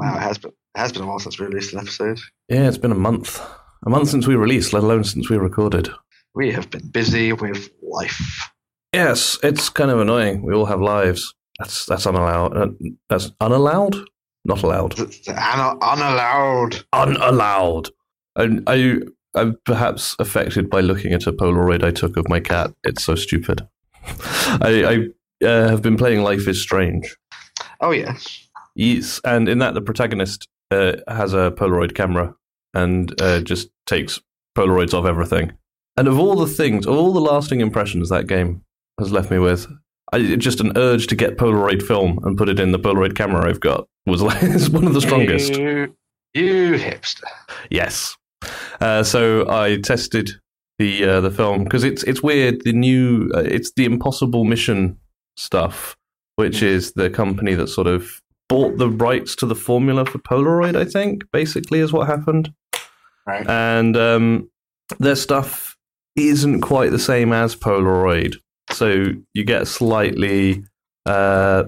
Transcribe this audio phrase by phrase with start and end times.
[0.00, 2.18] Wow, it has been it has been a while since we released an episode.
[2.48, 3.40] Yeah, it's been a month.
[3.84, 5.90] A month since we released, let alone since we recorded.
[6.34, 8.50] We have been busy with life.
[8.94, 10.42] Yes, it's kind of annoying.
[10.42, 11.34] We all have lives.
[11.58, 12.56] That's that's unallowed.
[12.56, 12.68] Uh,
[13.10, 13.96] that's unallowed.
[14.46, 14.98] Not allowed.
[14.98, 16.84] Un- unallowed.
[16.94, 17.90] Unallowed.
[18.36, 19.14] And are you?
[19.34, 22.72] I'm perhaps affected by looking at a Polaroid I took of my cat.
[22.84, 23.68] It's so stupid.
[24.06, 25.10] I,
[25.42, 27.16] I uh, have been playing Life is Strange.
[27.80, 28.16] Oh yeah.
[28.74, 32.34] Yes, and in that the protagonist uh, has a Polaroid camera
[32.74, 34.20] and uh, just takes
[34.56, 35.52] Polaroids of everything.
[35.96, 38.62] And of all the things, of all the lasting impressions that game
[38.98, 39.66] has left me with,
[40.12, 43.48] I, just an urge to get Polaroid film and put it in the Polaroid camera
[43.48, 44.40] I've got was like,
[44.72, 45.56] one of the strongest.
[45.56, 45.94] You,
[46.34, 47.24] you hipster.
[47.70, 48.16] Yes.
[48.80, 50.30] Uh, so I tested
[50.78, 52.62] the uh, the film because it's it's weird.
[52.64, 54.98] The new uh, it's the Impossible Mission
[55.36, 55.96] stuff,
[56.36, 56.66] which Hmm.
[56.66, 60.76] is the company that sort of bought the rights to the formula for Polaroid.
[60.76, 62.52] I think basically is what happened,
[63.26, 63.46] Right.
[63.48, 64.50] and um,
[64.98, 65.76] their stuff
[66.16, 68.34] isn't quite the same as Polaroid.
[68.72, 70.64] So you get slightly
[71.06, 71.64] uh,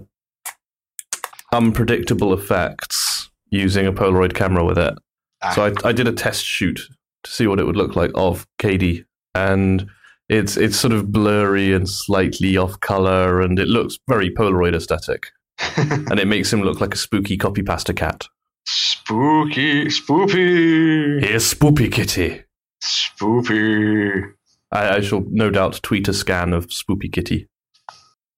[1.52, 4.94] unpredictable effects using a Polaroid camera with it.
[5.42, 6.80] Ah, So I, I did a test shoot
[7.24, 9.86] to see what it would look like of Katie, and
[10.28, 15.26] it's it's sort of blurry and slightly off color, and it looks very Polaroid aesthetic,
[15.58, 18.26] and it makes him look like a spooky copy pasta cat.
[18.66, 22.42] spooky, spoopy, Here's Spoopy Kitty.
[22.82, 24.32] spoopy.
[24.70, 27.48] I, I shall no doubt tweet a scan of Spoopy Kitty,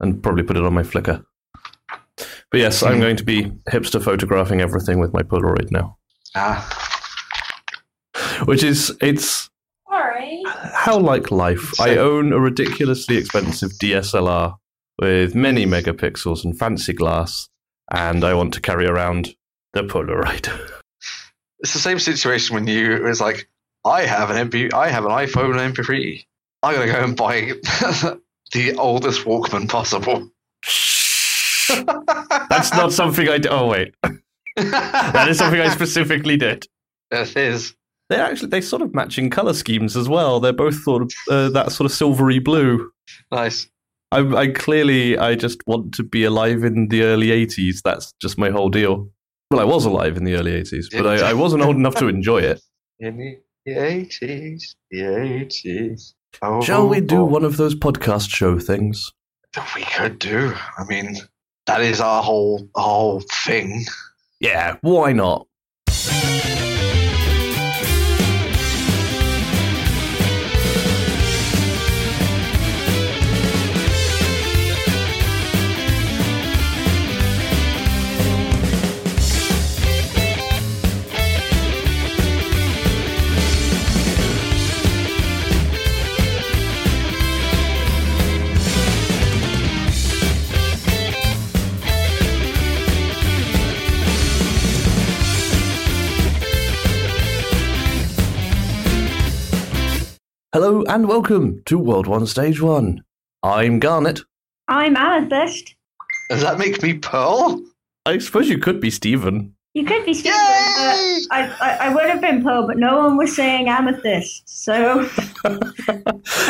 [0.01, 1.25] and probably put it on my Flickr.
[2.51, 5.97] But yes, I'm going to be hipster photographing everything with my Polaroid now,
[6.37, 6.65] Ah,
[8.47, 9.49] which is it's
[9.89, 10.43] Sorry.
[10.73, 11.79] how like life.
[11.81, 14.57] I own a ridiculously expensive DSLR
[14.99, 17.49] with many megapixels and fancy glass,
[17.91, 19.35] and I want to carry around
[19.73, 20.49] the Polaroid.
[21.61, 23.49] it's the same situation when you it was like,
[23.85, 26.25] I have an MP, I have an iPhone MP3.
[26.63, 27.41] I'm gonna go and buy
[28.53, 30.31] the oldest Walkman possible.
[32.49, 33.39] That's not something I.
[33.39, 33.95] D- oh wait,
[34.57, 36.67] that is something I specifically did.
[37.11, 37.75] It is.
[38.11, 40.41] They actually they sort of matching color schemes as well.
[40.41, 42.91] They're both sort of uh, that sort of silvery blue.
[43.31, 43.69] Nice.
[44.15, 47.83] I, I clearly I just want to be alive in the early '80s.
[47.85, 49.09] That's just my whole deal.
[49.51, 52.09] Well, I was alive in the early '80s, but I, I wasn't old enough to
[52.09, 52.61] enjoy it.
[53.01, 56.15] In the eighties, the eighties.
[56.43, 57.25] Oh, Shall we do oh.
[57.25, 59.13] one of those podcast show things?
[59.75, 60.55] We could do.
[60.79, 61.17] I mean,
[61.67, 63.85] that is our whole our whole thing.
[64.41, 65.47] Yeah, why not?
[100.55, 103.03] Hello and welcome to World One Stage One.
[103.43, 104.21] I'm Garnet.
[104.69, 105.75] I'm Amethyst.
[106.31, 107.61] Does that make me Pearl?
[108.07, 109.57] I suppose you could be Steven.
[109.73, 110.37] You could be Steven.
[110.37, 114.49] But I, I, I would have been Pearl, but no one was saying Amethyst.
[114.49, 115.11] So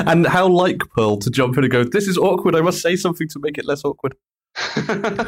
[0.07, 2.97] and how like Pearl to jump in and go, This is awkward, I must say
[2.97, 4.17] something to make it less awkward.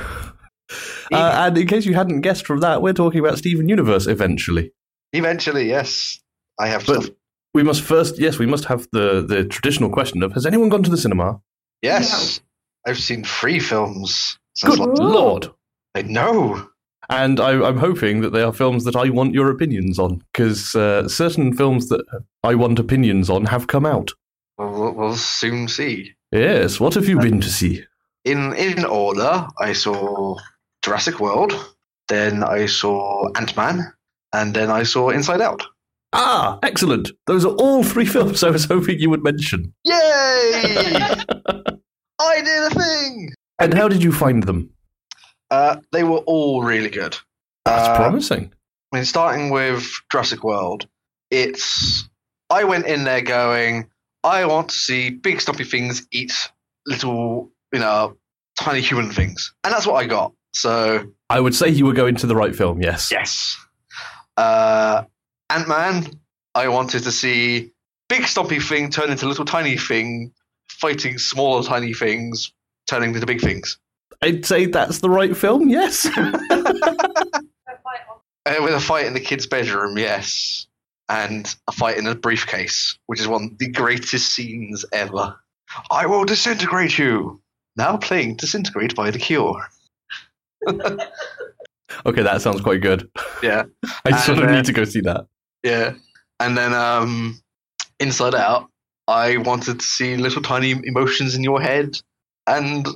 [1.13, 4.73] Uh, and in case you hadn't guessed from that, we're talking about Steven Universe eventually.
[5.13, 6.19] Eventually, yes.
[6.59, 7.15] I have But- stuff.
[7.57, 10.83] We must first, yes, we must have the, the traditional question of Has anyone gone
[10.83, 11.41] to the cinema?
[11.81, 12.43] Yes.
[12.87, 15.05] I've seen three films Good last Ooh.
[15.05, 15.49] lord.
[15.95, 16.69] I know.
[17.09, 20.75] And I, I'm hoping that they are films that I want your opinions on, because
[20.75, 22.05] uh, certain films that
[22.43, 24.13] I want opinions on have come out.
[24.59, 26.15] We'll, we'll, we'll soon see.
[26.33, 27.83] Yes, what have you been to see?
[28.27, 30.37] In in order, I saw
[30.83, 31.55] Jurassic World,
[32.09, 33.95] then I saw Ant Man,
[34.35, 35.63] and then I saw Inside Out.
[36.19, 37.11] Ah, excellent.
[37.27, 39.73] Those are all three films I was hoping you would mention.
[39.85, 39.93] Yay!
[42.19, 43.33] I did a thing.
[43.59, 44.71] And how did you find them?
[45.51, 47.17] Uh, they were all really good.
[47.65, 48.53] That's Uh, promising.
[48.93, 50.87] I mean, starting with Jurassic World,
[51.31, 52.09] it's.
[52.49, 53.89] I went in there going,
[54.23, 56.33] I want to see big stumpy things eat
[56.87, 58.17] little, you know,
[58.59, 59.53] tiny human things.
[59.65, 60.33] And that's what I got.
[60.55, 63.11] So, I would say you were going to the right film, yes.
[63.11, 63.57] yes.
[64.37, 65.03] Uh,
[65.51, 66.07] Ant Man,
[66.55, 67.73] I wanted to see
[68.09, 70.33] big stumpy thing turn into little tiny thing,
[70.69, 72.53] fighting smaller tiny things,
[72.87, 73.79] turning into big things.
[74.23, 76.09] I'd say that's the right film, yes.
[78.47, 80.69] Uh, with a fight in the kid's bedroom, yes,
[81.09, 85.35] and a fight in a briefcase, which is one of the greatest scenes ever.
[85.91, 87.41] I will disintegrate you.
[87.77, 89.67] Now playing Disintegrate by The Cure.
[92.05, 93.09] Okay, that sounds quite good.
[93.43, 93.65] Yeah.
[94.05, 95.27] I sort of uh, need to go see that.
[95.67, 95.95] Yeah.
[96.39, 97.41] And then um,
[97.99, 98.71] Inside Out,
[99.09, 102.01] I wanted to see little tiny emotions in your head
[102.47, 102.87] and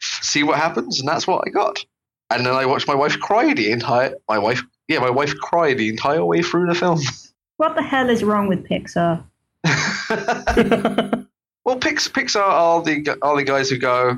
[0.00, 1.84] see what happens, and that's what I got.
[2.30, 5.78] And then I watched my wife cry the entire my wife yeah, my wife cried
[5.78, 7.00] the entire way through the film.
[7.56, 9.24] What the hell is wrong with Pixar?
[11.64, 14.16] well, Pix, Pixar are the are the guys who go,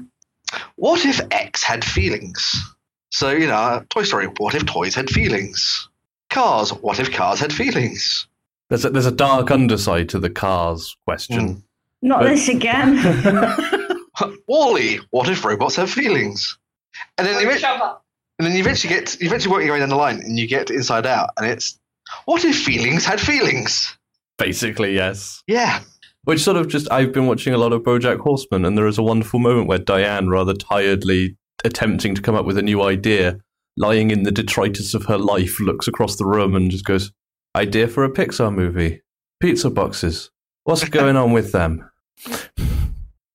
[0.76, 2.42] "What if X had feelings?"
[3.12, 4.26] So you know, Toy Story.
[4.36, 5.88] What if toys had feelings?
[6.30, 6.70] Cars.
[6.72, 8.26] What if cars had feelings?
[8.68, 11.48] there's a, there's a dark underside to the cars question.
[11.48, 11.58] Hmm.
[12.02, 12.96] Not But- this again.
[14.48, 15.00] WALL-E.
[15.10, 16.56] What if robots have feelings?
[17.18, 18.04] And then, eventually, Shove up.
[18.38, 20.46] and then you eventually get you eventually work your way down the line, and you
[20.46, 21.78] get Inside Out, and it's
[22.26, 23.96] what if feelings had feelings?
[24.38, 25.42] Basically, yes.
[25.46, 25.80] Yeah,
[26.24, 28.98] Which sort of just I've been watching a lot of BoJack Horseman, and there is
[28.98, 33.38] a wonderful moment where Diane, rather tiredly attempting to come up with a new idea,
[33.80, 37.10] lying in the detritus of her life, looks across the room and just goes,
[37.56, 39.02] "Idea for a Pixar movie:
[39.40, 40.30] pizza boxes.
[40.64, 41.90] What's going on with them?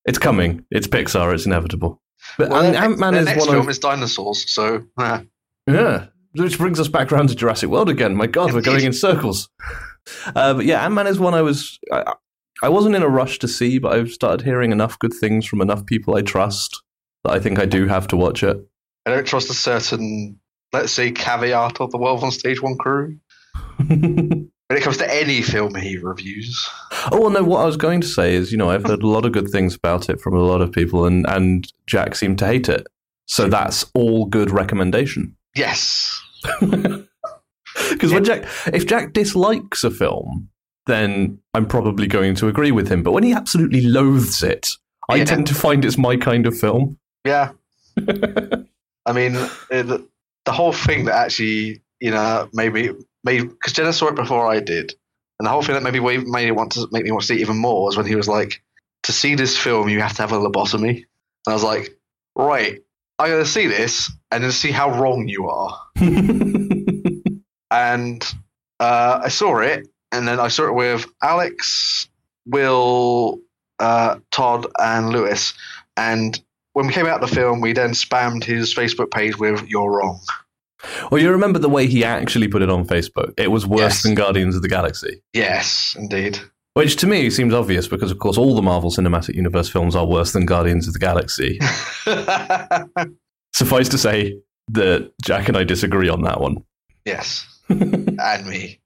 [0.05, 0.65] It's coming.
[0.71, 1.33] It's Pixar.
[1.33, 2.01] It's inevitable."
[2.37, 4.49] But well, I mean, their Ant Man their is next one film of is dinosaurs,
[4.49, 5.21] so uh,
[5.67, 8.15] yeah, which brings us back around to Jurassic World again.
[8.15, 9.49] My God, we're going in circles.
[10.35, 11.79] Uh, but yeah, Ant Man is one I was.
[11.91, 12.13] I,
[12.61, 15.61] I wasn't in a rush to see, but I've started hearing enough good things from
[15.61, 16.81] enough people I trust
[17.23, 18.57] that I think I do have to watch it.
[19.05, 20.39] I don't trust a certain,
[20.73, 23.17] let's say, caveat of the World on Stage One crew
[23.87, 26.67] when it comes to any film he reviews.
[27.11, 27.43] Oh well, no.
[27.43, 29.49] What I was going to say is, you know, I've heard a lot of good
[29.49, 32.87] things about it from a lot of people, and and Jack seemed to hate it.
[33.27, 35.35] So that's all good recommendation.
[35.55, 36.11] Yes,
[37.89, 40.49] Because when Jack, if Jack dislikes a film,
[40.87, 43.03] then I'm probably going to agree with him.
[43.03, 44.69] But when he absolutely loathes it,
[45.09, 45.25] I Yeah.
[45.25, 46.97] tend to find it's my kind of film.
[47.25, 47.51] yeah.
[49.05, 50.07] I mean, uh, the,
[50.45, 52.91] the whole thing that actually, you know, made me
[53.23, 54.93] made because Jenna saw it before I did,
[55.39, 57.35] and the whole thing that maybe made me want to make me want to see
[57.35, 58.63] it even more was when he was like,
[59.03, 61.05] "To see this film, you have to have a lobotomy," and
[61.47, 61.97] I was like,
[62.35, 62.81] "Right,
[63.19, 65.79] I'm gonna see this and then see how wrong you are."
[67.71, 68.25] and
[68.79, 72.09] uh, I saw it, and then I saw it with Alex,
[72.45, 73.39] Will,
[73.79, 75.53] uh, Todd, and Lewis.
[75.97, 76.39] And
[76.75, 79.91] when we came out of the film, we then spammed his Facebook page with "You're
[79.97, 80.19] wrong."
[81.09, 83.33] well, you remember the way he actually put it on Facebook?
[83.37, 84.03] It was worse Yes.
[84.03, 85.21] than Guardians of the Galaxy.
[85.33, 86.39] Yes, indeed.
[86.73, 90.05] Which to me seems obvious because, of course, all the Marvel Cinematic Universe films are
[90.05, 91.57] worse than Guardians of the Galaxy.
[93.53, 94.37] Suffice to say
[94.69, 96.57] that Jack and I disagree on that one.
[97.05, 98.79] yes, and me.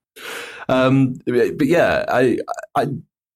[0.68, 2.38] Um, but yeah, I,
[2.76, 2.88] I,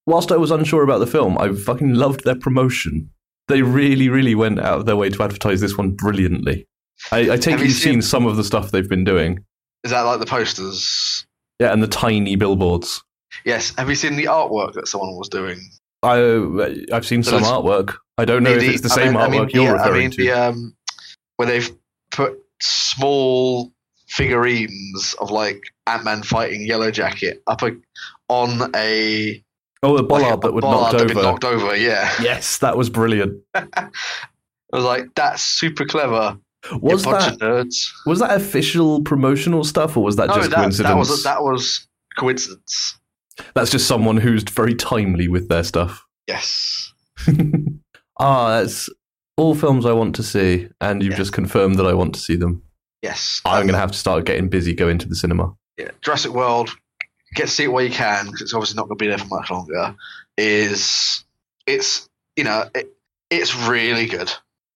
[0.05, 3.09] whilst I was unsure about the film, I fucking loved their promotion.
[3.47, 6.65] They really, really went out of their way to advertise this one brilliantly.
[7.11, 9.03] I, I take Have it you you've seen seen- some of the stuff they've been
[9.03, 9.43] doing.
[9.83, 11.25] Is that like the posters?
[11.59, 13.03] Yeah, and the tiny billboards.
[13.45, 13.73] Yes.
[13.77, 15.59] Have you seen the artwork that someone was doing?
[16.03, 17.95] I, I've seen So some artwork.
[18.17, 19.95] I don't know if it's the I same mean- I artwork mean, you're yeah, referring
[19.95, 20.23] I mean, to.
[20.23, 20.75] the um,
[21.37, 21.69] where they've
[22.11, 23.71] put small
[24.07, 27.71] figurines of like Ant Man fighting Yellow Jacket up a,
[28.29, 29.42] on a
[29.83, 31.05] oh, a bollard like that would knocked over.
[31.13, 31.75] been knocked over.
[31.75, 33.39] Yeah, Yes, that was brilliant.
[33.53, 33.89] I
[34.71, 36.37] was like, that's super clever.
[36.81, 37.91] Was that nerds?
[38.05, 40.87] was that official promotional stuff, or was that No, just that, coincidence?
[40.89, 41.87] that was that was
[42.17, 42.97] coincidence.
[43.53, 46.05] That's just someone who's very timely with their stuff.
[46.27, 46.93] Yes.
[48.19, 48.89] ah, that's
[49.37, 51.17] all films I want to see, and you've Yeah.
[51.17, 52.63] just confirmed that I want to see them.
[53.01, 53.41] Yes.
[53.43, 55.53] I'm going to have to start getting busy going to the cinema.
[55.77, 56.69] yeah, Jurassic World,
[57.33, 59.17] get to see it where you can because it's obviously not going to be there
[59.17, 59.95] for much longer.
[60.37, 61.23] Is
[61.67, 62.89] it's you know it,
[63.29, 64.31] it's really good.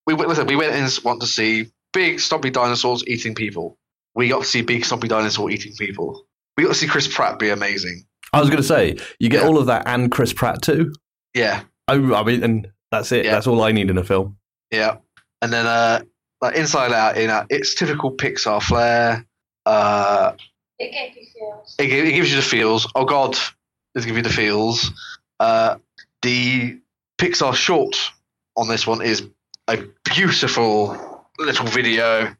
[0.05, 3.77] We went listen, we went in and want to see big stompy dinosaurs eating people.
[4.15, 6.25] We got to see big stompy dinosaur eating people.
[6.55, 8.05] We got to see Chris Pratt be amazing.
[8.33, 9.47] I was going to say you get Yeah.
[9.47, 10.93] all of that and Chris Pratt too.
[11.33, 13.25] Yeah, I, I mean, and that's it.
[13.25, 13.31] Yeah.
[13.33, 14.37] That's all I need in a film.
[14.71, 14.97] yeah.
[15.41, 16.01] And then uh,
[16.41, 19.23] like Inside Out, you know, it's typical Pixar flair.
[19.67, 20.31] Uh,
[20.79, 21.75] It gave you feels.
[21.79, 22.91] it, it gives you the feels.
[22.95, 23.33] Oh God,
[23.95, 24.91] it gives you the feels.
[25.39, 25.77] Uh,
[26.21, 26.79] the
[27.19, 27.95] Pixar short
[28.55, 29.27] on this one is
[29.67, 32.35] a beautiful little video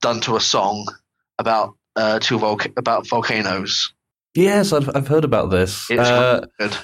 [0.00, 0.86] done to a song
[1.38, 3.92] about uh, two volca- about volcanoes.
[4.34, 5.90] Yes, I've, I've heard about this.
[5.90, 6.76] It's Uh, good.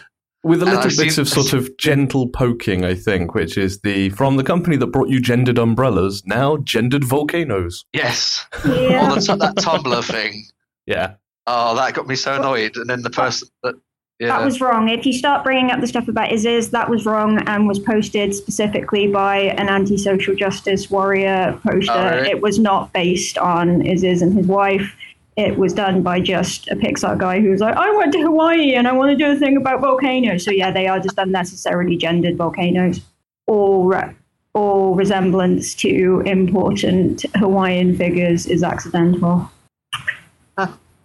[0.43, 4.37] with a little bit of sort of gentle poking, I think, which is the from
[4.37, 7.85] the company that brought you gendered umbrellas, now gendered volcanoes.
[7.93, 9.13] Yes, Yeah.
[9.13, 10.45] or the, that Tumblr thing
[10.87, 11.15] Yeah.
[11.47, 12.77] Oh, that got me so annoyed.
[12.77, 13.75] And then the person that
[14.21, 14.89] yeah, That was wrong.
[14.89, 18.33] If you start bringing up the stuff about Isis, that was wrong and was posted
[18.33, 21.93] specifically by an anti-social justice warrior poster.
[21.93, 22.31] Oh, really?
[22.31, 24.95] It was not based on Isis and his wife.
[25.37, 28.75] It was done by just a Pixar guy who was like, I went to Hawaii
[28.75, 30.45] and I want to do a thing about volcanoes.
[30.45, 33.01] So yeah, they are just unnecessarily gendered volcanoes.
[33.49, 34.15] All, re-
[34.53, 39.51] all resemblance to important Hawaiian figures is accidental.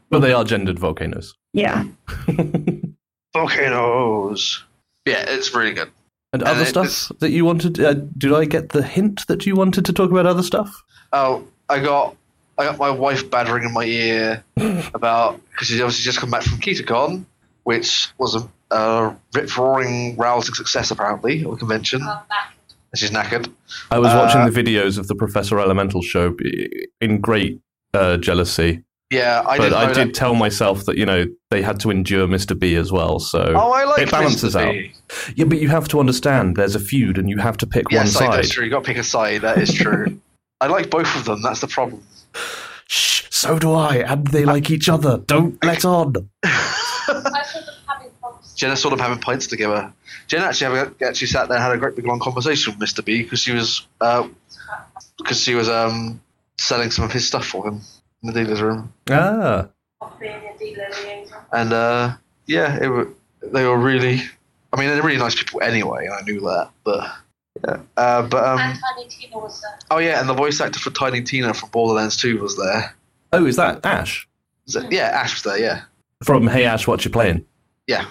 [0.10, 1.36] But they are gendered volcanoes.
[1.54, 1.84] Yeah.
[3.34, 4.64] volcanoes.
[5.06, 5.90] Yeah, it's really good.
[6.34, 7.80] And And other it- stuff that you wanted?
[7.80, 10.84] Uh, did I get the hint that you wanted to talk about other stuff?
[11.14, 12.16] Oh, I got
[12.58, 14.44] I got my wife battering in my ear
[14.94, 17.26] about because she's obviously just come back from KitaCon,
[17.64, 22.02] which was a, a rip roaring rousing success apparently at the convention.
[22.04, 22.54] Oh, back.
[22.92, 23.52] And she's knackered.
[23.92, 26.36] I was Uh, watching the videos of the Professor Elemental show
[27.02, 27.60] in great
[27.94, 31.80] uh, jealousy, Yeah, I but didn't I did tell myself that you know they had
[31.80, 32.58] to endure Mr.
[32.58, 33.20] B as well.
[33.20, 34.68] So Oh, I like it balances Mr.
[34.68, 35.36] out.
[35.36, 38.14] Yeah, but you have to understand there's a feud and you have to pick Yes,
[38.16, 38.38] one like, side.
[38.44, 38.66] that's true.
[38.66, 39.42] You got to pick a side.
[39.42, 40.20] That is true.
[40.62, 41.42] I like both of them.
[41.42, 42.04] That's the problem.
[42.88, 45.18] Shh, so do I, and they like each other.
[45.18, 46.14] Don't let on.
[46.44, 48.54] I saw them having problems.
[48.56, 49.92] Jenna saw them having pints together.
[50.28, 53.04] Jen actually have, actually sat there and had a great big long conversation with Mr.
[53.04, 54.28] B because she was uh,
[55.18, 56.22] because she was um,
[56.60, 57.82] selling some of his stuff for him
[58.24, 58.94] in the dealer's room.
[59.10, 59.68] Ah,
[60.02, 61.38] of being a dealer liaison.
[61.54, 62.16] And uh,
[62.48, 63.10] yeah, it were,
[63.42, 64.22] they were really.
[64.72, 66.70] I mean, they're really nice people anyway, and I knew that.
[66.84, 67.10] But
[67.66, 69.80] yeah, uh, but um, and Tiny Tina was there.
[69.92, 72.96] oh yeah, and the voice actor for Tiny Tina from Borderlands 2 was there.
[73.34, 74.28] oh, is that Ash
[74.68, 75.60] Is it- yeah, Ash was there.
[75.64, 75.82] Yeah,
[76.24, 77.46] from Hey Ash, What You Playing?
[77.88, 78.06] yeah.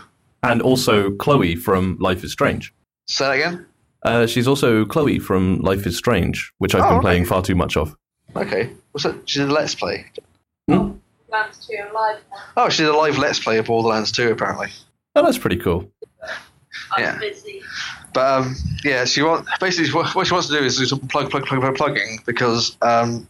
[0.44, 2.72] And also Chloe from Life is Strange.
[3.08, 3.66] Say that again.
[4.04, 7.02] Uh, she's also Chloe from Life is Strange, which I've Oh, been okay.
[7.02, 7.96] playing far too much of.
[8.36, 9.28] Okay, what's that?
[9.28, 10.06] She did a Let's Play.
[10.68, 12.20] Lands 2 live.
[12.56, 14.68] Oh, she did a live Let's Play of Borderlands 2 apparently.
[15.14, 15.90] Oh, that's pretty cool.
[16.96, 17.18] I'm Yeah.
[17.18, 17.62] busy.
[18.14, 21.00] But um, yeah, she wants basically what what she wants to do is do some
[21.00, 23.28] plug, plug, plug, plug, plugging because um,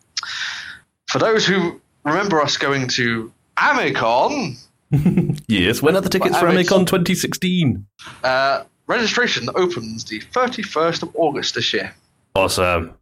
[1.08, 4.56] for those who remember us going to Amecon,
[5.48, 7.84] yes, when are the tickets for Amecon 2016?
[8.22, 11.92] uh, registration opens the 31st of August this year.
[12.38, 12.94] Awesome.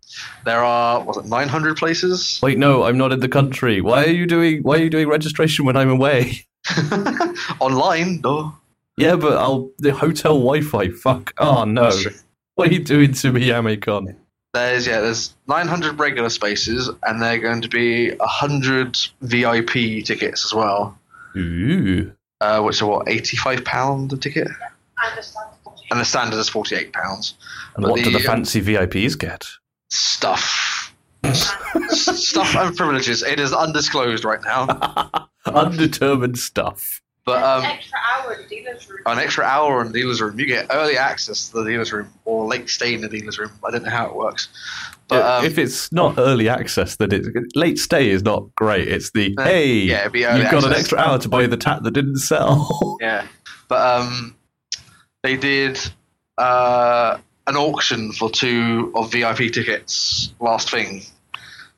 [0.45, 2.41] There are was it 900 places?
[2.43, 3.81] Wait, no, I'm not in the country.
[3.81, 4.63] Why are you doing?
[4.63, 6.47] Why are you doing registration when I'm away?
[7.61, 8.55] Online, though.
[8.97, 10.89] Yeah, but I'll the hotel Wi-Fi.
[10.91, 11.35] Fuck.
[11.39, 11.91] Oh no.
[12.55, 14.17] What are you doing to me, Amecon?
[14.55, 20.55] There's yeah, there's 900 regular spaces, and they're going to be 100 VIP tickets as
[20.55, 20.99] well,
[21.37, 22.11] Ooh.
[22.41, 24.49] uh, which are what 85 pound a ticket,
[24.99, 25.51] I understand.
[25.91, 27.35] And the standard is 48 pounds.
[27.77, 29.47] And But what do the the, uh, fancy VIPs get?
[29.91, 30.93] Stuff,
[31.91, 33.23] stuff and privileges.
[33.23, 37.01] It is undisclosed right now, Undetermined stuff.
[37.25, 38.99] but An um, extra hour in dealer's room.
[39.07, 42.09] an extra hour in the dealer's room, you get early access to the dealer's room
[42.25, 43.51] or late stay in the dealer's room.
[43.65, 44.49] I don't know how it works,
[45.09, 48.89] but um, if it's not early access, then it's late stay is not great.
[48.89, 51.83] It's the Uh, hey, yeah, it'd you've got an extra hour to buy the tat
[51.85, 52.99] that didn't sell.
[53.01, 53.27] Yeah,
[53.69, 54.35] but um,
[55.27, 55.81] they did
[56.39, 57.19] uh,
[57.49, 61.03] an auction for two of VIP tickets last thing,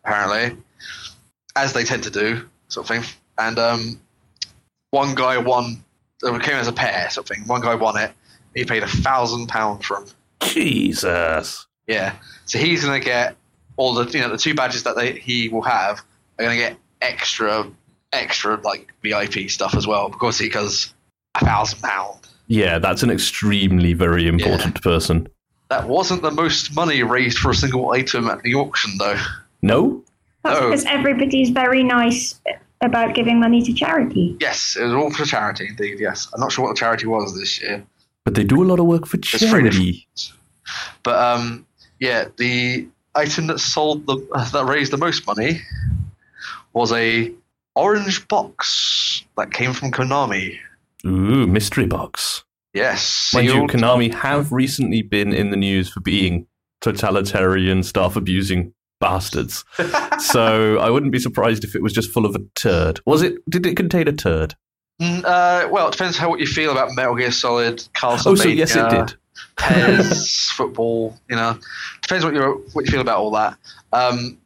[0.04, 0.54] apparently,
[1.56, 3.10] as they tend to do, sort of thing.
[3.38, 4.00] And um,
[4.90, 5.82] one guy won.
[6.22, 7.46] It came as a pair, sort of thing.
[7.46, 8.12] One guy won it.
[8.54, 10.08] He paid a thousand pound for them.
[10.42, 11.66] Jesus.
[11.86, 13.34] Yeah, so he's gonna get
[13.78, 16.00] all the you know the two badges that they, he will have
[16.38, 17.70] are gonna get extra
[18.12, 20.92] extra like VIP stuff as well because he goes
[21.34, 22.27] a thousand pound.
[22.48, 25.28] Yeah, that's an extremely very important person.
[25.70, 29.18] That wasn't the most money raised for a single item at the auction, though.
[29.62, 30.02] No?
[30.44, 30.70] That's Oh.
[30.70, 32.40] because everybody's very nice
[32.80, 34.36] about giving money to charity.
[34.40, 35.98] Yes, it was all for charity, indeed.
[36.00, 37.84] Yes, I'm not sure what the charity was this year,
[38.24, 40.06] But they do a lot of work for charity.
[41.02, 41.66] but um,
[42.00, 44.16] yeah, the item that sold the
[44.52, 45.60] that raised the most money
[46.72, 47.32] was a
[47.74, 50.56] orange box that came from Konami.
[51.06, 52.44] Ooh, mystery box.
[52.74, 53.54] Yes, Mind you.
[53.66, 56.46] Konami have recently been in the news for being
[56.80, 59.64] totalitarian, staff abusing bastards.
[60.18, 63.00] so I wouldn't be surprised if it was just full of a turd.
[63.06, 63.36] Was it?
[63.48, 64.54] Did it contain a turd?
[65.00, 68.26] Mm, uh, well, it depends how what you feel about Metal Gear Solid, Castlevania.
[68.26, 69.14] Oh, so yes, it did.
[69.56, 71.58] PES, football, you know,
[72.02, 73.56] depends what you what you feel about all that.
[73.92, 74.38] Um,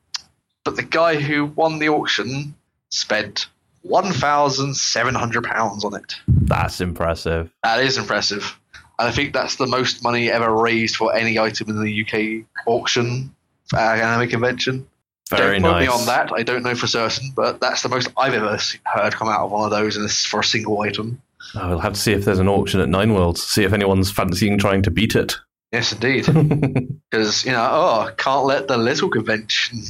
[0.64, 2.54] but the guy who won the auction
[2.90, 3.46] spent
[3.82, 6.14] one thousand seven hundred pounds on it.
[6.28, 7.52] That's impressive.
[7.62, 8.58] That is impressive,
[8.98, 12.46] and I think that's the most money ever raised for any item in the UK
[12.66, 13.34] auction
[13.74, 14.86] our anime convention.
[15.30, 15.82] Very don't nice.
[15.82, 16.30] me on that.
[16.32, 19.50] I don't know for certain, but that's the most I've ever heard come out of
[19.50, 21.22] one of those and this for a single item.
[21.54, 23.42] Oh, we'll have to see if there's an auction at Nine Worlds.
[23.42, 25.36] See if anyone's fancying trying to beat it.
[25.72, 26.28] Yes, indeed.
[27.12, 29.82] Because, you know, oh, can't let the little convention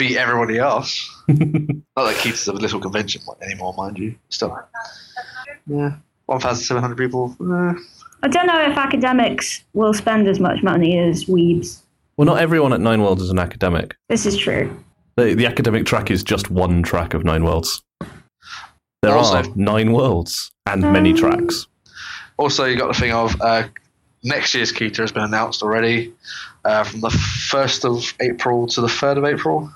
[0.00, 1.08] beat everybody else.
[1.28, 1.38] Not
[1.96, 4.14] that Keats is a little convention anymore, mind you.
[4.30, 4.58] Still.
[5.66, 5.96] Yeah.
[6.26, 7.36] 1,700 people.
[7.40, 7.74] Eh.
[8.22, 11.80] I don't know if academics will spend as much money as weebs.
[12.16, 13.94] well, not everyone at Nine Worlds is an academic.
[14.08, 14.74] This is true.
[15.16, 17.82] The, the academic track is just one track of Nine Worlds.
[19.02, 21.66] There Also- are nine worlds and many Um, tracks.
[22.38, 23.64] Also, you got the thing of uh,
[24.24, 26.12] next year's Keita has been announced already
[26.64, 29.70] uh, from the 1st of April to the 3rd of April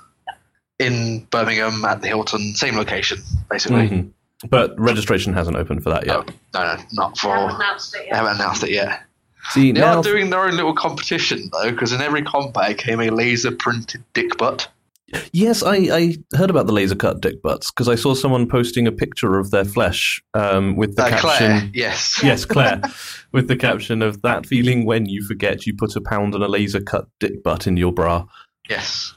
[0.79, 2.53] in Birmingham at the Hilton.
[2.55, 3.89] Same location, basically.
[3.89, 4.09] Mhm.
[4.49, 6.15] But registration hasn't opened for that yet.
[6.17, 7.35] Oh, no, no, not They for.
[7.35, 8.15] haven't announced it They yet.
[8.15, 9.01] haven't announced it yet.
[9.51, 12.77] See, They now are doing their own little competition though, because in every comp combat
[12.77, 14.67] came a laser printed dick butt.
[15.31, 18.87] Yes, I, I heard about the laser cut dick butts because I saw someone posting
[18.87, 21.27] a picture of their flesh um, with the Uh, caption.
[21.29, 22.19] Claire, yes.
[22.23, 22.81] Yes, Claire,
[23.31, 26.47] with the caption of that feeling when you forget you put a pound on a
[26.47, 28.25] laser cut dick butt in your bra.
[28.69, 29.13] Yes.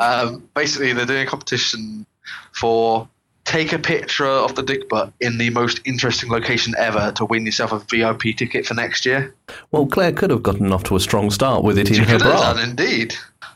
[0.00, 2.06] Um, basically, they're doing a competition
[2.52, 3.08] for
[3.44, 7.46] take a picture of the dick butt in the most interesting location ever to win
[7.46, 9.34] yourself a VIP ticket for next year.
[9.70, 12.18] Well, Claire could have gotten off to a strong start with it She in her
[12.18, 12.54] could have bra.
[12.54, 13.14] done, indeed.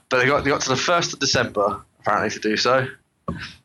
[0.09, 2.87] But they got, they got to the 1st of December, apparently, to do so.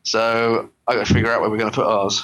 [0.02, 2.22] So i got to figure out where we're going to put ours.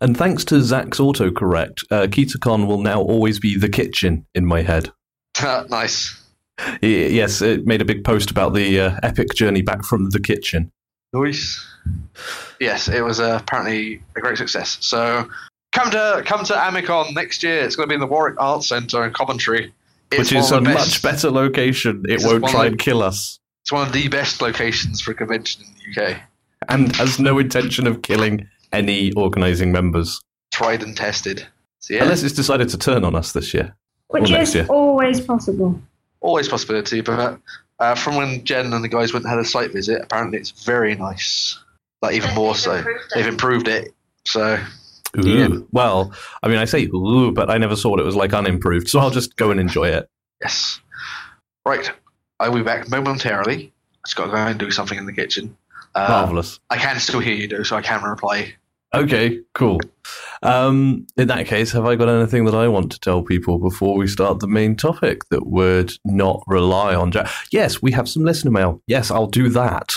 [0.00, 4.62] And thanks to Zach's autocorrect, uh, KitaCon will now always be the kitchen in my
[4.62, 4.92] head.
[5.70, 6.22] nice.
[6.82, 10.20] Y- Yes, it made a big post about the uh, epic journey back from the
[10.20, 10.70] kitchen.
[11.12, 11.64] Nice.
[12.60, 14.78] Yes, it was uh, apparently a great success.
[14.80, 15.28] So
[15.72, 17.60] come to come to Amecon next year.
[17.62, 19.72] It's going to be in the Warwick Arts Centre in Coventry.
[20.10, 22.04] It's which is a the much better location.
[22.08, 25.10] It This won't try of and kill us, It's one of the best locations for
[25.10, 26.20] a convention in the UK.
[26.68, 30.20] and has no intention of killing any organising members,
[30.52, 31.46] Tried and tested.
[31.80, 33.74] So yeah, unless it's decided to turn on us this year.
[34.08, 34.66] Which is year.
[34.68, 35.80] always possible.
[36.26, 37.00] Always possibility.
[37.00, 37.38] But
[37.78, 40.50] uh, from when Jen and the guys went and had a site visit, apparently it's
[40.64, 41.58] very nice.
[42.02, 43.94] Like even more so, improved they've improved it.
[44.26, 44.58] So
[45.18, 45.28] Ooh.
[45.28, 45.48] Yeah.
[45.72, 46.12] Well,
[46.42, 48.98] I mean, I say ooh, but I never saw what it was like unimproved, so
[48.98, 50.08] I'll just go and enjoy it.
[50.42, 50.80] yes,
[51.64, 51.90] right.
[52.38, 53.72] I will be back momentarily.
[53.72, 55.56] I just got to go and do something in the kitchen.
[55.94, 56.60] Uh, Marvelous.
[56.68, 58.54] I can still hear you, though, so I can reply.
[58.94, 59.80] Okay, cool.
[60.42, 63.96] Um, in that case, have I got anything that I want to tell people before
[63.96, 67.30] we start the main topic that would not rely on Jack?
[67.50, 68.82] Yes, we have some listener mail.
[68.86, 69.92] Yes, I'll do that.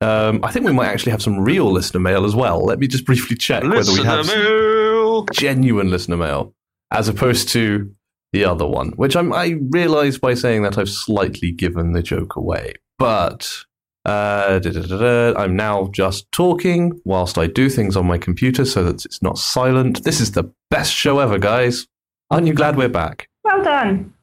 [0.00, 2.64] Um, I think we might actually have some real listener mail as well.
[2.64, 5.26] Let me just briefly check whether we have mail.
[5.34, 6.54] genuine listener mail
[6.90, 7.94] as opposed to
[8.32, 12.36] the other one, which I'm, I realise by saying that I've slightly given the joke
[12.36, 12.74] away.
[12.98, 13.64] But
[14.04, 14.60] uh,
[15.36, 19.38] I'm now just talking whilst I do things on my computer so that it's not
[19.38, 20.04] silent.
[20.04, 21.86] This is the best show ever, guys.
[22.30, 23.28] Aren't you glad we're back?
[23.44, 24.14] Well done.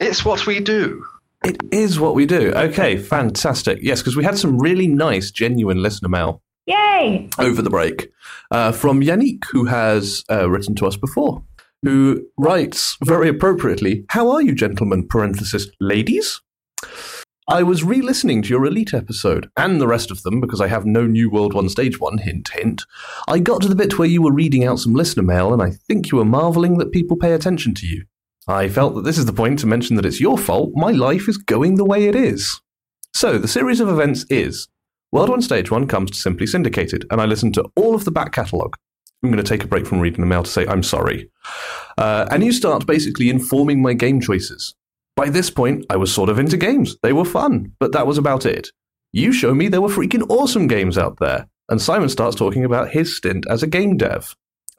[0.00, 1.04] It's what we do.
[1.44, 2.52] It is what we do.
[2.54, 3.78] Okay, fantastic.
[3.82, 7.28] Yes, because we had some really nice, genuine listener mail Yay!
[7.38, 8.10] over the break
[8.50, 11.42] uh, from Yannick, who has uh, written to us before,
[11.82, 15.06] who writes very appropriately, How are you, gentlemen?
[15.06, 16.40] Parenthesis, ladies?
[17.48, 20.66] I was re listening to your Elite episode, and the rest of them, because I
[20.66, 22.82] have no New World 1 Stage 1, hint, hint.
[23.28, 25.70] I got to the bit where you were reading out some listener mail, and I
[25.70, 28.04] think you were marveling that people pay attention to you.
[28.48, 31.28] I felt that this is the point to mention that it's your fault my life
[31.28, 32.60] is going the way it is.
[33.14, 34.66] So, the series of events is
[35.12, 38.10] World 1 Stage 1 comes to Simply Syndicated, and I listened to all of the
[38.10, 38.74] back catalogue.
[39.22, 41.30] I'm going to take a break from reading the mail to say I'm sorry.
[41.96, 44.74] Uh, and you start basically informing my game choices.
[45.16, 46.96] By this point, I was sort of into games.
[47.02, 48.68] They were fun, but that was about it.
[49.12, 52.90] You show me there were freaking awesome games out there, and Simon starts talking about
[52.90, 54.36] his stint as a game dev.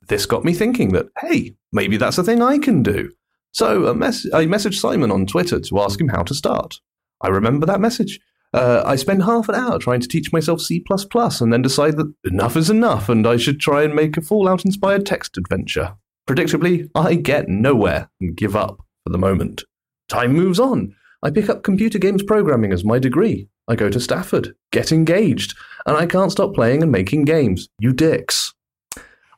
[0.08, 3.12] This got me thinking that, hey, maybe that's a thing I can do.
[3.52, 6.80] So a mess- I messaged Simon on Twitter to ask him how to start.
[7.22, 8.20] I remember that message.
[8.54, 12.14] Uh, I spend half an hour trying to teach myself C and then decide that
[12.26, 15.96] enough is enough and I should try and make a Fallout inspired text adventure.
[16.30, 19.64] Predictably, I get nowhere and give up for the moment.
[20.08, 20.96] Time moves on.
[21.24, 23.48] I pick up computer games programming as my degree.
[23.68, 27.68] I go to Stafford, get engaged, and I can't stop playing and making games.
[27.80, 28.54] You dicks.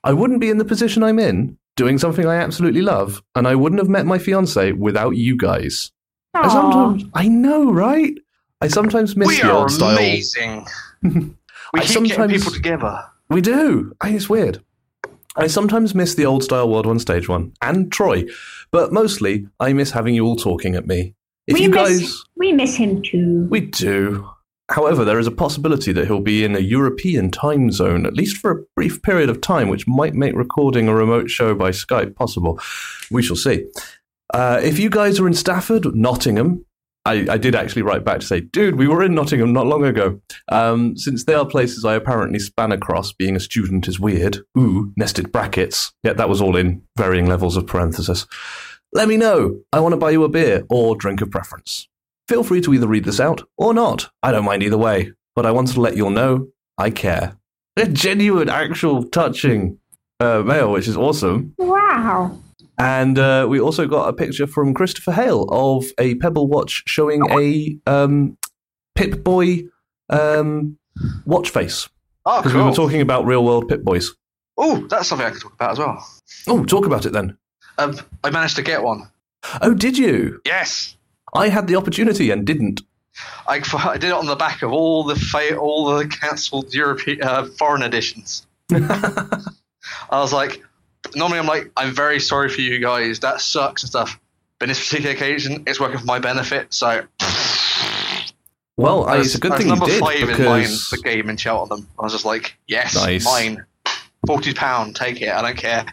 [0.04, 3.56] I wouldn't be in the position I'm in, doing something I absolutely love, and I
[3.56, 5.92] wouldn't have met my fiance without you guys.
[6.36, 8.14] I sometimes, I know, right?
[8.62, 9.98] I sometimes miss we the are old style.
[9.98, 10.68] amazing.
[11.04, 13.04] we I keep getting sometimes- people together.
[13.30, 13.96] We do.
[14.02, 14.64] I, it's weird.
[15.36, 18.26] I sometimes miss the old style World One Stage One and Troy,
[18.72, 21.16] but mostly I miss having you all talking at me.
[21.48, 23.48] If we you miss, guys, we miss him too.
[23.50, 24.30] we do.
[24.70, 28.38] However, there is a possibility that he'll be in a European time zone, at least
[28.38, 32.16] for a brief period of time, which might make recording a remote show by Skype
[32.16, 32.60] possible.
[33.10, 33.66] We shall see.
[34.32, 36.66] Uh, if you guys are in Stafford, Nottingham,
[37.10, 39.84] I, I did actually write back to say, dude, we were in Nottingham not long
[39.84, 40.22] ago.
[40.50, 44.40] Um, since they are places I apparently span across, being a student is weird.
[44.56, 45.92] Ooh, nested brackets.
[46.04, 48.28] Yeah, that was all in varying levels of parenthesis.
[48.94, 49.60] Let me know.
[49.74, 51.88] I want to buy you a beer or drink of preference.
[52.28, 54.12] Feel free to either read this out or not.
[54.22, 55.14] I don't mind either way.
[55.36, 57.38] But I wanted to let you all know I care.
[57.78, 59.80] A genuine, actual, touching
[60.20, 61.56] uh, mail, which is awesome.
[61.58, 62.38] Wow.
[62.80, 67.22] And uh, we also got a picture from Christopher Hale of a Pebble watch showing
[67.30, 68.38] a um,
[68.96, 69.66] Pip Boy
[70.10, 70.78] um,
[71.26, 71.90] watch face.
[72.26, 74.12] Oh, Because we were talking about real world Pip Boys.
[74.58, 76.08] oh, that's something I could talk about as well.
[76.48, 77.38] Oh, talk about it then.
[77.78, 79.10] Um, I managed to get one.
[79.62, 80.42] Oh, did you?
[80.46, 80.96] Yes.
[81.34, 82.82] I had the opportunity and didn't.
[83.48, 87.24] I, I did it on the back of all the fa- all the cancelled European
[87.24, 88.48] uh, foreign editions.
[88.72, 89.42] I
[90.12, 90.64] was like,
[91.16, 93.20] normally I'm like, I'm very sorry for you guys.
[93.20, 94.20] That sucks and stuff.
[94.60, 96.74] But in this particular occasion, it's working for my benefit.
[96.74, 97.04] So
[98.78, 100.90] Well, I, it's a good I was thing you number did five in buying because
[100.90, 101.88] the game and Cheltenham.
[102.00, 103.26] I was just like, yes, Nice.
[103.26, 103.66] mine.
[104.28, 105.30] Forty pound, take it.
[105.30, 105.86] I don't care.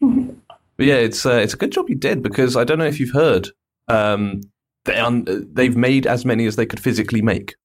[0.00, 3.00] But yeah, it's uh, it's a good job you did because I don't know if
[3.00, 3.48] you've heard.
[3.88, 4.42] Um,
[4.84, 7.56] they un- they've made as many as they could physically make.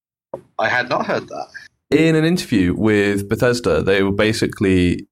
[0.57, 1.47] I had not heard that.
[1.91, 5.05] In an interview with Bethesda, they were basically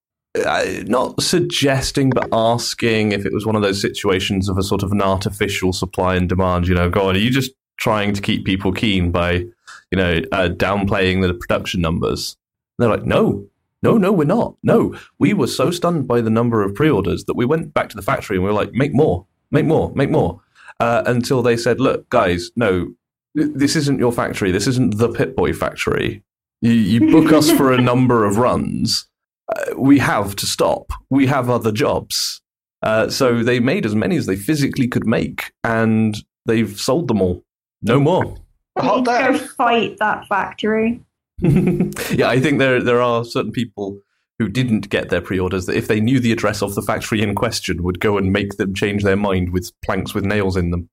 [0.45, 4.83] uh, not suggesting but asking if it was one of those situations of a sort
[4.83, 6.67] of an artificial supply and demand.
[6.67, 10.49] You know, God, are you just trying to keep people keen by you know uh,
[10.49, 12.37] downplaying the production numbers?
[12.77, 13.47] And they're like, no.
[13.83, 14.57] No, no, we're not.
[14.61, 17.95] No, we were so stunned by the number of pre-orders that we went back to
[17.95, 20.39] the factory and we were like, make more, make more, make more.
[20.79, 22.93] Uh, until they said, look, guys, no,
[23.33, 24.51] this isn't your factory.
[24.51, 26.23] This isn't the Pip Boy factory.
[26.61, 29.07] You, you book us for a number of runs.
[29.55, 30.93] Uh, we have to stop.
[31.09, 32.41] We have other jobs.
[32.83, 37.21] Uh, so they made as many as they physically could make, and they've sold them
[37.21, 37.43] all.
[37.81, 38.37] No more.
[38.77, 41.01] Hot Need to go fight that factory.
[41.41, 43.99] yeah, I think there there are certain people
[44.39, 47.35] who didn't get their pre-orders that if they knew the address of the factory in
[47.35, 50.89] question would go and make them change their mind with planks with nails in them.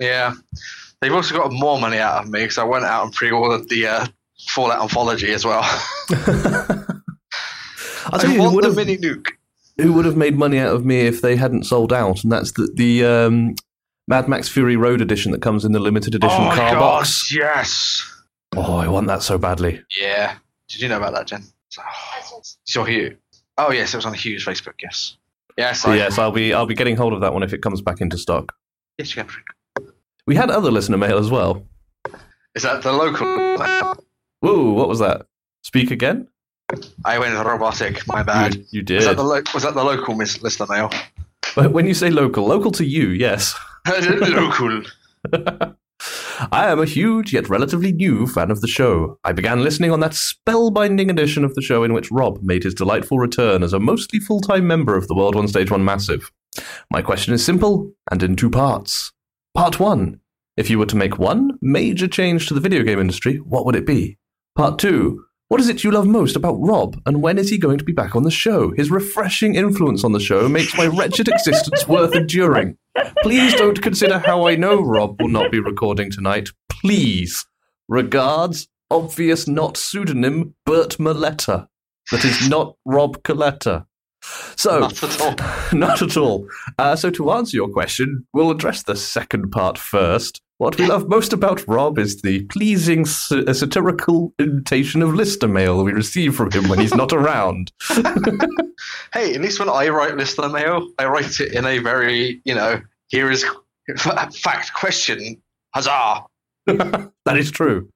[0.00, 0.34] Yeah,
[1.00, 3.86] they've also got more money out of me because I went out and pre-ordered the
[3.86, 4.06] uh,
[4.48, 5.62] Fallout Anthology as well.
[8.14, 9.28] I'll tell I you who would the have mini nuke.
[9.78, 12.52] who would have made money out of me if they hadn't sold out, and that's
[12.52, 13.54] the the um,
[14.08, 17.34] Mad Max Fury Road edition that comes in the limited edition oh car God, box.
[17.34, 18.02] yes.
[18.56, 19.82] Oh, I want that so badly.
[20.00, 20.36] Yeah.
[20.68, 21.42] Did you know about that, Jen?
[22.64, 23.16] Saw Hugh.
[23.58, 24.74] Oh yes, it was on Hugh's Facebook.
[24.82, 25.16] Yes.
[25.58, 25.84] Yes.
[25.84, 28.00] I, yes, I'll be I'll be getting hold of that one if it comes back
[28.00, 28.52] into stock.
[28.98, 29.86] Yes, you can.
[30.26, 31.66] We had other listener mail as well.
[32.54, 33.26] Is that the local?
[34.40, 35.26] Whoa, what was that?
[35.62, 36.28] Speak again?
[37.04, 38.06] I went robotic.
[38.08, 38.54] My bad.
[38.54, 39.02] You, you Was did.
[39.02, 40.90] that the lo- was that the local miss listener mail?
[41.54, 43.54] But when you say local, local to you, yes.
[43.86, 44.82] local.
[46.50, 49.18] I am a huge yet relatively new fan of the show.
[49.24, 52.74] I began listening on that spellbinding edition of the show in which Rob made his
[52.74, 56.32] delightful return as a mostly full time member of the World One Stage One Massive.
[56.90, 59.12] My question is simple and in two parts.
[59.54, 60.20] Part one
[60.56, 63.76] If you were to make one major change to the video game industry, what would
[63.76, 64.18] it be?
[64.56, 67.76] Part two What is it you love most about Rob, and when is he going
[67.78, 68.70] to be back on the show?
[68.72, 72.78] His refreshing influence on the show makes my wretched existence worth enduring.
[73.22, 76.48] Please don't consider how I know Rob will not be recording tonight.
[76.70, 77.44] Please.
[77.88, 81.68] Regards, obvious not pseudonym, Bert Maletta.
[82.10, 83.86] That is not Rob Coletta.
[84.56, 85.34] So, Not at all.
[85.78, 86.48] not at all.
[86.78, 90.40] Uh, so, to answer your question, we'll address the second part first.
[90.64, 95.46] What we love most about Rob is the pleasing sa- uh, satirical imitation of listener
[95.46, 97.70] mail we receive from him when he's not around.
[99.12, 102.54] Hey, at least when I write listener mail, I write it in a very, you
[102.54, 103.44] know, here is
[103.96, 105.40] fact question.
[105.74, 106.24] Huzzah!
[106.66, 107.88] that is true.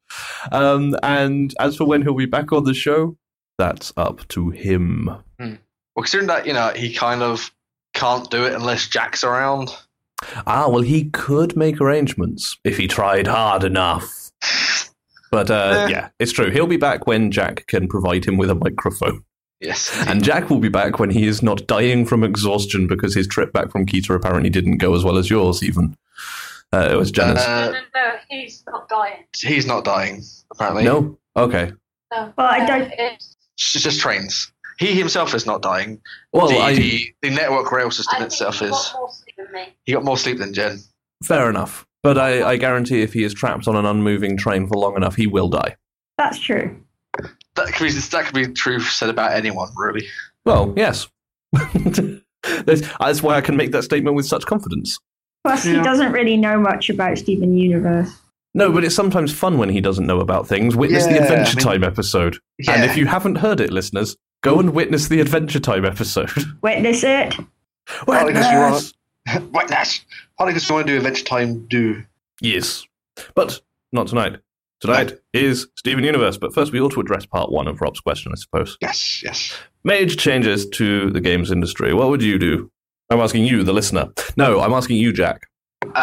[0.53, 3.17] Um, and as for when he'll be back on the show,
[3.59, 5.07] that's up to him.
[5.39, 5.59] Well,
[5.97, 7.51] considering that, you know, he kind of
[7.95, 9.71] can't do it unless Jack's around.
[10.47, 14.31] Ah, well, he could make arrangements if he tried hard enough.
[15.31, 15.89] But uh, Eh.
[15.91, 16.51] yeah, it's true.
[16.51, 19.25] He'll be back when Jack can provide him with a microphone.
[19.61, 19.93] Yes.
[20.07, 23.53] And Jack will be back when he is not dying from exhaustion because his trip
[23.53, 25.97] back from Keter apparently didn't go as well as yours, even.
[26.73, 27.39] Uh, it was Jenna's.
[27.45, 29.25] Uh, no, no, no, he's not dying.
[29.37, 30.85] he's not dying, apparently.
[30.85, 31.19] no?
[31.37, 31.73] Okay.
[32.13, 32.33] No.
[32.39, 34.53] Well, I don't- it's- It's just trains.
[34.79, 36.01] He himself is not dying.
[36.33, 38.95] Well, the, I, the, the network rail I system think itself he is.
[39.59, 39.75] Got more sleep than me.
[39.85, 40.79] He got more sleep than Jen.
[41.25, 41.87] fair enough.
[42.03, 45.17] But I, I guarantee if he is trapped on an unmoving train for long enough,
[45.17, 45.77] he will die.
[46.17, 46.77] That's true.
[47.57, 50.07] That could be that could be true said about anyone, really.
[50.45, 51.09] Well, yes.
[51.53, 54.99] that's, that's why I can make that statement with such confidence.
[55.45, 58.11] Plus, he doesn't really know much about Steven Universe.
[58.55, 60.75] No, but it's sometimes fun when he doesn't know about things.
[60.75, 62.39] Witness the Adventure I mean- Time episode.
[62.69, 66.31] And if you haven't heard it, listeners, go and witness the Adventure Time episode.
[66.63, 67.35] Witness it.
[68.07, 68.93] Partly because you Witness!
[69.53, 70.05] Wait, that's
[70.37, 71.67] partly because you want to do Adventure Time.
[71.69, 72.03] Do
[72.41, 72.87] Yes.
[73.35, 73.61] But
[73.93, 74.37] not tonight.
[74.81, 76.37] Tonight is Steven Universe.
[76.39, 78.77] But first, we ought to address part one of Rob's question, I suppose.
[78.81, 79.53] yes, yes.
[79.85, 81.93] Major changes to the games industry.
[81.95, 82.71] What would you do?
[83.11, 84.09] I'm asking you, the listener.
[84.37, 85.49] No, I'm asking you, Jack.
[85.95, 85.99] Uh,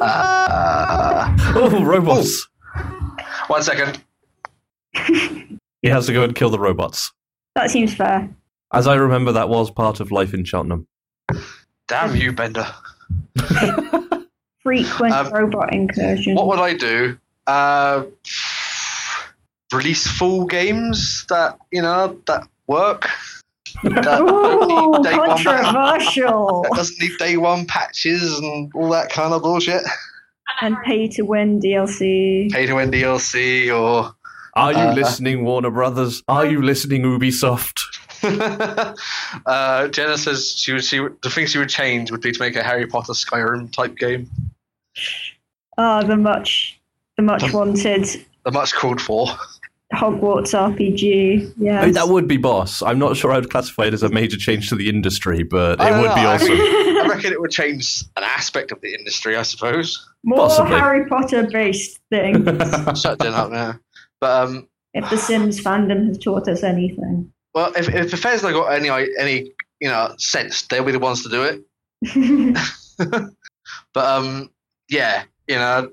[0.00, 2.48] uh, Oh, robots.
[3.46, 4.02] one second.
[5.82, 7.12] He has to go and kill the robots.
[7.56, 8.28] That seems fair.
[8.72, 10.86] As I remember, that was part of life in Cheltenham.
[11.88, 12.66] Damn you, Bender.
[14.62, 16.34] Frequent Um, robot incursion.
[16.34, 17.16] What would I do?
[17.46, 18.04] Uh,
[19.72, 23.08] release full games that you know that work.
[23.84, 26.62] That Ooh, need day one controversial.
[26.68, 29.82] that doesn't need day one patches and all that kind of bullshit.
[30.60, 32.50] and pay to win DLC.
[32.50, 34.14] Pay to win DLC or
[34.56, 36.22] Are you Uh, listening, Warner Brothers?
[36.28, 37.78] Are you listening, Ubisoft?
[39.46, 40.84] uh, Jenna says she would.
[40.84, 43.96] She the thing she would change would be to make a Harry Potter Skyrim type
[43.96, 44.28] game.
[45.78, 46.80] Ah, the much,
[47.16, 48.04] the much wanted
[48.44, 49.26] The much called for.
[49.94, 51.52] Hogwarts RPG.
[51.58, 51.80] Yeah.
[51.80, 52.82] I mean, that would be boss.
[52.82, 55.78] I'm not sure I would classify it as a major change to the industry, but
[55.80, 56.48] it would know, be I awesome.
[56.48, 60.04] mean- I reckon it would change an aspect of the industry, I suppose.
[60.24, 60.72] More possibly.
[60.76, 62.44] Harry Potter based thing.
[62.96, 63.78] Shut Jen up now.
[64.20, 67.32] But um, if the Sims fandom has taught us anything.
[67.54, 71.28] well, if if Bethesda got any any you know sense, they'll be the ones to
[71.28, 71.62] do it.
[73.92, 74.50] But um,
[74.88, 75.90] yeah, you know,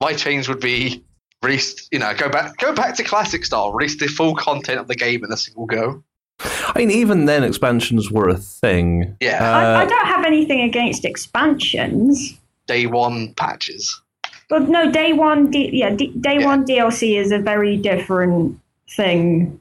[0.00, 1.04] my change would be
[1.42, 1.88] release.
[1.92, 3.72] You know, go back go back to classic style.
[3.72, 6.02] Release the full content of the game in a single go.
[6.40, 9.16] I mean, even then, expansions were a thing.
[9.20, 12.38] Yeah, I, I Uh, don't have anything against expansions.
[12.66, 14.00] day one patches.
[14.48, 16.46] But no, day one, D, yeah, D, day Yeah.
[16.46, 18.58] one DLC is a very different
[18.96, 19.60] thing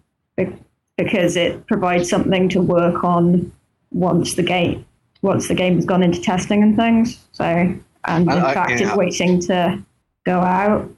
[0.98, 3.52] because it provides something to work on
[3.92, 4.84] once the game
[5.24, 7.26] once the game has gone into testing and things.
[7.32, 8.92] So, and in I- fact, yeah.
[8.92, 9.84] is waiting to
[10.26, 10.90] go out.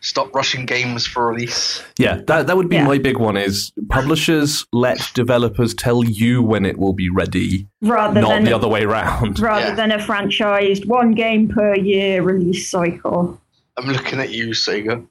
[0.00, 1.82] Stop rushing games for release.
[1.98, 2.84] yeah, that that would be Yeah.
[2.86, 3.36] my big one.
[3.36, 8.52] Is publishers let developers tell you when it will be ready, rather not than the
[8.52, 9.38] other way around.
[9.52, 9.74] rather Yeah.
[9.74, 13.40] than a franchised one game per year release cycle.
[13.76, 15.06] I'm looking at you, Sega.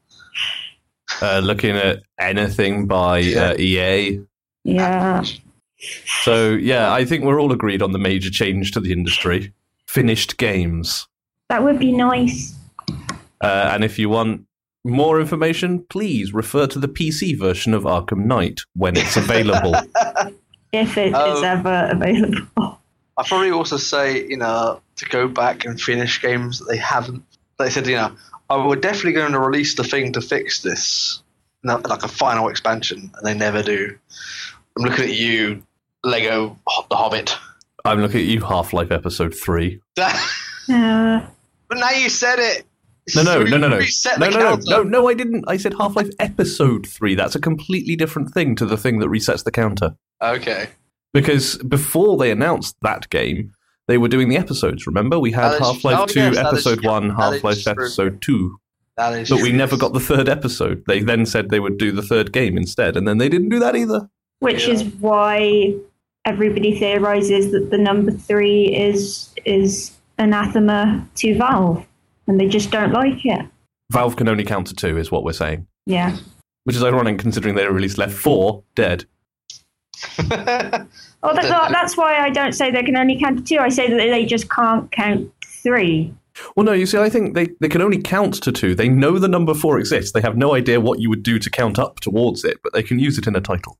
[1.21, 4.19] Uh, looking at anything by uh, EA.
[4.65, 5.23] Yeah.
[6.23, 9.53] So yeah, I think we're all agreed on the major change to the industry:
[9.85, 11.07] finished games.
[11.49, 12.53] That would be nice.
[13.39, 14.46] Uh, and if you want
[14.87, 19.75] more information, please refer to the PC version of Arkham Knight when it's available.
[20.73, 21.43] If it is Oh.
[21.43, 22.79] ever available.
[23.17, 27.23] I'd probably also say, you know, to go back and finish games that they haven't.
[27.57, 28.11] They said, you know,
[28.49, 31.23] I we're definitely going to release the thing to fix this,
[31.63, 33.97] like a final expansion, and they never do.
[34.77, 35.63] I'm looking at you,
[36.03, 37.37] Lego The Hobbit.
[37.85, 39.79] I'm looking at you, Half Life Episode Three.
[39.95, 40.13] but
[40.69, 41.21] Uh,
[41.73, 42.65] now you said it.
[43.15, 45.07] No, no, no, no, no, Reset no, the no, no, no, no.
[45.09, 45.45] I didn't.
[45.47, 47.15] I said Half Life Episode Three.
[47.15, 49.95] That's a completely different thing to the thing that resets the counter.
[50.21, 50.69] Okay.
[51.13, 53.53] Because before they announced that game,
[53.87, 54.85] they were doing the episodes.
[54.85, 57.63] Remember, we had Half Life oh, Two, yes, that is- Episode One, Half Life is
[57.63, 57.71] true.
[57.71, 58.57] Episode Two,
[58.97, 59.29] That is.
[59.29, 60.83] but we never got the third episode.
[60.87, 63.59] They then said they would do the third game instead, and then they didn't do
[63.59, 64.09] that either.
[64.39, 64.73] which Yeah.
[64.73, 65.73] is why
[66.25, 71.85] everybody theorizes that the number three is is anathema to Valve,
[72.27, 73.45] and they just don't like it.
[73.91, 75.65] Valve can only count to two, is what we're saying.
[75.85, 76.17] Yeah.
[76.65, 79.05] Which is ironic considering they released Left 4 dead.
[81.23, 83.59] Oh, that, that- that's why I don't say they can only count to two.
[83.59, 86.13] I say that they just can't count three.
[86.55, 88.75] Well, no, you see, I think they, they can only count to two.
[88.75, 90.11] They know the number four exists.
[90.11, 92.83] They have no idea what you would do to count up towards it, but they
[92.83, 93.79] can use it in a title.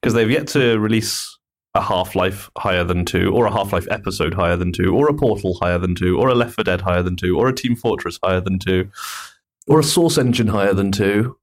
[0.00, 1.38] Because they've yet to release
[1.74, 5.08] a Half Life higher than two, or a Half Life episode higher than two, or
[5.08, 7.54] a Portal higher than two, or a Left 4 Dead higher than two, or a
[7.54, 8.90] Team Fortress higher than two,
[9.66, 11.38] or a Source engine higher than two.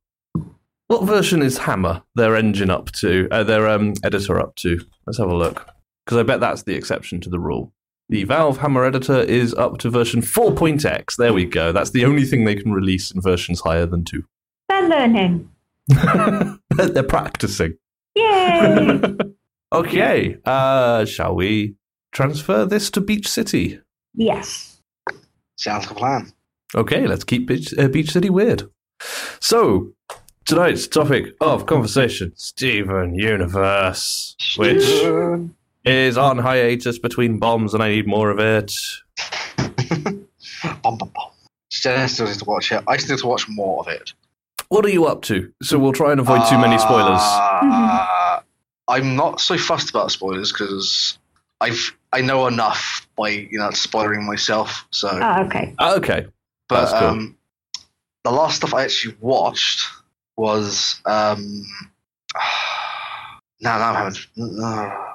[0.87, 4.79] What version is Hammer, their engine up to, uh, their um, editor up to?
[5.05, 5.67] Let's have a look.
[6.05, 7.71] Because I bet that's the exception to the rule.
[8.09, 11.15] The Valve Hammer editor is up to version 4.x.
[11.17, 11.71] There we go.
[11.71, 14.23] That's the only thing they can release in versions higher than 2.
[14.67, 15.49] They're learning.
[16.75, 17.77] They're practicing.
[18.15, 19.01] Yay!
[19.71, 21.75] okay, uh, shall we
[22.11, 23.79] transfer this to Beach City.
[24.13, 24.81] Yes.
[25.55, 26.31] Sounds like a plan.
[26.75, 28.69] Okay, let's keep Beach, uh, Beach City weird.
[29.39, 29.93] So,
[30.45, 34.83] tonight's topic of conversation Steven Universe, which
[35.85, 38.73] is on hiatus between bombs and I need more of it.
[40.83, 41.31] Bum, bum, bum.
[41.71, 42.83] Jenna still needs to watch it.
[42.85, 44.11] I still need to watch more of it.
[44.67, 45.53] What are you up to?
[45.63, 47.21] So, we'll try and avoid too many spoilers.
[47.21, 48.05] Uh,
[48.89, 51.17] I'm not so fussed about spoilers because
[51.61, 54.85] I've I know enough by you know spoiling myself.
[54.91, 55.73] So, Ah, okay.
[55.79, 56.25] Ah, okay.
[56.67, 57.07] but cool.
[57.07, 57.37] um,
[58.23, 59.87] the last stuff I actually watched
[60.37, 61.65] was um,
[63.61, 64.27] no, no, I haven't.
[64.35, 65.05] No.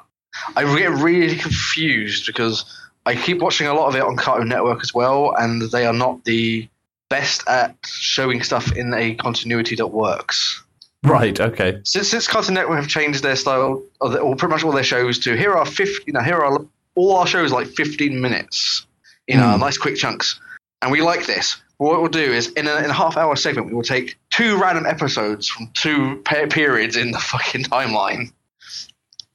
[0.56, 2.64] I get really confused because
[3.06, 5.92] I keep watching a lot of it on Cartoon Network as well, and they are
[5.92, 6.68] not the
[7.08, 10.63] best at showing stuff in a continuity that works.
[11.04, 11.80] Right, okay.
[11.84, 14.82] Since since Cartoon Network have changed their style, or, the, or pretty much all their
[14.82, 16.64] shows to here are 50, you know, here are
[16.96, 18.86] all our shows like 15 minutes,
[19.26, 19.60] you know, Hmm.
[19.60, 20.40] nice quick chunks,
[20.82, 21.60] and we like this.
[21.78, 24.56] What we'll do is in a, in a half hour segment, we will take two
[24.56, 28.32] random episodes from two pe- periods in the fucking timeline.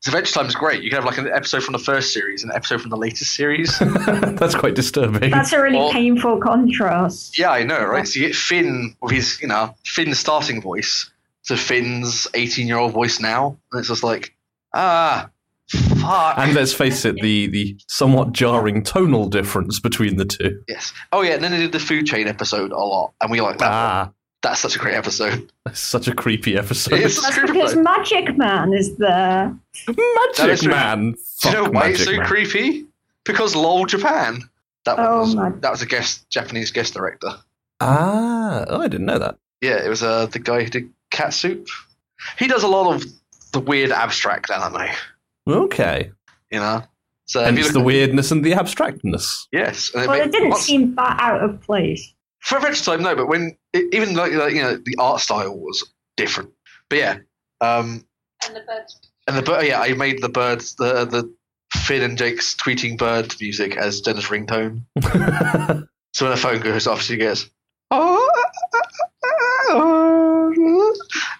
[0.01, 0.81] So Adventure Time is great.
[0.81, 2.97] You can have like an episode from the first series, and an episode from the
[2.97, 3.77] latest series.
[4.07, 5.29] that's quite disturbing.
[5.31, 7.37] That's a really Well- painful contrast.
[7.37, 8.07] yeah, I know, right?
[8.07, 11.11] So you get Finn with his, you know, Finn's starting voice
[11.49, 14.33] to Finn's 18 year old voice now, and it's just like,
[14.73, 15.29] ah,
[15.67, 16.37] fuck.
[16.39, 20.63] And let's face it, the, the somewhat jarring tonal difference between the two.
[20.67, 20.93] Yes.
[21.11, 23.57] Oh yeah, and then they did the food chain episode a lot, and we like
[23.59, 23.71] that.
[23.71, 25.51] Ah, That's such a great episode.
[25.65, 26.93] that's such a creepy episode.
[26.95, 27.81] It's- That's creepy, because though.
[27.83, 29.53] Magic Man is there.
[29.87, 30.71] Magic true.
[30.71, 31.11] Man.
[31.41, 32.25] Do you know Fuck why it's so Man.
[32.25, 32.85] creepy?
[33.25, 34.41] Because LOL Japan.
[34.85, 37.33] That Oh was my- that was a guest Japanese guest director.
[37.81, 39.37] Ah, oh, I didn't know that.
[39.61, 41.67] Yeah, it was uh, the guy who did Cat Soup.
[42.37, 43.03] He does a lot of
[43.51, 44.87] the weird abstract anime.
[45.47, 46.11] Okay.
[46.51, 46.83] You know.
[47.25, 49.47] So if you Hence look the weirdness and the abstractness.
[49.51, 49.91] Yes.
[49.93, 52.13] And Well, ma- it didn't once- seem that out of place.
[52.39, 55.19] For a Adventure Time, no, but when it, even like, like you know the art
[55.19, 55.83] style was
[56.15, 56.51] different.
[56.89, 57.17] But yeah,
[57.59, 58.05] um,
[58.47, 58.97] And the birds.
[59.27, 61.29] and the bird, yeah, I made the birds the the
[61.73, 64.83] Finn and Jake's tweeting bird music as Jenna's ringtone.
[66.15, 67.47] So when the phone goes off, she gets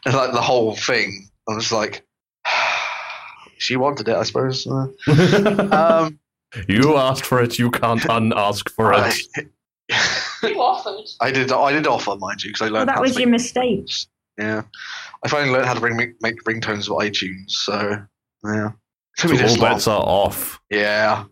[0.10, 1.30] and like the whole thing.
[1.48, 2.06] I was like,
[3.58, 4.68] she wanted it, I suppose.
[4.68, 4.88] Uh,
[5.72, 6.20] Um,
[6.68, 9.48] you asked for it, you can't unask for I, it.
[10.44, 11.06] You offered.
[11.22, 11.52] I did.
[11.52, 12.90] I did offer, mind you, because I Well, learned.
[12.90, 13.90] that how was to your make, mistake.
[14.38, 14.62] Yeah,
[15.24, 17.52] I finally learned how to bring, make, make ringtones with iTunes.
[17.52, 18.04] So
[18.46, 18.72] yeah,
[19.18, 19.60] took So all long.
[19.60, 20.60] bets are off.
[20.72, 21.26] Yeah.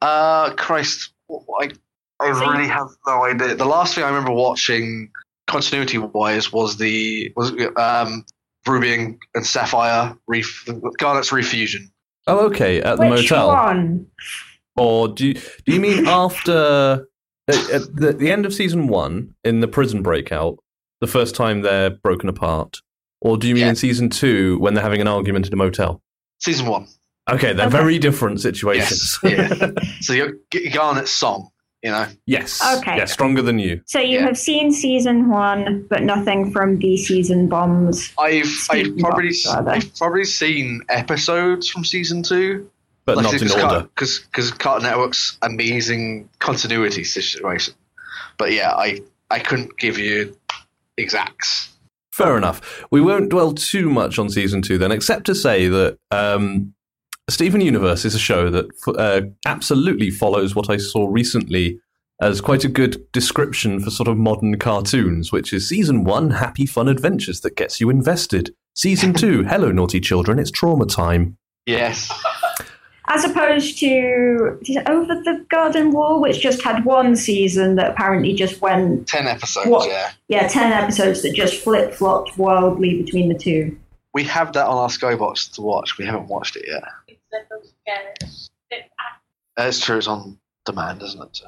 [0.00, 1.12] Uh, Christ,
[1.60, 1.70] I,
[2.20, 3.54] I really have no idea.
[3.56, 5.10] The last thing I remember watching,
[5.46, 8.24] continuity wise, was the was um
[8.66, 10.64] Ruby and, and Sapphire ref,
[10.98, 11.90] Garnet's refusion.
[12.26, 12.80] Oh, okay.
[12.80, 13.48] At the Which motel.
[13.48, 14.06] one?
[14.76, 15.42] Or do you, do
[15.74, 17.06] you mean after
[17.48, 20.58] at, at the, the end of season one in the prison breakout,
[21.00, 22.78] the first time they're broken apart?
[23.20, 23.70] Or do you mean Yeah.
[23.70, 26.00] in season two when they're having an argument in a motel?
[26.38, 26.86] Season one.
[27.30, 27.76] Okay, they're Okay.
[27.76, 29.18] very different situations.
[29.22, 29.52] Yes.
[29.60, 29.70] Yeah.
[30.00, 31.50] so you G- Garnet's song,
[31.82, 32.06] you know.
[32.26, 32.60] yes.
[32.78, 32.96] Okay.
[32.96, 33.80] Yeah, stronger than you.
[33.86, 34.26] So you Yeah.
[34.26, 38.12] have seen season one, but nothing from the season bombs.
[38.18, 39.70] I've I've probably box, rather.
[39.72, 42.68] I've probably seen episodes from season two.
[43.04, 43.82] But not in order.
[43.82, 47.74] Because because Cartoon Network's amazing continuity situation.
[48.38, 50.36] But yeah, I I couldn't give you
[50.96, 51.70] exacts.
[52.12, 52.84] Fair enough.
[52.90, 56.74] We won't dwell too much on season two then, except to say that um,
[57.32, 58.66] Steven Universe is a show that
[58.98, 61.80] uh, absolutely follows what I saw recently
[62.20, 66.66] as quite a good description for sort of modern cartoons, which is season one, happy
[66.66, 68.54] fun adventures that gets you invested.
[68.74, 71.36] Season two, hello naughty children, it's trauma time.
[71.66, 72.12] Yes.
[73.08, 78.60] As opposed to Over the Garden Wall, which just had one season that apparently just
[78.60, 79.88] went, Ten episodes, What?
[79.88, 80.10] yeah.
[80.28, 83.76] yeah, 10 episodes that just flip flopped wildly between the two.
[84.14, 85.96] We have that on our Skybox to watch.
[85.96, 86.84] We haven't watched it yet.
[87.32, 88.50] It's that those guys.
[88.70, 88.90] It-
[89.56, 91.36] Uh, true, it's on demand, isn't it?
[91.36, 91.46] So.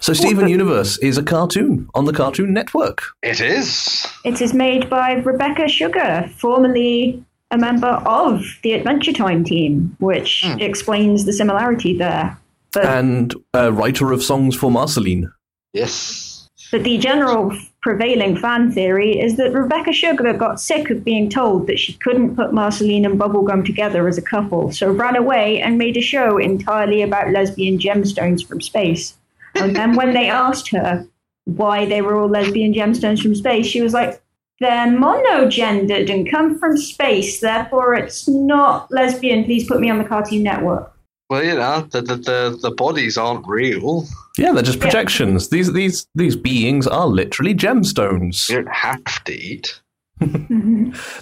[0.00, 3.02] So Steven Universe is a cartoon on the Cartoon Network.
[3.22, 4.06] It is.
[4.24, 10.42] It is made by Rebecca Sugar, formerly a member of the Adventure Time team, which
[10.44, 10.58] Hmm.
[10.60, 12.36] explains the similarity there.
[12.72, 15.30] But, And a writer of songs for Marceline.
[15.72, 16.30] Yes.
[16.72, 21.66] but the general prevailing fan theory is that Rebecca Sugar got sick of being told
[21.66, 25.76] that she couldn't put Marceline and Bubblegum together as a couple, so ran away and
[25.76, 29.18] made a show entirely about lesbian gemstones from space.
[29.54, 31.06] And then when they asked her
[31.44, 34.18] why they were all lesbian gemstones from space, she was like,
[34.60, 39.44] they're monogendered and come from space, therefore it's not lesbian.
[39.44, 40.93] Please put me on the Cartoon Network.
[41.34, 44.06] Well, you know, the the the, the bodies aren't real.
[44.38, 45.48] Yeah, they're just projections.
[45.48, 48.48] These these these beings are literally gemstones.
[48.48, 49.80] You don't have to eat.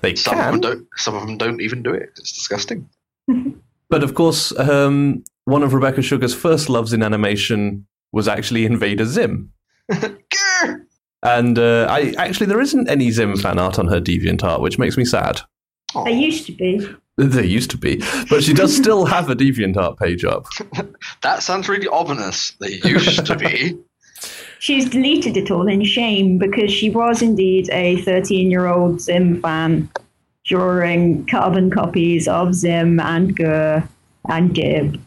[0.02, 0.86] They Some of them don't.
[0.96, 2.10] Some of them don't even do it.
[2.18, 2.90] It's disgusting.
[3.88, 9.06] but of course, um, one of Rebecca Sugar's first loves in animation was actually Invader
[9.06, 9.50] Zim.
[11.24, 14.96] And uh, I actually there isn't any Zim fan art on her DeviantArt, which makes
[14.96, 15.40] me sad.
[15.94, 16.04] Aw.
[16.04, 16.86] There used to be.
[17.18, 20.46] They used to be, but she does still have a DeviantArt page up.
[21.22, 22.52] That sounds really ominous.
[22.60, 23.78] They used to be.
[24.58, 29.40] She's deleted it all in shame because she was indeed a 13 year old Zim
[29.42, 29.90] fan
[30.44, 33.88] drawing carbon copies of Zim and GIR
[34.28, 35.00] and Dib.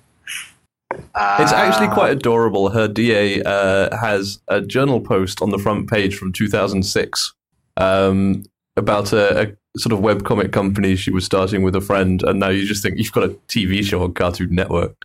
[0.93, 2.69] It's actually Ah, quite adorable.
[2.69, 7.33] Her DA uh, has a journal post on the front page from 2006
[7.77, 8.43] um,
[8.77, 12.49] about a, a sort of webcomic company she was starting with a friend, and now
[12.49, 14.95] you just think you've got a TV show on Cartoon Network.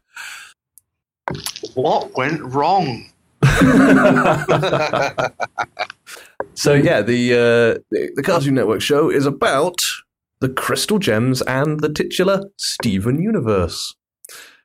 [1.75, 3.07] What went wrong?
[6.61, 9.81] So yeah, the, uh, the the Cartoon Network show is about
[10.41, 13.95] the Crystal Gems and the titular Steven universe.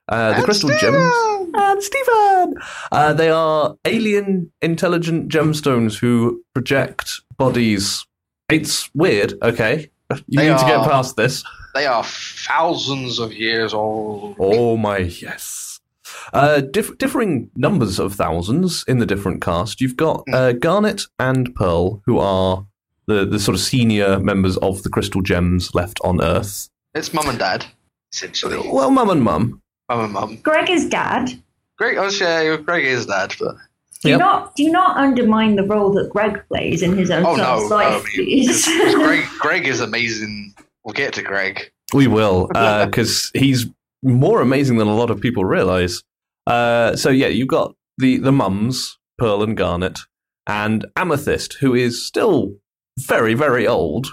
[0.10, 0.93] Uh, the And Crystal Steven!
[0.93, 2.56] Gems and Steven!
[2.91, 8.06] Uh, they are alien intelligent gemstones who project bodies.
[8.49, 9.89] It's weird, okay?
[10.28, 11.43] You They need to get past this.
[11.74, 14.36] They are thousands of years old.
[14.39, 15.80] Oh my, yes.
[16.32, 19.82] Uh, diff- differing numbers of thousands in the different cast.
[19.82, 22.66] You've got uh, Garnet and Pearl, who are
[23.08, 26.70] the, the sort of senior members of the Crystal Gems left on Earth.
[26.93, 27.66] It's mum and dad,
[28.14, 28.58] essentially.
[28.58, 29.62] Well, mum and mum.
[29.89, 30.38] Mum and mum.
[30.41, 31.32] Greg is dad.
[31.78, 33.56] Greg, oh, yeah, Greg is dad, but
[34.06, 34.20] Do Yep.
[34.20, 37.76] not do not undermine the role that Greg plays in his own oh son's no,
[37.76, 38.66] life, I mean, please.
[38.66, 40.53] 'cause- 'cause Greg, Greg is amazing.
[40.84, 41.72] We'll get to Greg.
[41.93, 43.66] We will, because he's
[44.03, 46.03] more amazing than a lot of people realize.
[46.47, 49.99] Uh, so yeah, you've got the the mums, Pearl and Garnet,
[50.47, 52.53] and Amethyst, who is still
[52.99, 54.08] very very old,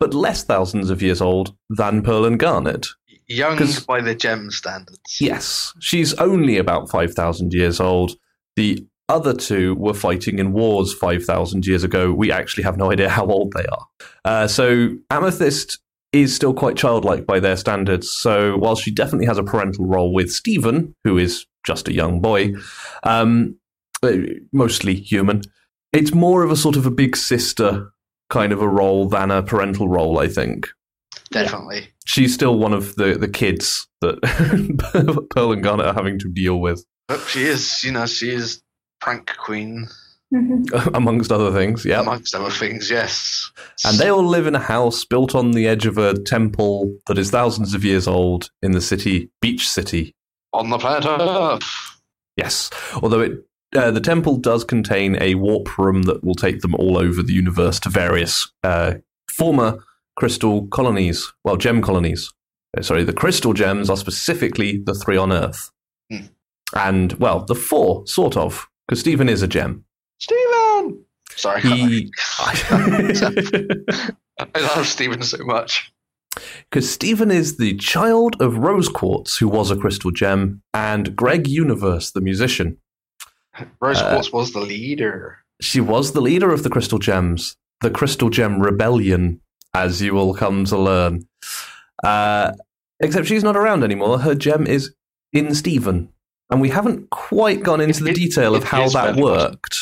[0.00, 2.86] but less thousands of years old than Pearl and Garnet.
[3.30, 5.20] Young 'Cause- by the gem standards.
[5.20, 8.16] Yes, she's only about five thousand years old.
[8.56, 12.12] The other two were fighting in wars five thousand years ago.
[12.12, 13.86] We actually have no idea how old they are.
[14.24, 15.78] Uh, so Amethyst
[16.12, 18.10] is still quite childlike by their standards.
[18.10, 22.20] So while she definitely has a parental role with Steven, who is just a young
[22.20, 22.54] boy,
[23.02, 23.56] um,
[24.02, 24.12] uh,
[24.52, 25.42] mostly human,
[25.92, 27.90] it's more of a sort of a big sister
[28.30, 30.18] kind of a role than a parental role.
[30.18, 30.68] I think
[31.30, 31.88] Definitely.
[32.04, 34.20] she's still one of the, the kids that
[35.30, 38.62] Pearl and Garnet are having to deal with, But she is, you know, she is
[39.00, 39.88] prank queen,
[40.94, 41.84] amongst other things.
[41.84, 42.00] Yeah.
[42.00, 43.50] amongst other things, yes.
[43.84, 47.18] And they all live in a house built on the edge of a temple that
[47.18, 50.14] is thousands of years old in the city, Beach City.
[50.52, 51.62] On the planet Earth.
[52.36, 52.70] Yes.
[53.02, 53.44] Although it,
[53.74, 57.32] uh, the temple does contain a warp room that will take them all over the
[57.32, 58.94] universe to various uh,
[59.30, 59.82] former
[60.16, 62.32] crystal colonies, well, gem colonies.
[62.76, 65.70] Uh, Sorry, the crystal gems are specifically the three on Earth.
[66.10, 66.26] Hmm.
[66.74, 69.84] And, well, the four, sort of, because Steven is a gem.
[70.18, 71.04] Steven!
[71.30, 72.10] Sorry, He.
[72.40, 74.12] I
[74.56, 75.92] love Steven so much.
[76.70, 81.46] Because Steven is the child of Rose Quartz, who was a crystal gem, and Greg
[81.46, 82.78] Universe, the musician.
[83.80, 85.38] Rose Uh, Quartz was the leader.
[85.60, 89.40] She was the leader of the Crystal Gems, the Crystal Gem Rebellion,
[89.74, 91.26] as you will come to learn.
[92.04, 92.52] Uh,
[93.00, 94.20] except she's not around anymore.
[94.20, 94.94] Her gem is
[95.32, 96.10] in Steven.
[96.50, 99.22] And we haven't quite gone into the It- detail of it how is that very
[99.22, 99.76] worked,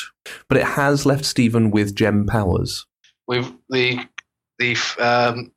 [0.49, 2.87] but it has left Steven with gem powers.
[3.29, 4.01] With the
[4.59, 5.53] the um,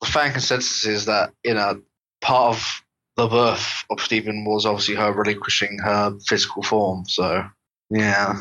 [0.00, 1.80] the fan consensus is that you know
[2.20, 2.82] part of
[3.16, 7.04] the birth of Steven was obviously her relinquishing her physical form.
[7.08, 7.44] So
[7.90, 8.34] yeah,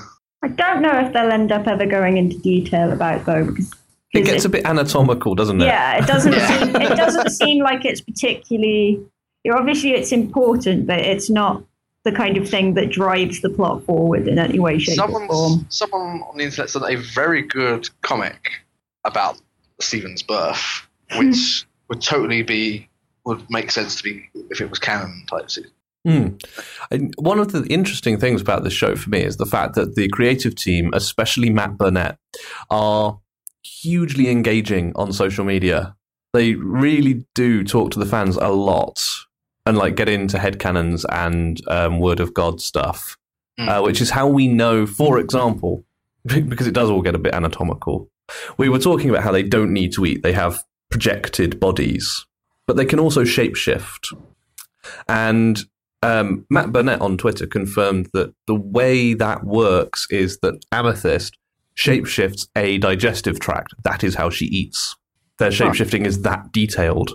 [0.43, 3.71] I don't know if they'll end up ever going into detail about though, because
[4.13, 5.65] It 'cause gets a bit anatomical, doesn't it?
[5.65, 6.59] yeah, it doesn't Yeah.
[6.65, 8.99] seem it doesn't seem like it's particularly.
[9.51, 11.63] Obviously, it's important, but it's not
[12.05, 15.27] the kind of thing that drives the plot forward in any way, shape, or someone
[15.27, 15.65] form.
[15.69, 18.51] someone on the internet said a very good comic
[19.03, 19.41] about
[19.81, 20.87] Steven's birth,
[21.17, 22.87] which would totally be
[23.25, 25.49] would make sense to be if it was canon type.
[25.51, 25.65] se-
[26.05, 26.35] Hmm.
[26.91, 29.95] And one of the interesting things about this show for me is the fact that
[29.95, 32.19] the creative team, especially Matt Burnett,
[32.69, 33.19] are
[33.63, 35.95] hugely engaging on social media.
[36.31, 39.03] They really do talk to the fans a lot
[39.65, 43.17] and like get into headcanons and um, word of God stuff,
[43.57, 43.69] Hmm.
[43.69, 45.85] uh, which is how we know, for example,
[46.25, 48.09] because it does all get a bit anatomical.
[48.57, 52.25] We were talking about how they don't need to eat; they have projected bodies,
[52.67, 54.13] but they can also shapeshift.
[55.07, 55.63] And
[56.03, 61.37] um, Matt Burnett on Twitter confirmed that the way that works is that Amethyst
[61.77, 63.73] shapeshifts a digestive tract.
[63.83, 64.95] That is how she eats.
[65.39, 67.13] Their shapeshifting is that detailed.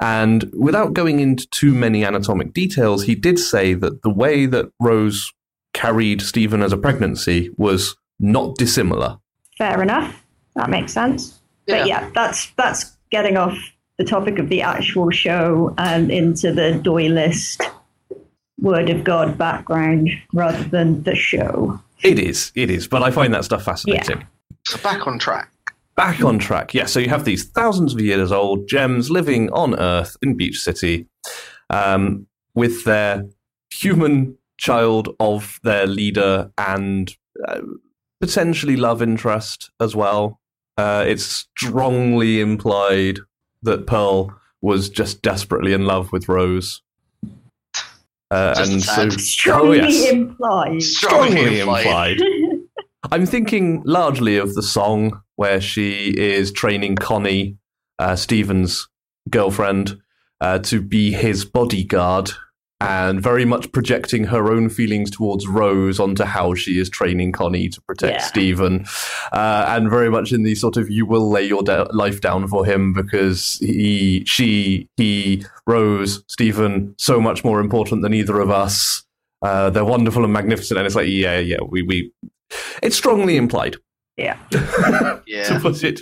[0.00, 4.70] And without going into too many anatomic details, he did say that the way that
[4.80, 5.32] Rose
[5.72, 9.18] carried Steven as a pregnancy was not dissimilar.
[9.58, 10.24] Fair enough.
[10.54, 11.40] That makes sense.
[11.66, 13.56] But yeah, that's that's getting off
[13.98, 17.68] the topic of the actual show and into the Doylist
[18.58, 21.80] Word of God background rather than the show.
[22.02, 24.26] It is, it is, but I find that stuff fascinating.
[24.66, 25.50] So back on track.
[25.96, 26.74] Back on track.
[26.74, 30.60] Yeah, so you have these thousands of years old gems living on Earth in Beach
[30.60, 31.06] City
[31.70, 33.24] um, with their
[33.72, 37.14] human child of their leader and
[37.48, 37.60] uh,
[38.20, 40.40] potentially love interest as well.
[40.76, 43.18] Uh, it's strongly implied
[43.62, 46.82] that Pearl was just desperately in love with Rose.
[48.30, 49.12] Uh, and so, tad.
[49.20, 50.10] Strongly oh, yes.
[50.10, 50.82] implied.
[50.82, 52.18] strongly implied.
[53.12, 57.58] I'm thinking largely of the song where she is training Connie,
[57.98, 58.88] uh, Steven's
[59.30, 59.98] girlfriend,
[60.40, 62.30] uh, to be his bodyguard,
[62.80, 67.68] and very much projecting her own feelings towards Rose onto how she is training Connie
[67.70, 68.26] to protect Yeah.
[68.26, 68.86] Steven,
[69.32, 72.48] uh, and very much in the sort of you will lay your da- life down
[72.48, 78.50] for him because he, she, he, Rose, Steven, so much more important than either of
[78.50, 79.04] us.
[79.42, 82.12] Uh, they're wonderful and magnificent, and it's like, yeah, yeah, we, we
[82.82, 83.76] it's strongly implied,
[84.16, 84.36] Yeah.
[84.50, 86.00] to put it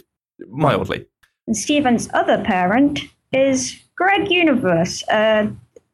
[0.48, 1.06] mildly.
[1.46, 3.00] And Steven's other parent
[3.32, 5.46] is Greg Universe, uh,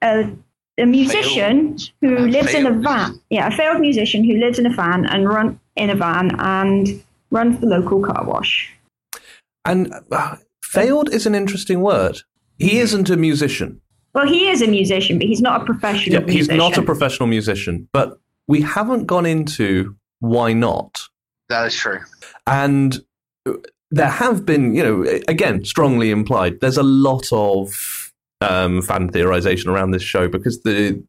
[0.02, 0.30] a,
[0.78, 1.90] a musician Failed.
[2.00, 3.20] who A lives in a failed van.
[3.30, 7.02] Yeah, a failed musician who lives in a van and run in a van and
[7.30, 8.72] runs the local car wash.
[9.64, 12.22] And uh, failed is an interesting word.
[12.58, 13.80] He isn't a musician.
[14.14, 16.56] Well, he is a musician, but he's not a professional Yeah, he's musician.
[16.58, 21.00] not a professional musician, but we haven't gone into why not.
[21.48, 22.00] That is true.
[22.46, 23.02] And
[23.46, 23.54] uh,
[23.90, 29.66] there have been, you know, again, strongly implied, there's a lot of um, fan theorization
[29.66, 31.02] around this show because the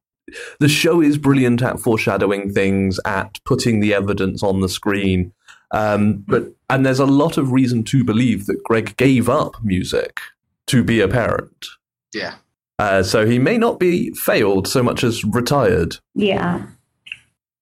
[0.60, 5.34] the show is brilliant at foreshadowing things, at putting the evidence on the screen.
[5.72, 10.20] Um, but and there's a lot of reason to believe that Greg gave up music
[10.68, 11.68] to be a parent.
[12.14, 12.36] Yeah.
[12.80, 15.98] Uh, so he may not be failed so much as retired.
[16.16, 16.66] Yeah.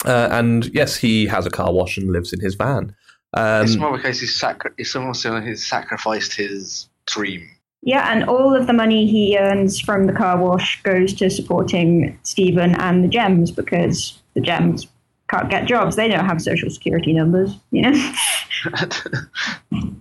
[0.05, 2.95] Uh, and yes, he has a car wash and lives in his van.
[3.35, 7.47] it's Um, more because he's sacri- it's almost like he's sacrificed his dream.
[7.81, 12.17] Yeah, and all of the money he earns from the car wash goes to supporting
[12.23, 14.87] Steven and the Gems because the Gems
[15.29, 15.95] can't get jobs.
[15.95, 18.13] They don't have social security numbers, you know?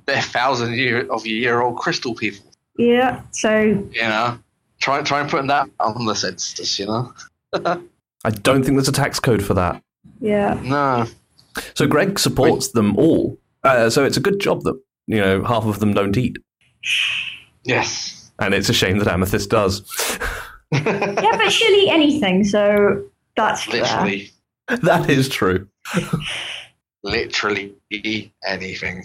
[0.06, 2.46] They're thousand year of year old crystal people.
[2.78, 3.60] yeah, so
[3.92, 4.38] You know,
[4.80, 6.78] try try and put that on the census.
[6.78, 7.12] You know,
[8.24, 9.82] I don't think there's a tax code for that.
[10.20, 10.60] Yeah.
[10.64, 11.06] no.
[11.74, 13.38] So Greg supports them all.
[13.64, 16.36] Uh, so it's a good job that you know half of them don't eat,
[17.64, 18.30] Yes.
[18.38, 19.82] and it's a shame that Amethyst does.
[20.70, 23.02] Yeah, but she'll eat anything, so
[23.36, 23.80] that's fair.
[23.80, 24.30] literally,
[24.68, 25.66] that is true,
[27.02, 27.74] literally
[28.44, 29.04] anything.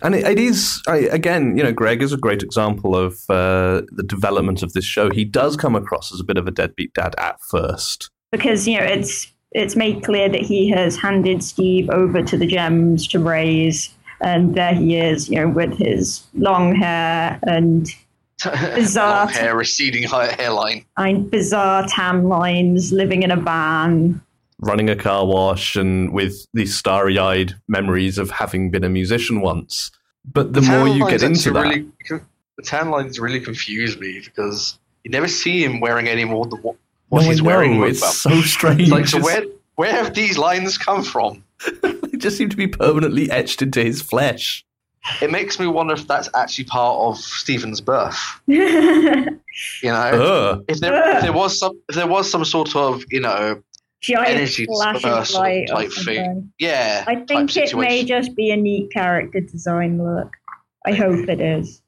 [0.00, 1.56] and it, it is I, again.
[1.58, 5.10] You know, Greg is a great example of uh, the development of this show.
[5.10, 8.10] He does come across as a bit of a deadbeat dad at first.
[8.32, 12.46] Because, you know, it's it's made clear that he has handed Steve over to the
[12.46, 17.88] Gems to raise, and there he is, you know, with his long hair and
[18.74, 19.26] Bizarre.
[19.26, 20.84] Long hair, receding hi- hairline.
[20.96, 24.20] and bizarre tan lines, living in a van.
[24.58, 29.90] running a car wash and with these starry-eyed memories of having been a musician once.
[30.30, 32.20] But the, more you get into actually that, really,
[32.56, 36.58] the tan lines really confuse me because you never see him wearing any more than
[36.60, 36.76] what,
[37.14, 37.74] what No, I he's wearing.
[37.74, 38.32] know, with it's them.
[38.34, 38.80] so strange.
[38.82, 39.44] It's like, so where
[39.76, 41.44] where have these lines come from?
[41.82, 44.64] they just seem to be permanently etched into his flesh.
[45.20, 48.18] It makes me wonder if that's actually part of Steven's birth.
[48.46, 50.64] You know, Ugh.
[50.66, 53.62] if there if there was some if there was some sort of you know
[54.08, 56.52] Energy flash of light type thing.
[56.58, 60.32] yeah I think it may just be a neat character design look.
[60.84, 61.80] I hope it is.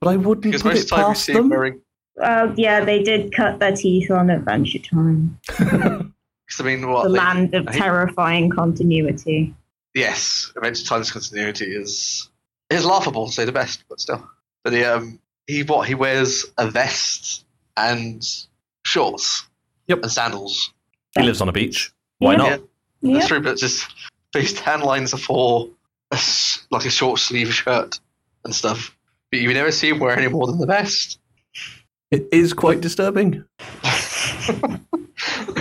[0.00, 1.48] But I wouldn't because put most it time past see him them.
[1.50, 1.80] wearing.
[2.16, 7.04] Well, yeah, they did cut their teeth on Adventure Time, Cause I mean, what?
[7.04, 9.54] the they- land of I terrifying continuity.
[9.94, 12.28] yes, Adventure Time's continuity is
[12.70, 14.26] is laughable, to say the best, but still.
[14.64, 17.44] But he um he what he wears a vest
[17.76, 18.24] and
[18.84, 19.44] shorts.
[19.88, 20.02] Yep.
[20.02, 20.72] And sandals.
[21.16, 21.92] he lives on a beach.
[22.18, 22.36] Why Yeah.
[22.38, 22.48] not?
[22.48, 22.56] Yeah.
[23.02, 23.12] Yeah.
[23.14, 23.86] That's true, but just
[24.32, 25.68] these tan lines are for
[26.10, 28.00] a s like a short sleeve shirt
[28.44, 28.96] and stuff.
[29.30, 31.18] But you never see him wear any more than the vest.
[32.10, 33.44] It is quite disturbing.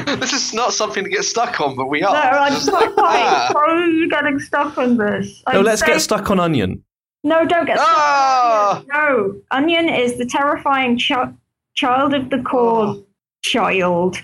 [0.06, 2.14] this is not something to get stuck on, but we are.
[2.14, 2.20] No.
[2.20, 3.20] I'm Just not like, quite.
[3.24, 3.50] ah.
[3.54, 3.62] Why
[4.04, 5.42] are getting stuck on this?
[5.52, 6.84] No, I'd let's say- get stuck on Onion.
[7.24, 7.88] No, don't get stuck.
[7.90, 8.84] Ah!
[8.94, 11.34] No, Onion is the terrifying chi-
[11.74, 13.02] child of the core
[13.44, 14.18] child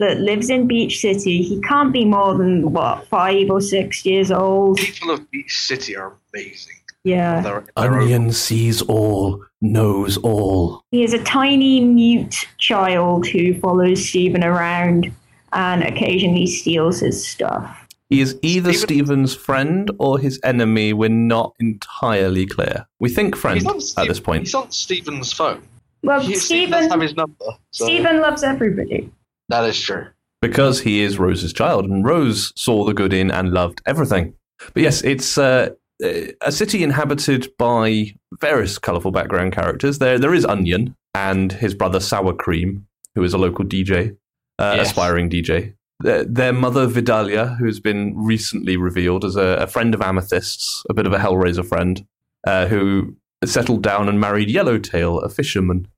[0.00, 1.40] that lives in Beach City.
[1.42, 4.78] He can't be more than what five or six years old.
[4.78, 6.74] People of Beach City are amazing.
[7.04, 10.82] Yeah, They're, they're Onion sees all, knows all.
[10.90, 15.12] he is a tiny mute child who follows Steven around
[15.52, 17.86] and occasionally steals his stuff.
[18.10, 20.92] He is either Steven- Steven's friend or his enemy.
[20.92, 22.86] We're not entirely clear.
[23.00, 24.44] We think friend He's on at this point.
[24.44, 25.62] He's on Steven's phone.
[26.02, 27.34] Well, He, Steven does have his number.
[27.72, 29.10] So Steven loves everybody.
[29.48, 30.06] That is true.
[30.40, 34.34] because he is Rose's child, and Rose saw the good in and loved everything.
[34.74, 35.70] But yes, it's uh,
[36.02, 39.98] a city inhabited by various colourful background characters.
[39.98, 44.16] There, there is Onion and his brother Sour Cream, who is a local DJ,
[44.58, 44.88] uh, Yes.
[44.88, 45.74] aspiring DJ.
[46.00, 50.84] Their, their mother Vidalia, who has been recently revealed as a, a friend of Amethyst's,
[50.88, 52.06] a bit of a Hellraiser friend,
[52.46, 55.88] uh, who settled down and married Yellowtail, a fisherman.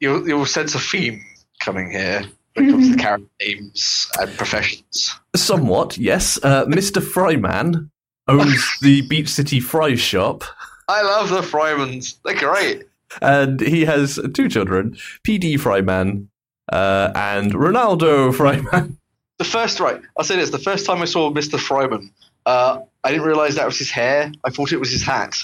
[0.00, 1.22] You'll, you'll sense a theme
[1.60, 2.24] coming here
[2.54, 5.14] when it comes to the character names and professions.
[5.34, 6.38] Somewhat, yes.
[6.42, 7.00] Uh, Mr.
[7.02, 7.88] Fryman
[8.30, 10.44] owns the Beach City Fry Shop,
[10.88, 12.16] I love the Frymans.
[12.24, 12.84] They're great.
[13.22, 16.26] and he has two children Peedee Fryman
[16.72, 18.96] uh, and Ronaldo Fryman.
[19.38, 20.50] The first, right, I'll say this.
[20.50, 21.58] The first time I saw Mr.
[21.58, 22.10] Fryman,
[22.46, 24.30] uh, I didn't realize that was his hair.
[24.44, 25.36] I thought it was his hat.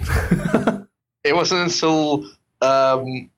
[1.22, 2.24] It wasn't until
[2.62, 3.28] um,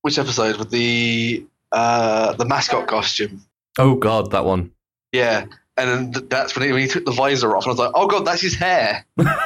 [0.00, 3.44] which episode with the uh, the mascot costume.
[3.78, 4.70] oh, God, that one.
[5.12, 5.44] Yeah,
[5.76, 7.78] and then th- that's when he, when he took the visor off, and I was
[7.78, 9.36] like, "Oh god, that's his hair." like,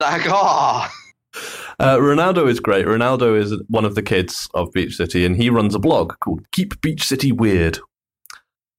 [0.00, 0.92] ah,
[1.80, 2.86] Uh, Ronaldo is great.
[2.86, 6.44] Ronaldo is one of the kids of Beach City, and he runs a blog called
[6.50, 7.78] Keep Beach City Weird.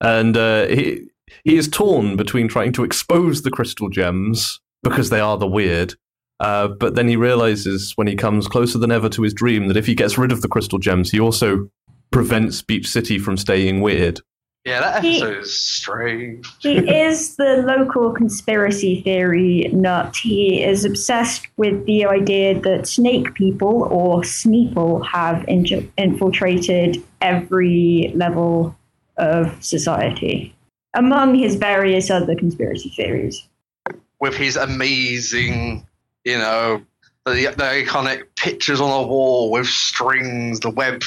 [0.01, 1.07] And uh, he
[1.43, 5.95] he is torn between trying to expose the crystal gems because they are the weird,
[6.39, 9.77] uh, but then he realizes when he comes closer than ever to his dream that
[9.77, 11.69] if he gets rid of the crystal gems, he also
[12.11, 14.21] prevents Beach City from staying weird.
[14.65, 16.45] Yeah, that He- episode is strange.
[16.59, 20.15] He is the local conspiracy theory nut.
[20.17, 28.11] He is obsessed with the idea that snake people or Sneeple have in- infiltrated every
[28.15, 28.75] level
[29.17, 30.53] of society,
[30.93, 33.47] among his various other conspiracy theories.
[34.21, 35.85] with his amazing,
[36.25, 36.81] you know,
[37.25, 41.01] the, the iconic pictures on a wall with strings, the web,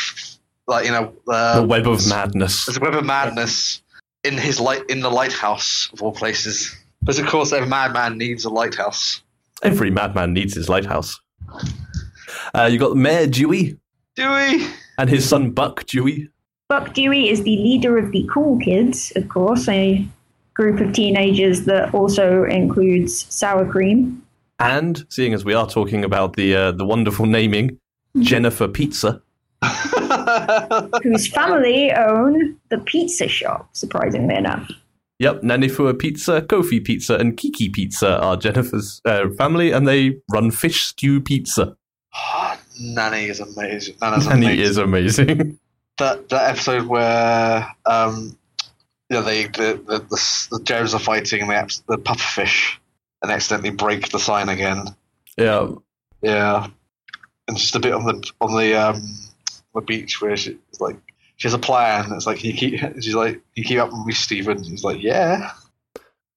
[0.67, 2.67] like you know, uh, the web of madness.
[2.67, 3.83] There's a web of madness
[4.25, 6.75] in his light in the lighthouse of all places.
[7.03, 9.23] But of course, every madman needs a lighthouse.
[9.63, 11.21] Every madman needs his lighthouse.
[12.55, 13.79] Uh, you got Mayor Dewey
[14.15, 14.67] Dewey.
[14.99, 16.29] and his son Buck Dewey.
[16.69, 20.07] Buck Dewey is the leader of the Cool Kids, of course, a
[20.55, 24.23] group of teenagers that also includes Sour Cream.
[24.59, 27.79] And seeing as we are talking about the uh, the wonderful naming,
[28.21, 29.23] Jennifer Pizza.
[31.03, 34.71] whose family own the pizza shop, surprisingly enough.
[35.19, 40.51] Yep, Nanefua Pizza, Kofi Pizza, and Kiki Pizza are Jennifer's uh, family, and they run
[40.51, 41.77] Fish Stew Pizza.
[42.15, 43.95] Oh, Nanny is amazing.
[44.01, 44.61] Nana's And amazing.
[44.61, 45.59] is amazing.
[45.99, 48.37] That that episode where um,
[49.11, 52.79] you know, they the the, the, the Joes are fighting and they abs- the pufferfish
[53.23, 54.87] and accidentally break the sign again.
[55.37, 55.69] yeah,
[56.23, 56.67] Yeah,
[57.47, 59.03] and just a bit on the on the um
[59.75, 60.97] the beach where she's like
[61.37, 62.13] she has a plan.
[62.13, 64.63] It's like you keep she's like you keep up with me, Steven.
[64.63, 65.53] He's like, yeah.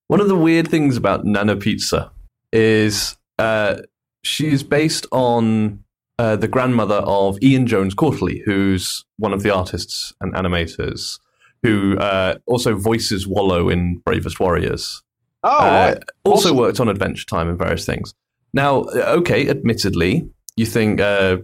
[0.08, 2.12] One of the weird things about Nana Pizza
[2.52, 3.76] is uh,
[4.22, 5.82] she's based on
[6.18, 11.18] uh, the grandmother of Ian Jones-Quartey, who's one of the artists and animators
[11.62, 15.02] who uh, also voices Wallow in Bravest Warriors.
[15.42, 15.62] Oh, Uh,
[15.94, 15.98] right.
[16.24, 16.56] Also Awesome.
[16.56, 18.14] worked on Adventure Time and various things.
[18.54, 21.38] Now, uh, okay, admittedly, you think uh,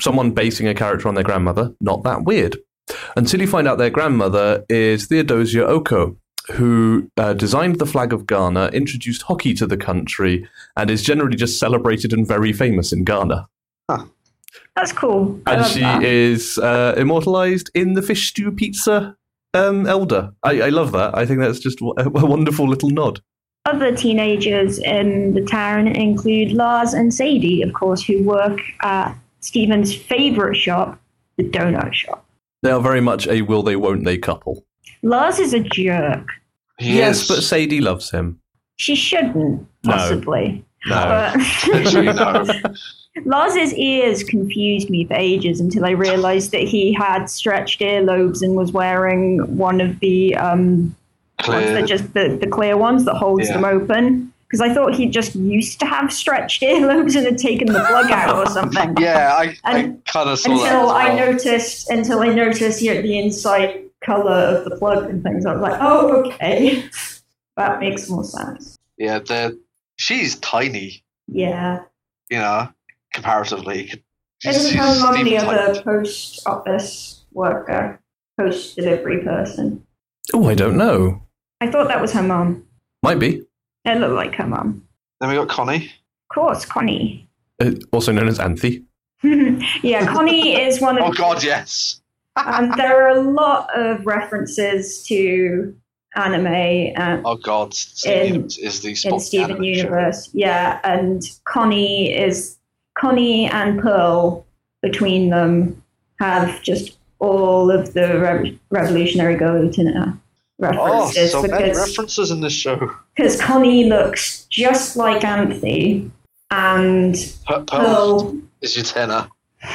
[0.00, 2.56] someone basing a character on their grandmother, not that weird.
[3.16, 6.16] Until you find out their grandmother is Theodosia Okoh,
[6.52, 11.36] who uh, designed the flag of Ghana, introduced hockey to the country, and is generally
[11.36, 13.46] just celebrated and very famous in Ghana.
[14.78, 15.40] That's cool.
[15.46, 16.04] I And she that.
[16.04, 19.16] is uh, immortalized in the fish stew pizza
[19.52, 20.32] um, elder.
[20.44, 21.18] I, I love that.
[21.18, 23.20] I think that's just a, a wonderful little nod.
[23.66, 29.94] Other teenagers in the town include Lars and Sadie, of course, who work at Steven's
[29.94, 31.00] favorite shop,
[31.36, 32.24] the donut shop.
[32.62, 34.64] They are very much a will they won't they couple.
[35.02, 36.26] Lars is a jerk.
[36.78, 38.40] He yes, but Sadie loves him.
[38.76, 40.64] She shouldn't, possibly.
[40.86, 40.94] No.
[41.74, 42.44] Actually, no.
[43.24, 48.54] Lars's ears confused me for ages until I realized that he had stretched earlobes and
[48.54, 50.94] was wearing one of the um,
[51.48, 53.54] ones that just the, the clear ones that holds Yeah.
[53.54, 54.32] them open.
[54.48, 58.10] Because I thought he just used to have stretched earlobes and had taken the plug
[58.10, 58.94] out or something.
[58.98, 60.64] Yeah, I, I kind of saw that.
[60.64, 61.32] until I well.
[61.32, 65.44] noticed until I noticed you know, the inside color of the plug and things.
[65.44, 66.88] I was like, oh, okay,
[67.56, 68.76] that makes more sense.
[68.96, 69.52] Yeah, they're,
[69.96, 71.82] she's tiny, Yeah,
[72.30, 72.68] you know,
[73.12, 74.02] comparatively.
[74.40, 75.84] She's, isn't she's her mum the other type.
[75.84, 78.00] post office worker,
[78.38, 79.84] post delivery person?
[80.32, 81.22] Oh, I don't know.
[81.60, 82.64] I thought that was her mum.
[83.02, 83.44] Might be.
[83.88, 84.86] It looked like her mum.
[85.20, 85.84] Then we got Connie.
[86.30, 87.28] Of course, Connie.
[87.60, 88.84] Uh, also known as Anthy.
[89.82, 92.00] yeah, Connie is one of Oh God, yes.
[92.36, 95.74] and there are a lot of references to
[96.14, 99.68] anime and Oh God, Steven In- is the in Steven anime show.
[99.70, 100.30] Universe.
[100.32, 102.58] Yeah, and Connie is
[102.96, 104.46] Connie and Pearl
[104.82, 105.82] between them
[106.20, 110.12] have just all of the Rev- Revolutionary Girl Utena uh,
[110.60, 112.90] Oh, references so many because references in this show.
[113.18, 116.08] Because Connie looks just like Anthy
[116.52, 117.16] and
[117.48, 119.28] Pearl, Pearl is Utena.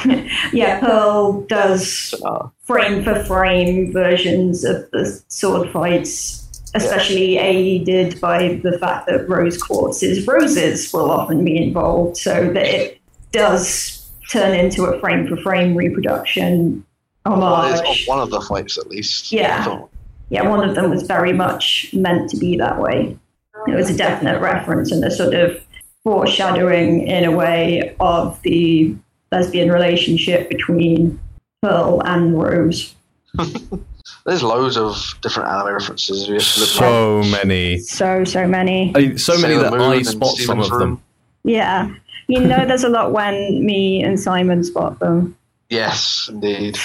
[0.54, 8.58] yeah Pearl does Uh, frame for frame versions of the sword fights, especially aided by
[8.62, 12.98] the fact that rose quartz's roses will often be involved, so that it
[13.30, 16.82] does turn into a frame for frame reproduction
[17.26, 18.06] homage.
[18.06, 19.32] one of the fights, at least.
[19.32, 19.82] Yeah.
[20.30, 23.18] Yeah, one of them was very much meant to be that way.
[23.66, 25.60] It was a definite reference and a sort of
[26.02, 28.94] foreshadowing, in a way, of the
[29.32, 31.18] lesbian relationship between
[31.62, 32.94] Pearl and Rose.
[34.26, 36.28] There's loads of different anime references.
[36.28, 36.68] We have back.
[36.68, 37.78] So many.
[37.78, 38.92] So, so many.
[38.94, 41.02] I, so many that Moon I and spot some Steven's of them.
[41.42, 41.94] Yeah.
[42.28, 45.36] You know, there's a lot when me and Simon spot them.
[45.68, 46.78] Yes, indeed.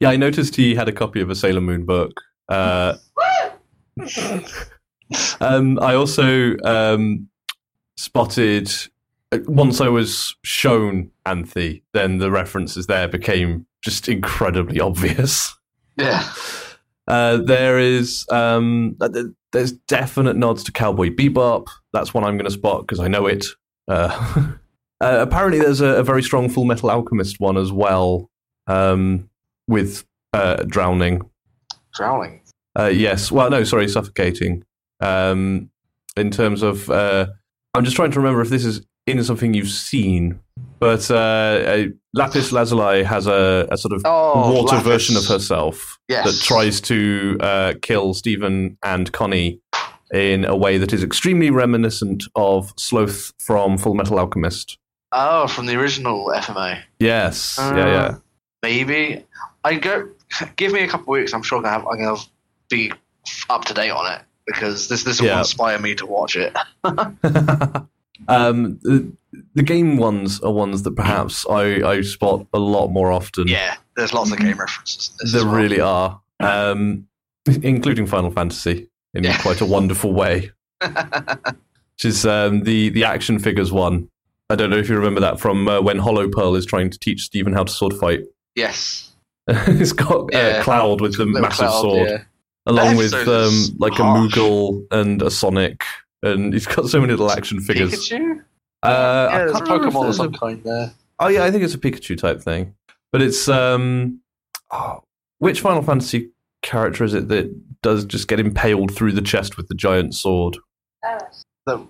[0.00, 2.20] Yeah, I noticed he had a copy of a Sailor Moon book.
[2.48, 2.96] Uh,
[5.40, 7.28] um, I also um,
[7.96, 8.70] spotted
[9.46, 15.54] once I was shown Anthy, then the references there became just incredibly obvious.
[15.96, 16.28] Yeah.
[17.08, 19.08] Uh, there is um, uh,
[19.52, 21.68] there's definite nods to Cowboy Bebop.
[21.92, 23.46] That's one I'm going to spot because I know it.
[23.88, 24.52] Uh,
[25.00, 28.28] uh, apparently, there's a, a very strong Full Metal Alchemist one as well,
[28.66, 29.30] um,
[29.68, 31.22] with uh, drowning.
[31.94, 32.42] Drowning.
[32.78, 34.64] Uh, yes, well, no, sorry, suffocating.
[35.00, 35.70] Um,
[36.16, 37.26] in terms of, uh,
[37.74, 40.40] I'm just trying to remember if this is in something you've seen,
[40.80, 41.84] but uh, uh,
[42.14, 44.82] Lapis Lazuli has a, a sort of Oh, water Lapis.
[44.88, 46.24] version of herself Yes.
[46.24, 49.60] that tries to uh, kill Steven and Connie
[50.12, 54.78] in a way that is extremely reminiscent of Sloth from Full Metal Alchemist.
[55.12, 56.80] Oh, from the original FMA.
[56.98, 58.14] Yes, Uh, yeah, yeah.
[58.62, 59.24] Maybe.
[59.64, 60.08] I go.
[60.56, 61.32] Give me a couple of weeks.
[61.32, 62.20] I'm sure I'm gonna, have, I'm gonna
[62.68, 62.92] be
[63.50, 65.38] up to date on it because this this will Yeah.
[65.40, 66.54] inspire me to watch it.
[68.28, 69.12] um, the,
[69.54, 73.48] the game ones are ones that perhaps I, I spot a lot more often.
[73.48, 75.10] Yeah, there's lots of game references.
[75.32, 75.54] There well.
[75.54, 77.06] really are, um,
[77.62, 79.40] including Final Fantasy in Yeah.
[79.42, 80.50] quite a wonderful way.
[80.80, 84.08] Which is um, the the action figures one.
[84.50, 87.22] I don't know if you remember that from uh, when Holo-Pearl is trying to teach
[87.22, 88.20] Steven how to sword fight.
[88.54, 89.02] yes.
[89.48, 90.62] it's got uh, Yeah.
[90.64, 92.26] Cloud with the massive cloud, sword.
[92.66, 94.36] Along That with um, like harsh.
[94.36, 95.82] a Moogle and a Sonic,
[96.22, 98.08] and he's got so many little action figures.
[98.08, 98.42] Pikachu.
[98.82, 100.92] Uh, I yeah, there's a can't remember if Pokemon of there's a- some kind there.
[101.18, 102.74] Oh yeah, I think it's a Pikachu type thing.
[103.12, 104.20] But it's um
[104.70, 105.02] oh,
[105.38, 106.30] which Final Fantasy
[106.62, 110.58] character is it that does just get impaled through the chest with the giant sword?
[111.04, 111.44] Alice.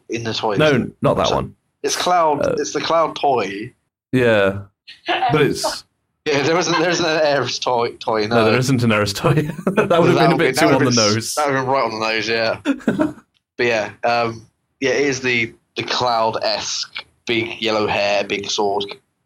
[0.09, 0.59] In the toys.
[0.59, 1.55] No, not that So- one.
[1.83, 2.45] it's Cloud.
[2.45, 3.75] Uh, it's the Cloud toy.
[4.13, 4.63] Yeah.
[5.07, 5.85] But it's
[6.27, 6.79] Yeah, there isn't.
[6.79, 7.93] There isn't an Aeris toy.
[7.99, 8.27] Toy.
[8.27, 9.35] No, no, there isn't an Aeris toy.
[9.67, 11.37] that would have been a bit that too on the nose.
[11.37, 12.29] That would have been right on the nose.
[12.29, 12.61] Yeah.
[13.57, 14.45] but yeah, um,
[14.81, 18.85] yeah, it is the the Cloud esque big yellow hair, big sword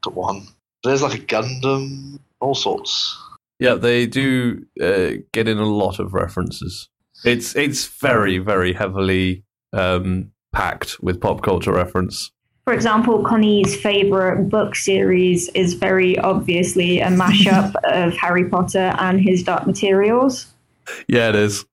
[0.09, 0.46] one.
[0.84, 3.18] There's like a Gundam, all sorts.
[3.59, 6.88] Yeah, they do uh, get in a lot of references.
[7.24, 12.30] It's it's very very heavily um, packed with pop culture reference.
[12.70, 19.20] For example, Connie's favorite book series is very obviously a mashup of Harry Potter and
[19.20, 20.46] his Dark Materials.
[21.08, 21.64] Yeah, it is.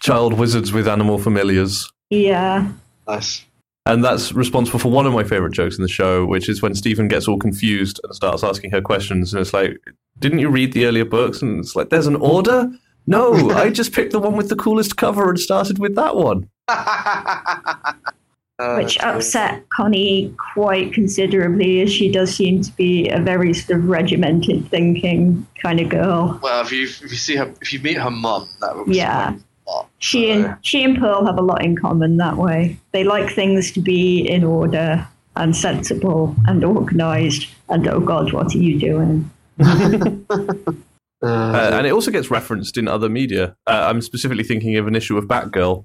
[0.00, 1.88] Child wizards with animal familiars.
[2.10, 2.66] Yeah.
[3.06, 3.44] Nice.
[3.86, 6.74] And that's responsible for one of my favorite jokes in the show, which is when
[6.74, 9.32] Steven gets all confused and starts asking her questions.
[9.32, 9.78] And it's like,
[10.18, 11.42] didn't you read the earlier books?
[11.42, 12.68] And it's like, there's an order?
[13.06, 16.50] No, I just picked the one with the coolest cover and started with that one.
[18.62, 23.80] Uh, which upset Connie quite considerably, as she does seem to be a very sort
[23.80, 26.38] of regimented thinking kind of girl.
[26.40, 29.34] Well, if you if you see her, if you meet her mum, that would Yeah.
[29.66, 29.88] lot.
[29.98, 32.78] She So, and she and Pearl have a lot in common that way.
[32.92, 37.48] They like things to be in order and sensible and organized.
[37.68, 39.30] And oh God, what are you doing?
[41.24, 43.54] Uh, and it also gets referenced in other media.
[43.68, 45.84] Uh, I'm specifically thinking of an issue of Batgirl,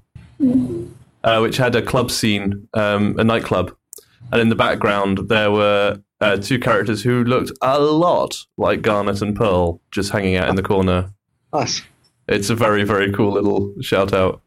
[1.28, 3.74] uh, which had a club scene, um, a nightclub,
[4.32, 9.20] and in the background there were uh, two characters who looked a lot like Garnet
[9.20, 11.12] and Pearl, just hanging out in the corner.
[11.52, 11.82] nice.
[12.28, 14.40] It's a very, very cool little shout out.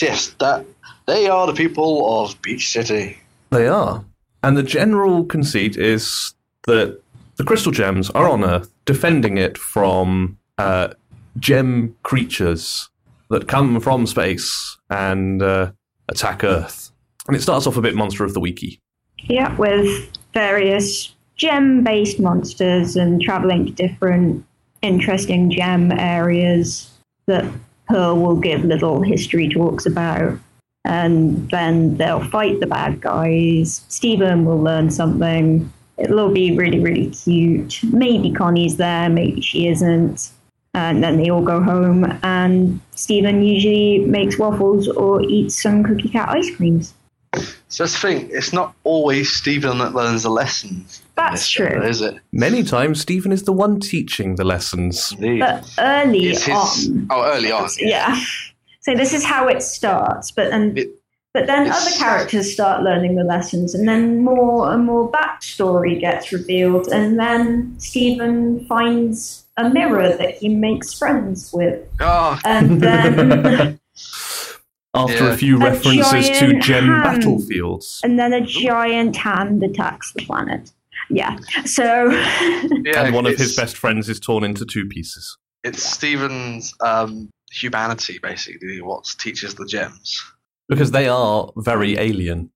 [0.00, 0.64] Yes, that
[1.06, 3.18] they are the people of Beach City.
[3.50, 4.04] They are.
[4.42, 6.34] And the general conceit is
[6.66, 7.00] that
[7.36, 10.88] the crystal gems are on Earth, defending it from uh,
[11.38, 12.90] gem creatures
[13.30, 15.72] that come from space and uh,
[16.12, 16.90] attack Earth.
[17.26, 18.78] And it starts off a bit Monster of the Weeky.
[19.24, 24.44] Yeah, with various gem based monsters and traveling to different
[24.82, 26.90] interesting gem areas
[27.26, 27.44] that
[27.88, 30.38] Pearl will give little history talks about.
[30.84, 33.84] And then they'll fight the bad guys.
[33.88, 35.72] Steven will learn something.
[35.98, 37.80] It'll all be really, really cute.
[37.84, 40.30] Maybe Connie's there, maybe she isn't.
[40.74, 46.08] And then they all go home, and Steven usually makes waffles or eats some cookie
[46.08, 46.94] cat ice creams.
[47.68, 48.30] So that's the thing.
[48.32, 51.02] It's not always Steven that learns the lessons.
[51.14, 51.82] That's this show, true.
[51.82, 52.14] is it?
[52.32, 55.12] Many times, Steven is the one teaching the lessons.
[55.12, 55.40] Indeed.
[55.40, 56.88] But early It's his.
[56.90, 57.68] on, Oh, early on.
[57.78, 58.18] yeah.
[58.80, 60.88] So this is how it starts, but then It-
[61.34, 66.00] but then it's- other characters start learning the lessons, and then more and more backstory
[66.00, 72.80] gets revealed, and then Steven finds a mirror that he makes friends with, Oh, and
[72.80, 73.78] then
[74.94, 75.30] After Yeah.
[75.32, 77.02] a few A references to gem hand.
[77.02, 78.00] battlefields.
[78.04, 80.70] and then a giant hand attacks the planet.
[81.08, 81.38] Yeah.
[81.64, 83.04] So yeah.
[83.04, 85.36] and one of his best friends is torn into two pieces.
[85.64, 90.22] It's Steven's um, humanity, basically, what teaches the gems.
[90.68, 92.50] because they are very alien.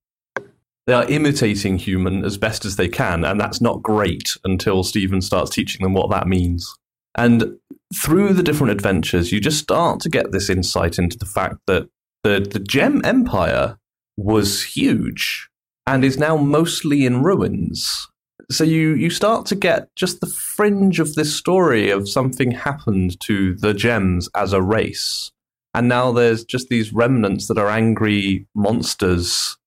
[0.86, 5.20] They are imitating human as best as they can, and that's not great until Steven
[5.20, 6.72] starts teaching them what that means.
[7.16, 7.58] And
[7.94, 11.88] through the different adventures, you just start to get this insight into the fact that
[12.22, 13.78] the, the Gem Empire
[14.16, 15.48] was huge
[15.86, 18.08] and is now mostly in ruins.
[18.50, 23.18] So you, you start to get just the fringe of this story of something happened
[23.20, 25.32] to the gems as a race
[25.76, 29.58] and now there's just these remnants that are angry monsters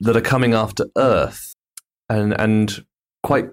[0.00, 1.54] that are coming after Earth,
[2.08, 2.82] and and
[3.22, 3.50] quite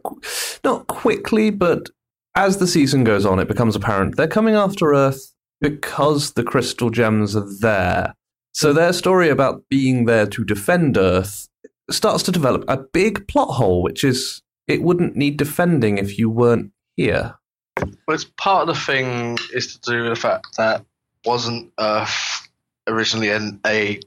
[0.63, 1.89] not quickly, but
[2.37, 6.91] as the season goes on, it becomes apparent they're coming after Earth because the crystal
[6.91, 8.13] gems are there.
[8.53, 11.49] So their story about being there to defend Earth
[11.89, 16.29] starts to develop a big plot hole, which is it wouldn't need defending if you
[16.29, 17.35] weren't here.
[17.79, 20.85] Well, it's part of the thing is to do with the fact that
[21.25, 22.49] wasn't Earth
[22.87, 23.99] originally an, a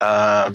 [0.00, 0.52] uh,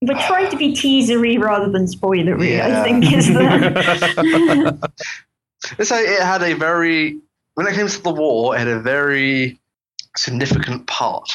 [0.00, 2.56] we're trying to be teasery rather than spoilery.
[2.56, 2.80] Yeah.
[2.80, 4.90] I think is the
[5.78, 7.18] let's say it had a very
[7.54, 9.58] when it came to the war, it had a very
[10.16, 11.28] significant part.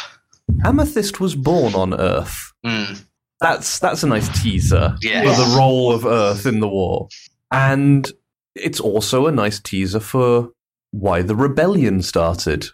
[0.65, 2.53] Amethyst was born on Earth.
[2.65, 3.03] Mm.
[3.41, 5.23] That's that's a nice teaser Yes.
[5.37, 7.09] for the role of Earth in the war,
[7.51, 8.09] and
[8.55, 10.51] it's also a nice teaser for
[10.91, 12.67] why the rebellion started.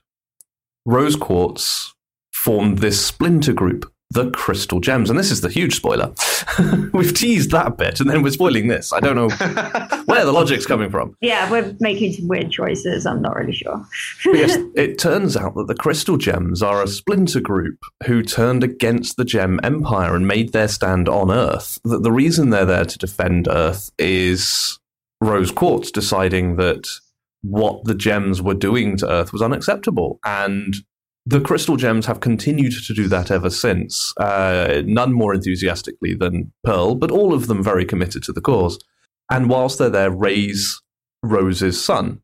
[0.85, 1.93] Rose Quartz
[2.31, 6.13] formed this splinter group, the Crystal Gems, and this is the huge spoiler.
[6.93, 8.91] We've teased that bit, and then we're spoiling this.
[8.91, 9.29] I don't know
[10.05, 11.15] where the logic's coming from.
[11.21, 13.05] yeah, we're making some weird choices.
[13.05, 13.85] I'm not really sure.
[14.25, 18.63] But yes, it turns out that the Crystal Gems are a splinter group who turned
[18.63, 21.79] against the Gem Empire and made their stand on Earth.
[21.83, 24.79] That the reason they're there to defend Earth is
[25.21, 26.87] Rose Quartz deciding that
[27.41, 30.19] what the gems were doing to Earth was unacceptable.
[30.25, 30.75] And
[31.29, 34.15] the Crystal Gems have continued to do that ever since.
[34.17, 38.79] Uh, none more enthusiastically than Pearl, but all of them very committed to the cause.
[39.29, 40.81] And whilst they're there, raise
[41.21, 42.23] Rose's son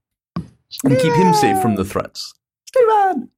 [0.83, 2.33] and keep him safe from the threats.
[2.65, 3.29] Steven!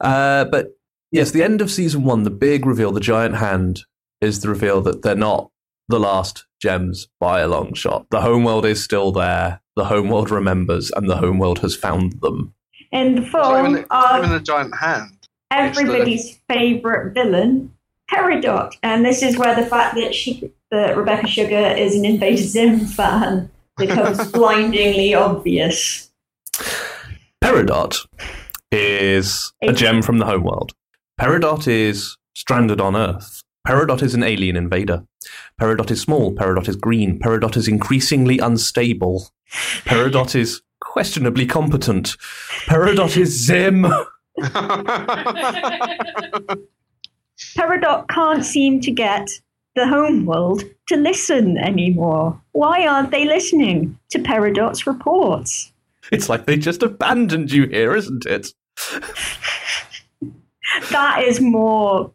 [0.00, 0.76] Uh, but
[1.12, 3.82] yes, the end of season one, the big reveal, the giant hand,
[4.20, 5.48] is the reveal that they're not
[5.88, 8.06] the last gems by a long shot.
[8.10, 9.60] The homeworld is still there.
[9.76, 12.54] The homeworld remembers, and the homeworld has found them.
[12.94, 15.28] In the It's not even, form it's not of even a giant hand.
[15.50, 17.74] everybody's favorite villain,
[18.10, 22.42] Peridot, and this is where the fact that she, that Rebecca Sugar is an Invader
[22.42, 26.10] Zim fan becomes blindingly obvious.
[27.42, 27.96] Peridot
[28.70, 30.72] is a gem from the homeworld.
[31.20, 33.42] Peridot is stranded on Earth.
[33.66, 35.04] Peridot is an alien invader.
[35.60, 36.34] Peridot is small.
[36.34, 37.18] Peridot is green.
[37.18, 39.30] Peridot is increasingly unstable.
[39.84, 40.62] Peridot is
[40.94, 42.16] questionably competent.
[42.66, 43.84] Peridot is Zim.
[47.56, 49.28] Peridot can't seem to get
[49.74, 52.40] the homeworld to listen anymore.
[52.52, 55.72] Why aren't they listening to Peridot's reports?
[56.12, 58.54] It's like they just abandoned you here, isn't it?
[60.90, 62.10] That is more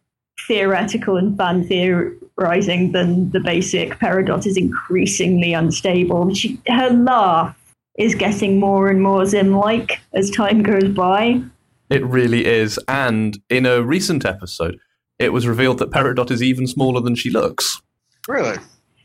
[0.46, 6.34] theoretical and fan theorizing than the basic Peridot is increasingly unstable.
[6.34, 7.56] She, her laugh
[7.98, 11.40] is getting more and more Zim like as time goes by.
[11.90, 12.78] It really is.
[12.88, 14.78] And in a recent episode,
[15.18, 17.80] it was revealed that Peridot is even smaller than she looks.
[18.28, 18.56] really?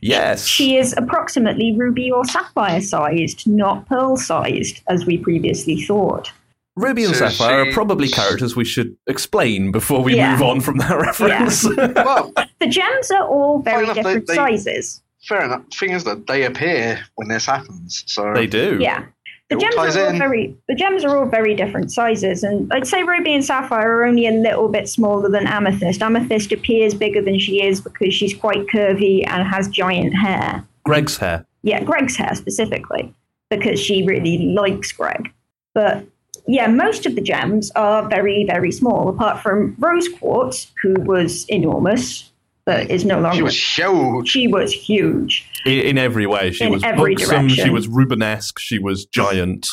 [0.02, 0.46] Yes.
[0.46, 6.32] She is approximately ruby or sapphire sized, not pearl sized, as we previously thought.
[6.76, 10.34] Ruby and So Sapphire are probably characters we should explain before we Yeah.
[10.34, 11.64] move on from that reference.
[11.96, 15.02] Well, The gems are all very enough, they- different they- sizes.
[15.28, 15.64] Fair enough.
[15.74, 18.04] Thing is that they appear when this happens.
[18.08, 18.78] So they do.
[18.80, 19.06] Yeah.
[19.50, 20.18] The It gems are all in.
[20.18, 24.06] very the gems are all very different sizes, and I'd say ruby and sapphire are
[24.06, 26.02] only a little bit smaller than amethyst.
[26.02, 30.66] Amethyst appears bigger than she is because she's quite curvy and has giant hair.
[30.84, 31.46] Greg's hair.
[31.62, 33.14] Yeah, Greg's hair specifically,
[33.52, 35.32] because she really likes Greg.
[35.76, 36.06] But
[36.48, 41.46] yeah, most of the gems are very, very small, apart from Rose Quartz, who was
[41.50, 42.32] enormous,
[42.66, 43.38] but is no longer.
[43.38, 44.30] she was huge.
[44.30, 45.48] she was huge.
[45.66, 46.52] In, in every way.
[46.52, 49.68] She In was every buxom, she was Rubenesque, she was giant.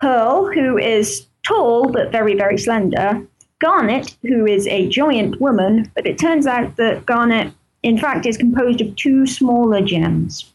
[0.00, 3.26] Pearl, who is tall but very, very slender.
[3.60, 8.36] Garnet, who is a giant woman, but it turns out that Garnet, in fact, is
[8.36, 10.52] composed of two smaller gems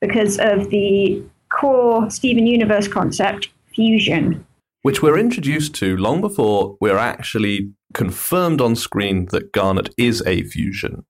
[0.00, 4.44] because of the core Steven Universe concept, fusion.
[4.88, 10.44] Which we're introduced to long before we're actually confirmed on screen that Garnet is a
[10.44, 11.04] fusion.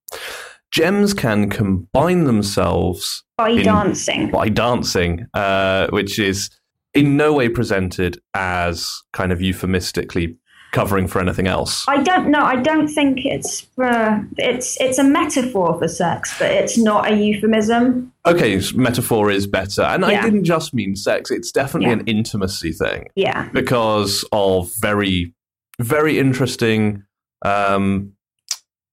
[0.72, 4.32] Gems can combine themselves By In- dancing.
[4.32, 6.50] by dancing, uh, which is
[6.92, 10.36] in no way presented as kind of euphemistically
[10.72, 11.84] covering for anything else.
[11.88, 12.40] I don't know.
[12.40, 17.14] I don't think it's uh, it's it's a metaphor for sex, but it's not a
[17.16, 18.12] euphemism.
[18.26, 19.82] Okay, metaphor is better.
[19.82, 21.98] And I didn't just mean sex, it's definitely Yeah.
[22.00, 23.08] an intimacy thing.
[23.16, 25.34] Yeah, because of very,
[25.80, 27.04] very interesting
[27.44, 28.12] um,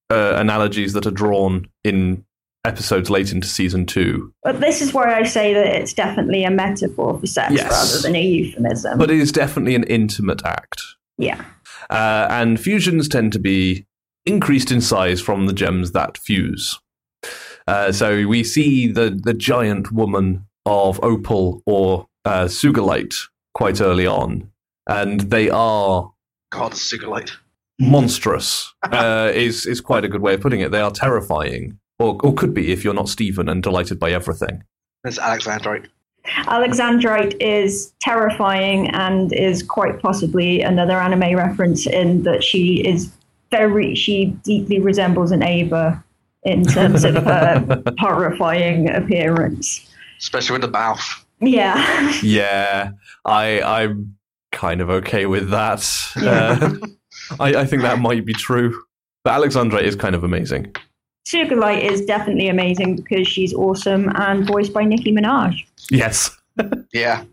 [0.10, 2.24] uh, analogies that are drawn in
[2.64, 4.34] episodes late into season two.
[4.44, 7.70] but this is why I say that it's definitely a metaphor for sex Yes.
[7.72, 8.98] rather than a euphemism.
[8.98, 10.82] But it is definitely an intimate act.
[11.20, 11.44] yeah,
[11.90, 13.86] Uh, and fusions tend to be
[14.26, 16.80] increased in size from the gems that fuse.
[17.68, 23.16] Uh, so we see the, the giant woman of opal or uh, sugilite
[23.54, 24.50] quite early on.
[24.88, 26.12] And they are
[26.52, 27.32] God, sugilite
[27.80, 30.72] monstrous uh, is is quite a good way of putting it.
[30.72, 34.64] They are terrifying, or or could be if you're not Steven and delighted by everything.
[35.04, 35.88] There's Alexandrite.
[36.46, 43.12] Alexandrite is terrifying and is quite possibly another anime reference in that she is
[43.52, 46.04] very she deeply resembles an Eva
[46.44, 49.88] in terms of her horrifying appearance.
[50.20, 51.26] Especially with the mouth.
[51.42, 52.14] Yeah.
[52.22, 52.92] Yeah,
[53.26, 54.16] I I'm
[54.52, 55.88] kind of okay with that.
[56.16, 56.76] Uh,
[57.40, 58.82] I, I think that might be true.
[59.24, 60.76] But Alexandra is kind of amazing.
[61.28, 65.56] Sugilite is definitely amazing because she's awesome and voiced by Nicki Minaj.
[65.90, 66.30] Yes,
[66.94, 67.24] Yeah.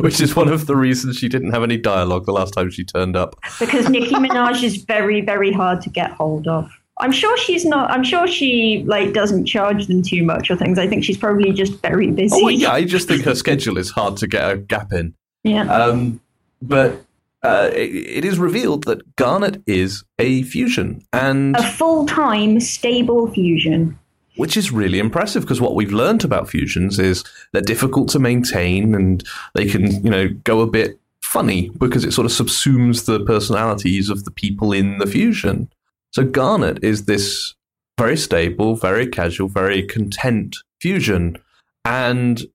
[0.00, 2.84] which is one of the reasons she didn't have any dialogue the last time she
[2.84, 3.36] turned up.
[3.60, 6.68] Because Nicki Minaj is very, very hard to get hold of.
[6.98, 7.90] I'm sure she's not.
[7.90, 10.78] I'm sure she like doesn't charge them too much or things.
[10.78, 12.40] I think she's probably just very busy.
[12.42, 15.14] Oh yeah, I just think her schedule is hard to get a gap in.
[15.44, 15.70] Yeah.
[15.70, 16.20] Um,
[16.62, 17.04] but
[17.46, 23.98] uh, it, it is revealed that Garnet is a fusion, and a full-time stable fusion.
[24.36, 28.94] which is really impressive because what we've learned about fusions is they're difficult to maintain,
[28.94, 29.24] and
[29.54, 34.10] they can, you know, go a bit funny because it sort of subsumes the personalities
[34.10, 35.68] of the people in the fusion.
[36.12, 37.54] So Garnet is this
[37.98, 41.36] very stable, very casual, very content fusion,
[41.84, 42.46] and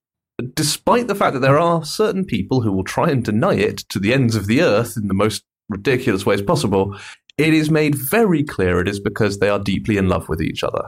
[0.42, 4.00] despite the fact that there are certain people who will try and deny it to
[4.00, 6.98] the ends of the earth in the most ridiculous ways possible,
[7.38, 10.64] it is made very clear it is because they are deeply in love with each
[10.64, 10.84] other.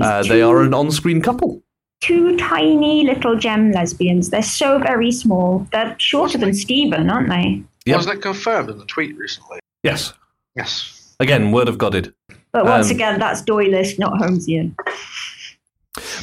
[0.00, 1.62] Uh, two, they are an on screen couple.
[2.02, 4.30] two tiny little gem lesbians.
[4.30, 5.66] They're so very small.
[5.72, 7.62] They're shorter than Steven, aren't they?
[7.86, 7.96] Yep.
[7.96, 9.58] Wasn't it confirmed in the tweet recently?
[9.82, 10.12] Yes.
[10.54, 11.14] Yes.
[11.20, 12.12] Again, word of Godded.
[12.52, 14.74] But once Um, again, that's doylist, not Holmesian.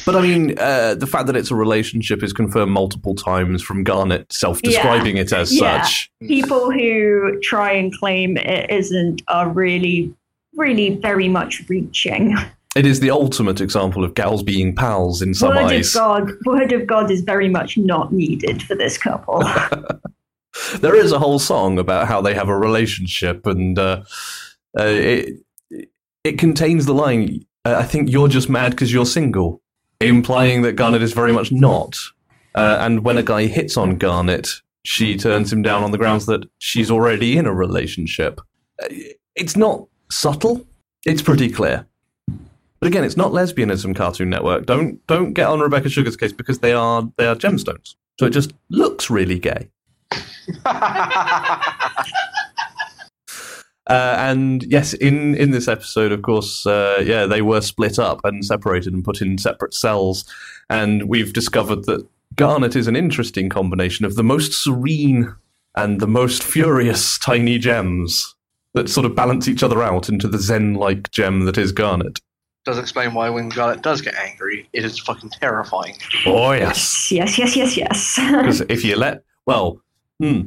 [0.06, 3.84] But I mean, uh, the fact that it's a relationship is confirmed multiple times from
[3.84, 5.82] Garnet self describing it as Yeah.
[5.82, 6.10] such.
[6.22, 10.12] People who try and claim it isn't are really,
[10.56, 12.36] really very much reaching.
[12.76, 15.94] It is the ultimate example of gals being pals in some Word eyes.
[15.94, 19.44] of God, word of God is very much not needed for this couple.
[20.80, 24.02] There is a whole song about how they have a relationship, and uh,
[24.78, 25.40] uh, it
[26.22, 29.60] it contains the line, "I think you're just mad because you're single,"
[30.08, 31.96] implying that Garnet is very much not.
[32.54, 34.48] Uh, and when a guy hits on Garnet,
[34.84, 38.40] she turns him down on the grounds that she's already in a relationship.
[38.82, 38.88] Uh,
[39.34, 40.64] It's not subtle;
[41.04, 41.86] it's pretty clear.
[42.80, 43.96] But again, it's not lesbianism.
[43.96, 47.94] Cartoon Network don't don't get on Rebecca Sugar's case because they are they are gemstones.
[48.20, 49.70] So it just looks really gay.
[53.86, 58.20] Uh, and yes, in, in this episode, of course, uh, yeah, they were split up
[58.24, 60.24] and separated and put in separate cells.
[60.70, 62.06] And we've discovered that
[62.36, 65.34] Garnet is an interesting combination of the most serene
[65.76, 68.34] and the most furious tiny gems
[68.72, 72.20] that sort of balance each other out into the Zen like gem that is Garnet.
[72.64, 75.96] Does explain why when Garnet does get angry, it is fucking terrifying.
[76.26, 77.12] Oh, yes.
[77.12, 78.18] yes, yes, yes, yes.
[78.30, 79.80] Because if you let, well,
[80.18, 80.44] hmm,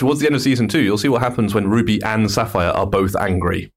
[0.00, 2.86] towards the end of season two, you'll see what happens when Ruby and Sapphire are
[2.86, 3.70] both angry.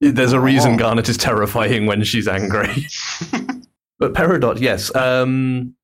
[0.00, 0.76] There's a reason Oh.
[0.76, 2.86] Garnet is terrifying when she's angry.
[4.00, 5.74] but Peridot, yes, um,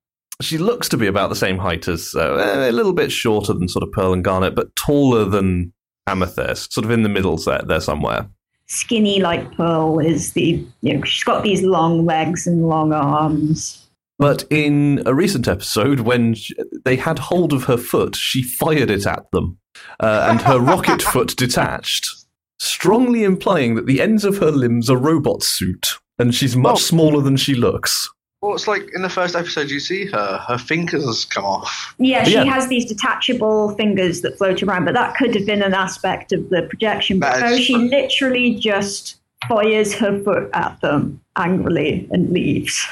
[0.41, 3.69] she looks to be about the same height as, uh, a little bit shorter than
[3.69, 5.73] sort of Pearl and Garnet, but taller than
[6.05, 8.29] Amethyst, sort of in the middle there, there somewhere.
[8.67, 13.84] Skinny like Pearl is the, you know, she's got these long legs and long arms.
[14.17, 16.51] But in a recent episode, when sh
[16.85, 19.57] they had hold of her foot, she fired it at them,
[19.99, 22.09] uh, and her rocket foot detached,
[22.59, 26.79] strongly implying that the ends of her limbs are robot suit, and she's much Oh.
[26.79, 28.09] smaller than she looks.
[28.41, 31.95] Well, it's like in the first episode you see her, her fingers come off.
[31.97, 32.43] Yeah, she Yeah.
[32.45, 36.49] has these detachable fingers that float around, but that could have been an aspect of
[36.51, 37.19] the projection.
[37.19, 39.15] But no, she literally just
[39.49, 42.85] fires her foot at them angrily and leaves.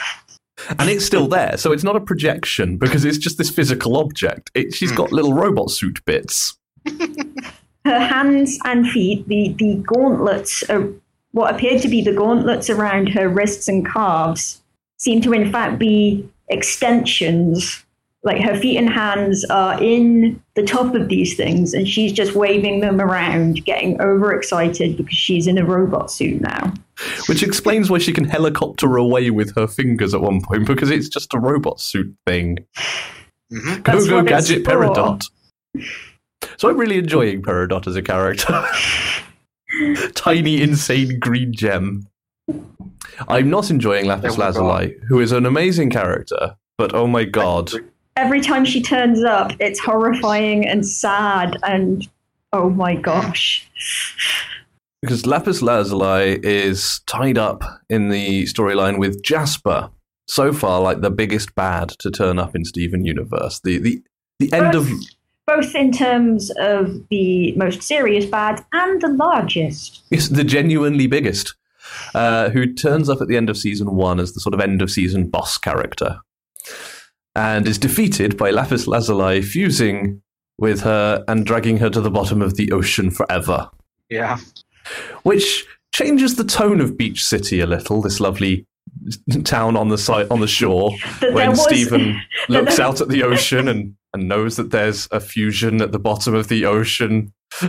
[0.70, 4.51] And it's still there, so it's not a projection because it's just this physical object.
[4.53, 4.97] It, she's hmm.
[4.97, 6.57] got little robot suit bits.
[7.86, 10.88] Her hands and feet, the, the gauntlets, are,
[11.32, 14.61] what appeared to be the gauntlets around her wrists and calves,
[14.97, 17.84] seem to in fact be extensions.
[18.26, 22.36] Like her feet and hands are in the top of these things, and she's just
[22.36, 26.74] waving them around, getting overexcited because she's in a robot suit now.
[27.28, 31.09] Which explains why she can helicopter away with her fingers at one point because it's
[31.09, 32.65] just a robot suit thing.
[33.51, 34.63] hmm Go go gadget.
[34.63, 35.30] Peridot.
[36.57, 38.63] So I'm really enjoying Peridot as a character.
[40.15, 42.07] Tiny, insane green gem.
[43.28, 44.55] I'm not enjoying Lapis Oh my God.
[44.55, 47.71] Lazuli, who is an amazing character, but oh my god.
[48.16, 52.07] Every time she turns up, it's horrifying and sad, and
[52.51, 53.68] oh my gosh.
[55.01, 59.89] Because Lapis Lazuli is tied up in the storyline with Jasper.
[60.28, 63.59] So far, like the biggest bad to turn up in Steven Universe.
[63.64, 64.01] The the
[64.39, 64.89] the end of
[65.45, 70.01] both in terms of the most serious bad and the largest.
[70.09, 71.55] Yes, the genuinely biggest,
[72.16, 74.82] uh, who turns up at the end of season one as the sort of end
[74.82, 76.20] of season boss character,
[77.36, 80.21] and is defeated by Lapis Lazuli fusing
[80.57, 83.69] with her and dragging her to the bottom of the ocean forever,
[84.09, 84.38] Yeah.
[85.23, 88.01] which changes the tone of Beach City a little.
[88.01, 88.65] This lovely
[89.43, 90.91] town on the side on the shore
[91.31, 95.82] when was- Steven looks out at the ocean and, and knows that there's a fusion
[95.82, 97.33] at the bottom of the ocean.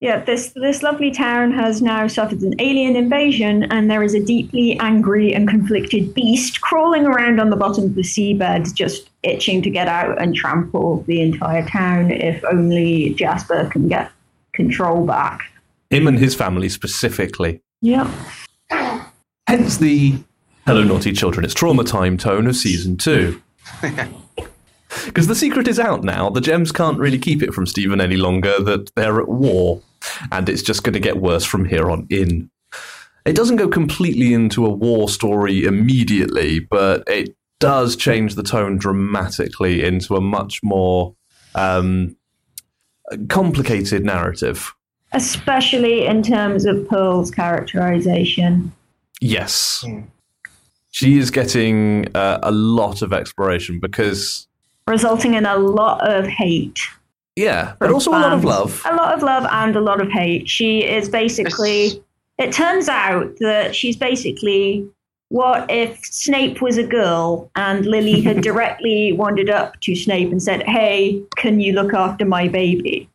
[0.00, 4.22] Yeah, this this lovely town has now suffered an alien invasion, and there is a
[4.22, 9.62] deeply angry and conflicted beast crawling around on the bottom of the seabed, just itching
[9.62, 12.10] to get out and trample the entire town.
[12.10, 14.10] If only Jasper can get
[14.52, 15.40] control back.
[15.90, 17.62] Him and his family specifically.
[17.80, 18.10] Yeah.
[19.46, 20.18] Hence the
[20.66, 23.40] Hello Naughty Children, it's trauma time tone of season two.
[25.06, 26.30] Because the secret is out now.
[26.30, 29.80] The gems can't really keep it from Steven any longer that they're at war,
[30.32, 32.50] and it's just going to get worse from here on in.
[33.24, 38.76] It doesn't go completely into a war story immediately, but it does change the tone
[38.76, 41.14] dramatically into a much more
[41.54, 42.16] um,
[43.28, 44.74] complicated narrative.
[45.12, 48.72] Especially in terms of Pearl's characterization.
[49.20, 49.84] Yes.
[49.86, 50.00] Hmm.
[50.90, 54.46] She is getting uh, a lot of exploration because,
[54.86, 56.80] resulting in a lot of hate.
[57.36, 58.82] yeah, but from also a lot of love.
[58.84, 60.48] A lot of love and a lot of hate.
[60.48, 61.86] She is basically.
[61.86, 62.00] It's-
[62.36, 64.88] It turns out that she's basically.
[65.30, 70.40] What if Snape was a girl and Lily had directly wandered up to Snape and
[70.42, 73.08] said, Hey, can you look after my baby?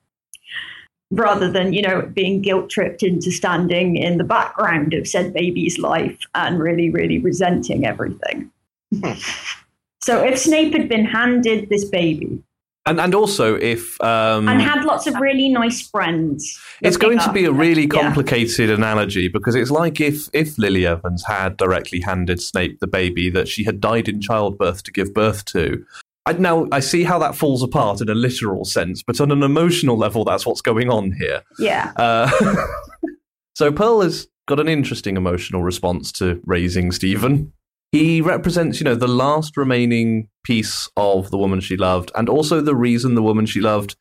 [1.11, 5.79] rather than, you know, being guilt tripped into standing in the background of said baby's
[5.79, 8.51] life and really, really resenting everything.
[8.93, 9.13] Hmm.
[10.01, 12.41] So if Snape had been handed this baby
[12.85, 17.31] And and also if um, and had lots of really nice friends, it's going to
[17.31, 18.01] be a really yeah.
[18.01, 23.29] complicated analogy because it's like if if Lily Evans had directly handed Snape the baby
[23.29, 25.85] that she had died in childbirth to give birth to.
[26.25, 29.41] I, now I see how that falls apart in a literal sense, but on an
[29.41, 31.41] emotional level, that's what's going on here.
[31.57, 31.91] Yeah.
[31.95, 32.29] Uh,
[33.55, 37.51] so Pearl has got an interesting emotional response to raising Steven.
[37.91, 42.61] He represents, you know, the last remaining piece of the woman she loved, and also
[42.61, 43.95] the reason the woman she loved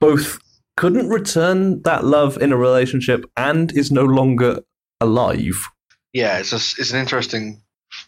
[0.00, 0.38] both
[0.76, 4.60] couldn't return that love in a relationship and is no longer
[5.00, 5.68] alive.
[6.12, 7.60] Yeah, it's just it's an interesting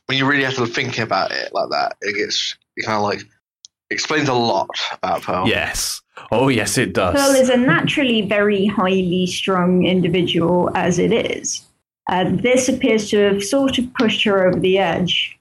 [0.07, 1.97] when you really have to think about it like that.
[2.01, 3.21] It gets it kind of like
[3.91, 5.49] explains a lot about Pearl.
[5.49, 6.01] Yes.
[6.33, 7.15] Oh, yes, it does.
[7.15, 11.66] Pearl is a naturally very highly strung individual as it is.
[12.09, 15.37] And this appears to have sort of pushed her over the edge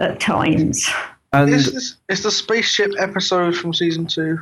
[0.00, 0.88] at times.
[1.32, 4.38] and Is this is the spaceship episode from season two?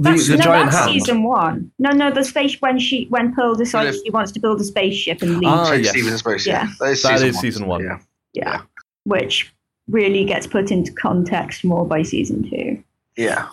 [0.00, 0.92] the, That's, the no, giant that's hound.
[0.92, 1.70] season one.
[1.78, 4.02] No, no, the space when she when Pearl decides Yeah.
[4.04, 5.90] she wants to build a spaceship and leave, Ah, Take yes.
[5.92, 6.52] Steven's spaceship.
[6.52, 6.66] Yeah.
[6.80, 7.42] That is That season is one.
[7.42, 7.84] season one.
[7.84, 7.98] Yeah.
[8.32, 8.60] yeah,
[9.04, 9.52] which
[9.88, 12.82] really gets put into context more by season two.
[13.16, 13.46] Yeah.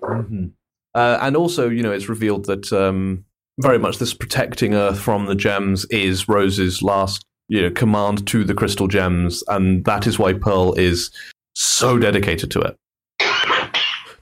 [0.00, 0.52] Mhm.
[0.94, 3.25] Uh, and also, you know, it's revealed that um,
[3.58, 8.44] very much this protecting Earth from the gems is Rose's last, you know, command to
[8.44, 11.10] the crystal gems, and that is why Pearl is
[11.54, 12.76] so dedicated to it,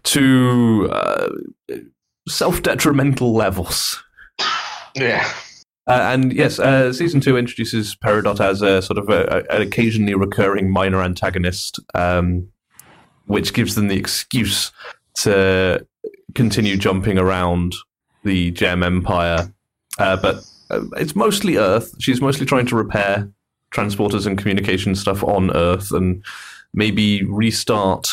[0.05, 1.29] to uh,
[2.29, 4.03] self-detrimental levels.
[4.95, 5.29] Yeah.
[5.87, 9.63] Uh, and yes, uh, season two introduces Peridot as a sort of a, a- an
[9.63, 12.49] occasionally recurring minor antagonist, um,
[13.27, 14.71] which gives them the excuse
[15.17, 15.87] to
[16.35, 17.75] continue jumping around
[18.25, 19.53] the Gem Empire.
[19.99, 20.37] Uh, but
[20.71, 21.95] uh, it's mostly Earth.
[22.01, 23.29] She's mostly trying to repair
[23.73, 26.25] transporters and communication stuff on Earth and
[26.73, 28.09] maybe restart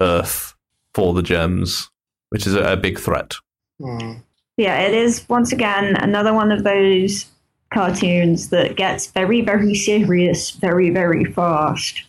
[0.00, 0.54] Earth
[0.94, 1.90] for the gems,
[2.30, 3.34] which is a, a big threat.
[3.80, 4.14] Hmm.
[4.56, 7.26] Yeah, it is once again another one of those
[7.72, 12.02] cartoons that gets very, very serious very, very fast.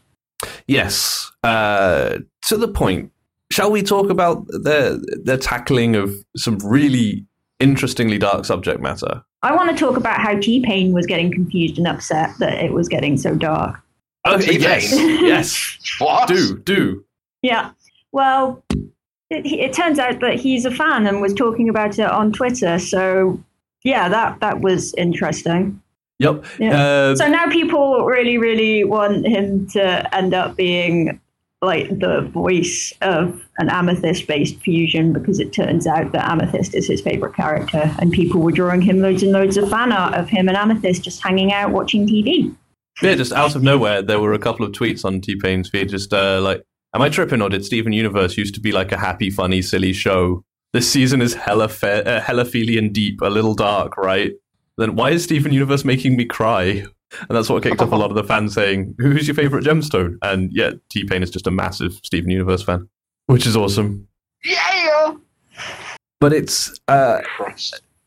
[0.68, 3.12] Yes, uh, to the point.
[3.52, 7.26] Shall we talk about the the tackling of some really
[7.62, 9.24] interestingly dark subject matter?
[9.44, 12.74] I want to talk about how T Pain was getting confused and upset that it
[12.74, 13.80] was getting so dark.
[14.28, 14.62] Okay, T-Pain?
[14.62, 16.28] yes, yes, What?
[16.28, 17.04] do do.
[17.42, 17.72] Yeah.
[18.12, 18.64] Well,
[19.32, 22.78] it, it turns out that he's a fan and was talking about it on Twitter.
[22.78, 23.42] So,
[23.84, 25.82] yeah, that, that was interesting.
[26.20, 26.46] Yep.
[26.60, 26.80] Yeah.
[26.80, 31.20] Uh, So now people really, really want him to end up being
[31.62, 36.88] like the voice of an amethyst based fusion because it turns out that amethyst is
[36.88, 40.28] his favorite character and people were drawing him loads and loads of fan art of
[40.28, 42.56] him and amethyst just hanging out watching tv
[43.02, 45.90] yeah, just out of nowhere, there were a couple of tweets on T Pain's feed,
[45.90, 46.64] just uh, like,
[46.94, 49.94] "Am I tripping, or did Steven Universe used to be like a happy, funny, silly
[49.94, 50.44] show?
[50.74, 54.34] This season is hella, fe- uh, hella feely and deep, a little dark, right?
[54.78, 56.86] Then why is Steven Universe making me cry?"
[57.20, 60.18] And that's what kicked off a lot of the fans saying, "Who's your favorite gemstone?"
[60.22, 62.88] And yeah, T Pain is just a massive Steven Universe fan,
[63.28, 64.08] which is awesome.
[64.44, 65.16] Yeah.
[66.20, 67.20] But it's uh,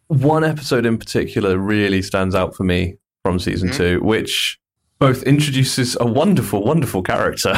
[0.09, 3.77] one episode in particular really stands out for me from season Mhm.
[3.77, 4.59] two, which
[4.99, 7.55] both introduces a wonderful, wonderful character,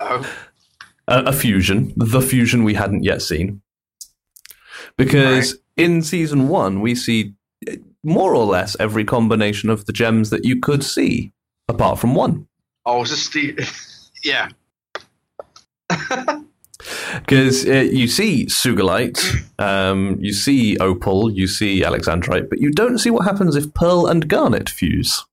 [0.00, 0.28] Oh.
[1.08, 3.62] a, a fusion, the fusion we hadn't yet seen.
[4.96, 7.34] Because in season one, we see
[8.06, 11.32] more or less every combination of the gems that you could see,
[11.68, 12.46] apart from one.
[12.84, 13.58] Oh, it's just the.
[14.24, 14.48] yeah.
[17.14, 19.18] Because uh, you see Sugilite,
[19.58, 24.06] um, you see Opal, you see Alexandrite, but you don't see what happens if Pearl
[24.06, 25.24] and Garnet fuse.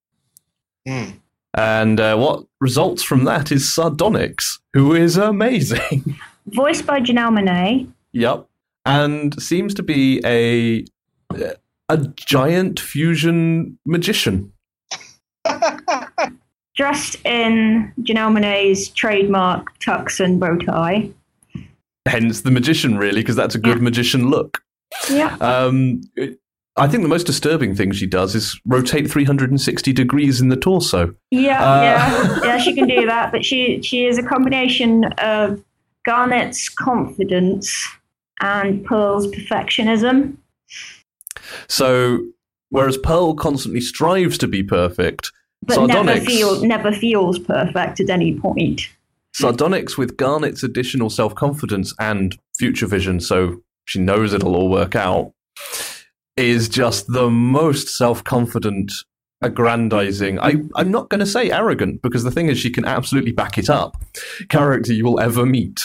[0.87, 1.11] Hmm.
[1.53, 6.17] And uh, what results from that is Sardonyx, who is amazing.
[6.47, 8.47] voiced by Janelle Monáe yep.
[8.85, 10.85] And seems to be a
[11.93, 14.51] a giant fusion magician.
[16.75, 21.09] dressed in Janelle Monáe's trademark tux and bow tie
[22.07, 23.83] Hence the magician, really, because that's a good Yeah.
[23.83, 24.61] magician look.
[25.09, 26.01] yeah Um,
[26.75, 31.13] I think the most disturbing thing she does is rotate 360 degrees in the torso.
[31.29, 32.57] Yeah, Uh, yeah, yeah.
[32.57, 35.63] She can do that, but she she is a combination of
[36.05, 37.71] Garnet's confidence
[38.41, 40.37] and Pearl's perfectionism.
[41.67, 42.19] So,
[42.69, 45.31] whereas Pearl constantly strives to be perfect,
[45.61, 48.89] But never feel never feels perfect at any point.
[49.33, 54.95] Sardonyx with Garnet's additional self confidence and future vision, so she knows it'll all work
[54.95, 55.33] out,
[56.37, 58.91] is just the most self-confident,
[59.41, 60.39] aggrandizing.
[60.39, 63.57] I, I'm not going to say arrogant because the thing is, she can absolutely back
[63.57, 63.97] it up.
[64.49, 65.81] Character you will ever meet.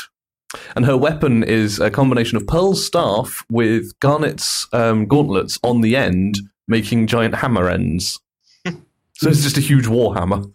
[0.74, 5.94] And her weapon is a combination of Pearl's staff with Garnet's um, gauntlets on the
[5.96, 8.18] end, making giant hammer ends.
[8.64, 10.50] so it's just a huge warhammer.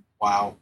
[0.20, 0.56] Wow.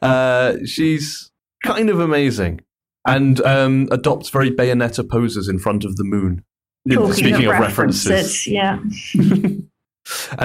[0.00, 1.32] Uh, she's
[1.64, 2.60] kind of amazing
[3.06, 6.44] and um, adopts very Bayonetta poses in front of the moon.
[6.88, 8.46] Talking Speaking of of references.
[8.46, 8.78] yeah.
[9.14, 9.70] and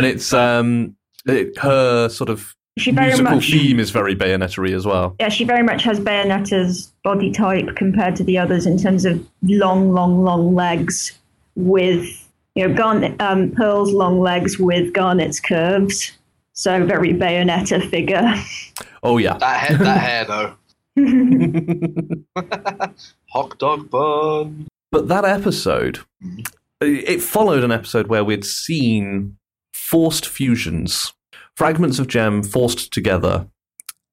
[0.06, 0.96] it's um,
[1.26, 5.16] it, her sort of She very musical much theme is very Bayonetta as well.
[5.20, 9.26] yeah, she very much has Bayonetta's body type compared to the others in terms of
[9.44, 11.18] long, long, long legs
[11.56, 12.06] with
[12.56, 16.12] you know Garnet um, Pearl's long legs with Garnet's curves.
[16.54, 18.34] So very Bayonetta figure.
[19.04, 20.56] Oh yeah, That hair, that hair though.
[23.32, 24.68] Hot dog bun.
[24.92, 26.00] but that episode,
[26.82, 29.38] it followed an episode where we'd seen
[29.74, 31.14] forced fusions,
[31.60, 33.48] fragments of gem forced together,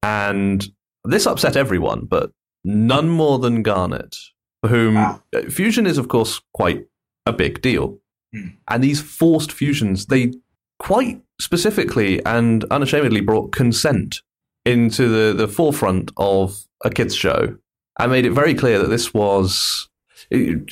[0.03, 0.67] and
[1.05, 2.31] this upset everyone, but
[2.65, 4.17] none more than Garnet,
[4.61, 5.23] for whom Wow.
[5.33, 6.85] uh, fusion is, of course, quite
[7.25, 7.99] a big deal.
[8.33, 8.47] Hmm.
[8.67, 10.33] And these forced fusions, they
[10.77, 14.21] quite specifically and unashamedly brought consent
[14.65, 17.57] into the, the forefront of a kids' show
[17.97, 19.87] and made it very clear that this was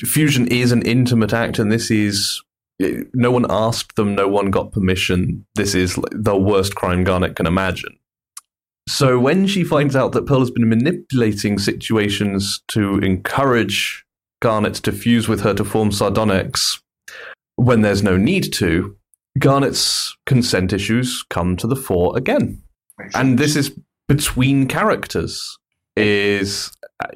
[0.04, 2.42] fusion is an intimate act and this is
[2.78, 5.46] no one asked them no one got permission.
[5.54, 7.96] This is the worst crime garnet can imagine.
[8.88, 14.04] So when she finds out that pearl has been manipulating situations to encourage
[14.40, 16.80] garnet to fuse with her to form sardonyx
[17.56, 18.96] when there's no need to
[19.38, 22.62] garnet's consent issues come to the fore again.
[23.14, 23.76] And this is
[24.08, 25.58] between characters
[25.96, 26.70] is
[27.02, 27.08] uh,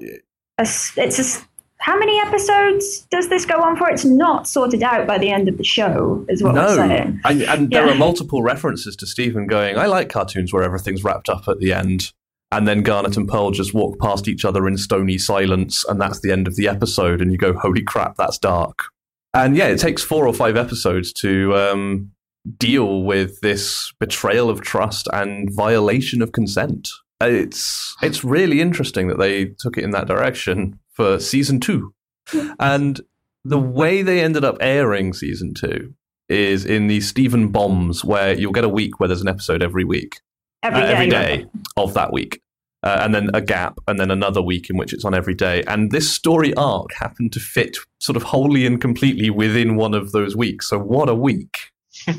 [0.59, 1.45] A s- it's a s
[1.81, 3.91] how many episodes does this go on for?
[3.91, 6.67] It's not sorted out by the end of the show, is what no.
[6.67, 7.21] we're saying.
[7.25, 11.29] and, and there are multiple references to steven going i like cartoons where everything's wrapped
[11.29, 12.13] up at the end
[12.53, 16.21] and then garnet and pearl just walk past each other in stony silence and that's
[16.21, 18.85] the end of the episode and you go holy crap that's dark.
[19.33, 22.11] And yeah it takes four or five episodes to um,
[22.59, 26.91] deal with this betrayal of trust and violation of consent.
[27.21, 31.95] It's it's really interesting that they took it in that direction for season two
[32.61, 33.01] and
[33.45, 35.95] the way they ended up airing season two
[36.29, 39.85] is in these Steven bombs, where you'll get a week where there's an episode every
[39.85, 40.21] week,
[40.63, 40.93] Every uh, day.
[40.93, 41.47] every day
[41.77, 42.41] of that week,
[42.83, 45.65] uh, and then a gap, and then another week in which it's on every day.
[45.67, 50.13] And this story arc happened to fit sort of wholly and completely within one of
[50.13, 50.69] those weeks.
[50.69, 51.71] So what a week!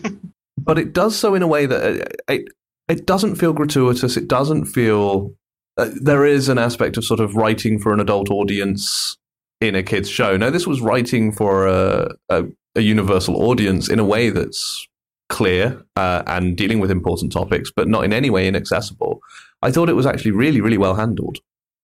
[0.58, 2.50] but it does so in a way that uh, it
[2.90, 4.18] it doesn't feel gratuitous.
[4.18, 5.34] It doesn't feel.
[5.82, 9.18] Uh, there is an aspect of sort of writing for an adult audience
[9.60, 10.38] in a kids show.
[10.38, 12.46] Now, this was writing for a, a,
[12.76, 14.88] a universal audience in a way that's
[15.28, 19.22] clear uh, and dealing with important topics, but not in any way inaccessible.
[19.64, 21.40] I thought it was actually really, really well handled,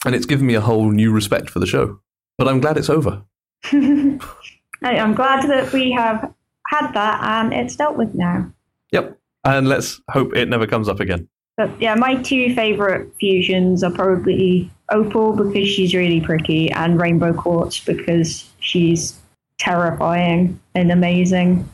[0.06, 1.99] and it's given me a whole new respect for the show.
[2.38, 3.24] But I'm glad it's over.
[3.72, 6.32] I'm glad that we have
[6.68, 8.53] had that and it's dealt with now.
[8.91, 11.28] Yep, and let's hope it never comes up again.
[11.57, 17.34] But yeah, my two favorite fusions are probably Opal because she's really pretty and Rainbow
[17.34, 19.19] Quartz because she's
[19.57, 21.67] terrifying and amazing.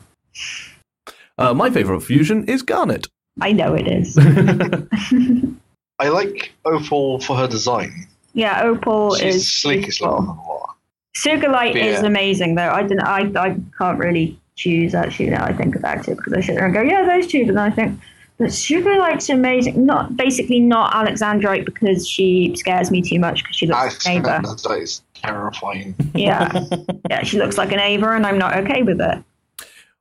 [1.38, 3.06] Uh, my favorite fusion is Garnet.
[3.40, 4.18] I know it is.
[5.98, 7.92] I like Opal for her design.
[8.32, 10.16] yeah, Opal She's is sleekest beautiful.
[10.16, 10.76] looking of the lot.
[11.16, 12.70] Sugilite is amazing though.
[12.70, 13.00] I don't.
[13.00, 16.64] I I can't really choose actually now I think about it because I sit there
[16.64, 18.00] and go, yeah, those two, but then I think,
[18.38, 19.86] but Sugilite's amazing.
[19.86, 24.20] Not basically not Alexandrite because she scares me too much because she looks like an
[24.22, 24.40] Eva.
[24.42, 25.94] That is terrifying.
[26.14, 26.64] Yeah,
[27.10, 29.22] yeah, she looks like an Eva, and I'm not okay with it.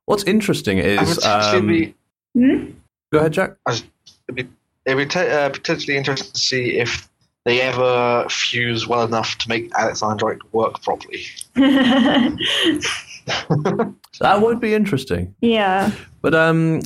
[0.05, 1.23] What's interesting is.
[1.26, 1.93] Um, be,
[2.35, 2.72] Hmm?
[3.11, 3.51] go ahead, Jack.
[3.68, 3.84] it'd
[4.34, 4.47] be,
[4.85, 7.07] it'd be te- uh, potentially interesting to see if
[7.45, 11.26] they ever fuse well enough to make Alexandrite work properly.
[14.19, 15.34] That would be interesting.
[15.41, 15.91] yeah.
[16.22, 16.81] But um,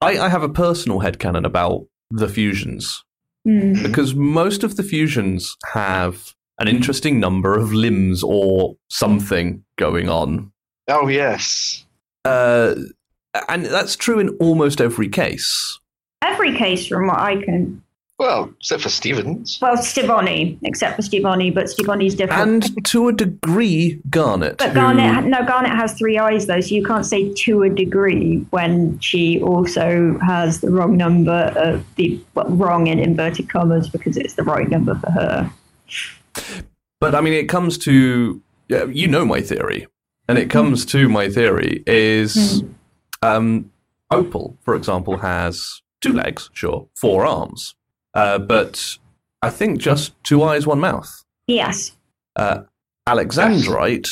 [0.00, 3.04] I, I have a personal headcanon about the fusions
[3.46, 3.82] Hmm.
[3.82, 10.52] because most of the fusions have an interesting number of limbs or something going on.
[10.88, 11.86] Oh yes.
[12.26, 12.74] Uh,
[13.48, 15.78] and that's true in almost every case.
[16.20, 17.82] Every case, from what I can.
[18.20, 19.58] Well, except for Stevens.
[19.62, 22.66] Well, Stevonnie, except for Stevonnie, but Stevonnie's different.
[22.66, 24.58] And to a degree, Garnet.
[24.58, 27.70] But who- Garnet, no, Garnet has three eyes though, so you can't say to a
[27.70, 33.88] degree when she also has the wrong number of the well, wrong in inverted commas
[33.88, 35.50] because it's the right number for her.
[37.00, 38.42] But I mean, it comes to.
[38.68, 39.86] yeah, You know my theory.
[40.28, 43.26] and it comes to my theory is Hmm.
[43.26, 43.70] um,
[44.10, 47.74] Opal, for example, has two legs, sure, four arms,
[48.14, 48.98] uh, but
[49.42, 51.24] I think just two eyes, one mouth.
[51.46, 51.92] Yes.
[52.36, 52.62] Uh,
[53.08, 54.08] Alexandrite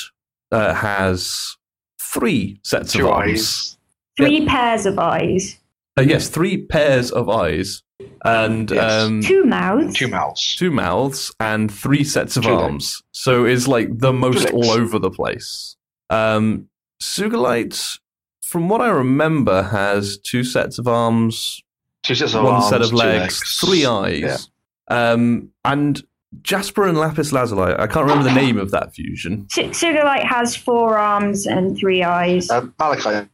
[0.53, 1.57] uh, has
[2.01, 3.31] three sets Two of arms.
[3.31, 3.75] eyes.
[4.17, 5.59] Three pairs of eyes,
[5.97, 7.83] Uh, yes, three pairs of eyes
[8.25, 9.03] and Yes.
[9.05, 9.95] um, two mouths.
[9.97, 10.57] Two mouths.
[10.57, 12.63] two mouths and three sets of Two legs.
[12.63, 13.03] arms.
[13.13, 15.77] So it's like the most all over the place.
[16.11, 16.69] Um,
[17.03, 17.99] Sugilite,
[18.43, 21.63] from what I remember, has two sets of arms,
[22.03, 24.49] Two sets of one arms, set of two legs, three eyes.
[24.89, 26.03] Um, and
[26.43, 29.47] Jasper and Lapis Lazuli, I can't remember the name of that fusion.
[29.51, 32.51] Su- Sugilite has four arms and three eyes.
[32.51, 33.29] Uh, Malachite.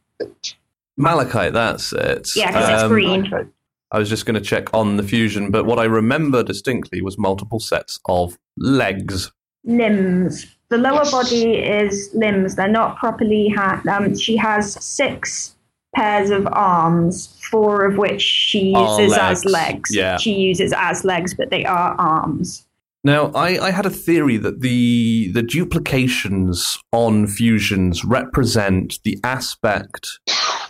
[0.97, 2.29] Malachite, that's it.
[2.35, 3.33] Yeah, 'cause it's Um, green.
[3.33, 3.47] Okay.
[3.91, 7.17] I was just going to check on the fusion, but what I remember distinctly was
[7.17, 9.31] multiple sets of legs.
[9.67, 10.45] limbs.
[10.69, 11.11] The lower Yes.
[11.11, 12.55] body is limbs.
[12.55, 15.54] They're not properly ha- um She has six
[15.95, 19.45] pairs of arms, four of which she uses as legs.
[19.45, 19.95] legs.
[19.95, 20.17] Yeah.
[20.17, 22.65] She uses as legs, but they are arms.
[23.03, 30.19] Now, I, I had a theory that the the duplications on fusions represent the aspect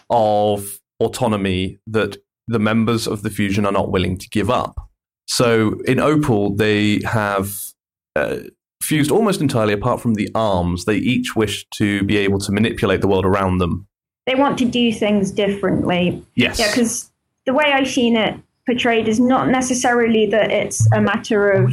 [0.10, 4.76] of autonomy that the members of the fusion are not willing to give up.
[5.28, 7.58] So in Opal, they have
[8.16, 8.40] uh,
[8.84, 10.86] fused almost entirely apart from the arms.
[10.86, 13.88] They each wish to be able to manipulate the world around them.
[14.26, 16.24] They want to do things differently.
[16.36, 16.60] Yes.
[16.60, 17.12] Yeah, because
[17.46, 18.36] the way I've seen it
[18.66, 21.72] portrayed is not necessarily that it's a matter of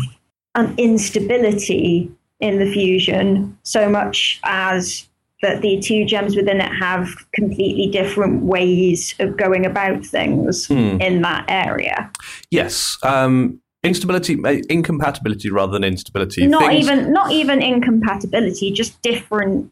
[0.55, 2.11] an instability
[2.41, 5.09] in the fusion so much as
[5.43, 11.01] that the two gems within it have completely different ways of going about things Hmm.
[11.01, 12.11] in that area.
[12.51, 12.97] Yes.
[13.03, 16.47] Um, instability, uh, incompatibility rather than instability.
[16.47, 19.71] Not Things- even not even incompatibility, just different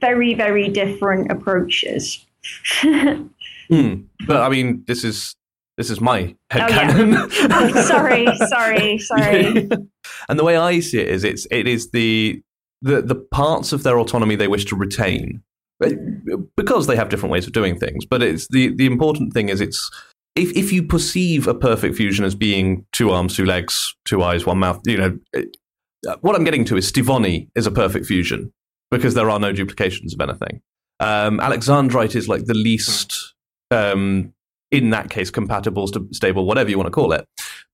[0.00, 2.24] very, very different approaches.
[3.70, 4.02] Hmm.
[4.26, 5.36] But I mean, this is
[5.78, 6.68] this is my yeah.
[6.68, 7.28] headcanon.
[7.52, 9.68] Oh, sorry, sorry, sorry.
[10.28, 12.42] and the way I see it is, it's it is the
[12.82, 15.40] the the parts of their autonomy they wish to retain
[16.56, 18.04] because they have different ways of doing things.
[18.04, 19.88] But it's the the important thing is it's.
[20.36, 24.46] If, if you perceive a perfect fusion as being two arms, two legs, two eyes,
[24.46, 25.56] one mouth, you know, it-
[26.08, 28.52] uh, what I'm getting to is Stevonnie is a perfect fusion
[28.90, 30.60] because there are no duplications of anything.
[31.00, 33.34] Um, Alexandrite is like the least,
[33.70, 34.32] um,
[34.70, 37.24] in that case, compatible, st- stable, whatever you want to call it,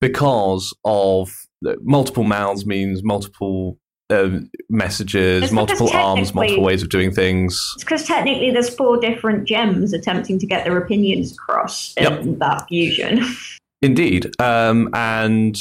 [0.00, 1.30] because of
[1.62, 3.78] the multiple mouths means multiple
[4.10, 7.72] um, messages, multiple arms, multiple ways of doing things.
[7.74, 12.38] It's because technically there's four different gems attempting to get their opinions across in Yep.
[12.38, 13.24] that fusion.
[13.82, 14.30] Indeed.
[14.40, 15.58] Um, and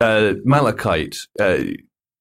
[0.00, 1.58] uh, Malachite, uh,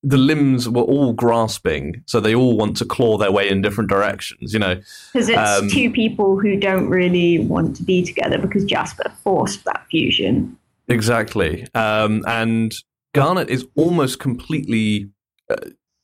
[0.04, 3.90] the limbs were all grasping, so they all want to claw their way in different
[3.90, 4.76] directions, you know.
[5.14, 9.64] Because it's Um, two people who don't really want to be together because Jasper forced
[9.64, 10.58] that fusion.
[10.90, 11.66] Exactly.
[11.74, 12.76] Um, and
[13.14, 15.10] Garnet is almost completely
[15.50, 15.56] uh,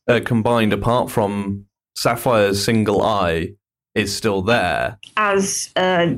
[0.08, 1.66] uh, combined apart from
[1.96, 3.56] Sapphire's single eye
[3.96, 4.98] is still there.
[5.18, 6.18] As a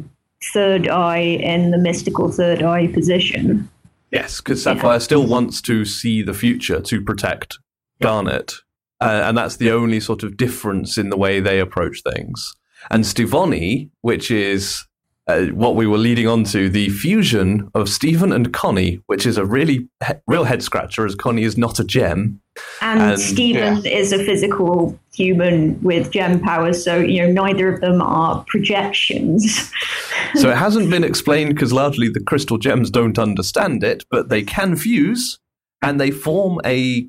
[0.54, 3.68] third eye in the mystical third eye position.
[4.12, 7.58] Yes, because Sapphire still wants to see the future to protect
[8.02, 8.54] Garnet.
[9.00, 12.54] Uh, and that's the only sort of difference in the way they approach things.
[12.92, 14.86] And Stevonnie, which is
[15.28, 19.38] uh, what we were leading on to, the fusion of Steven and Connie, which is
[19.38, 22.42] a really he- real head scratcher, as Connie is not a gem.
[22.82, 27.82] And, And- Steven is a physical human with gem powers, so you know neither of
[27.82, 29.72] them are projections.
[30.36, 34.44] So it hasn't been explained because largely the crystal gems don't understand it, but they
[34.44, 35.40] can fuse
[35.82, 37.06] and they form a,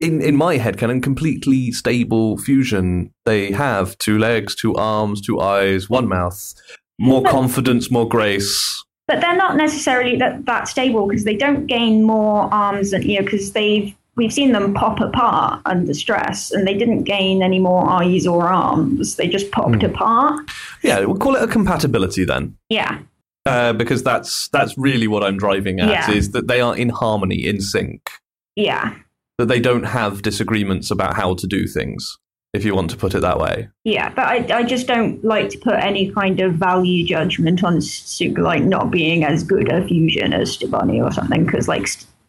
[0.00, 3.12] in, in my head, canon, completely stable fusion.
[3.24, 6.54] They have two legs, two arms, two eyes, one mouth,
[6.98, 8.82] more But- confidence, more grace.
[9.06, 13.16] but they're not necessarily that, that stable because they don't gain more arms and you
[13.18, 17.58] know because they've we've seen them pop apart under stress and they didn't gain any
[17.58, 19.84] more eyes or arms they just popped Hmm.
[19.90, 20.40] apart
[20.82, 22.56] Yeah, we'll call it a compatibility then.
[22.70, 22.98] yeah
[23.44, 26.10] Uh, because that's that's really what I'm driving at Yeah.
[26.10, 28.08] is that they are in harmony, in sync.
[28.56, 28.94] yeah
[29.38, 32.18] That they don't have disagreements about how to do things,
[32.52, 33.68] if you want to put it that way.
[33.82, 37.78] yeah but I, I just don't like to put any kind of value judgment on
[37.78, 41.82] Sugilite not being as good a fusion as Stevonnie or something because like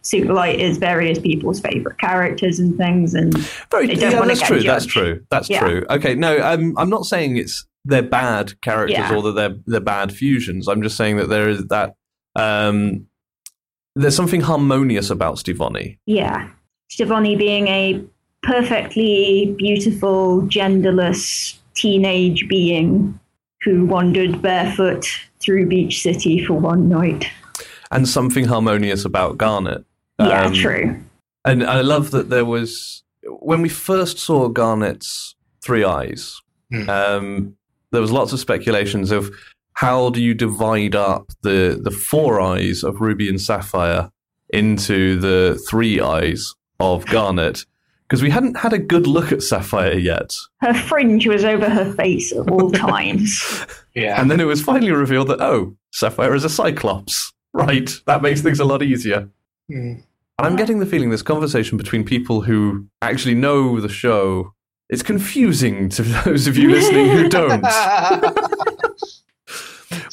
[0.03, 3.37] Sugilite is various people's favorite characters and things and
[3.69, 4.61] Very, They don't yeah, that's get true.
[4.63, 5.23] That's true.
[5.29, 5.59] That's Yeah.
[5.59, 5.85] true.
[5.91, 9.15] Okay, no, um, I'm not saying it's they're bad characters Yeah.
[9.15, 10.67] or that they're they're bad fusions.
[10.67, 11.93] I'm just saying that there is that
[12.35, 13.05] um,
[13.95, 15.97] there's something harmonious about Stevonnie.
[16.07, 16.49] Yeah.
[16.89, 18.03] Stevonnie being a
[18.43, 23.19] perfectly beautiful, genderless teenage being
[23.63, 25.05] who wandered barefoot
[25.41, 27.25] through Beach City for one night.
[27.91, 29.83] And something harmonious about Garnet.
[30.19, 30.99] Yeah, Um, true.
[31.43, 36.41] And I love that there was when we first saw Garnet's three eyes.
[36.71, 36.89] Hmm.
[36.89, 37.57] Um,
[37.91, 39.31] there was lots of speculations of
[39.73, 44.09] how do you divide up the the four eyes of Ruby and Sapphire
[44.49, 47.65] into the three eyes of Garnet
[48.07, 50.35] because we hadn't had a good look at Sapphire yet.
[50.61, 53.65] Her fringe was over her face at all times.
[53.95, 54.21] Yeah.
[54.21, 57.33] And then it was finally revealed that oh, Sapphire is a Cyclops.
[57.53, 59.29] Right, that makes things a lot easier.
[59.69, 59.93] Hmm.
[60.37, 64.53] And I'm getting the feeling this conversation between people who actually know the show
[64.89, 67.65] is confusing to those of you listening who don't.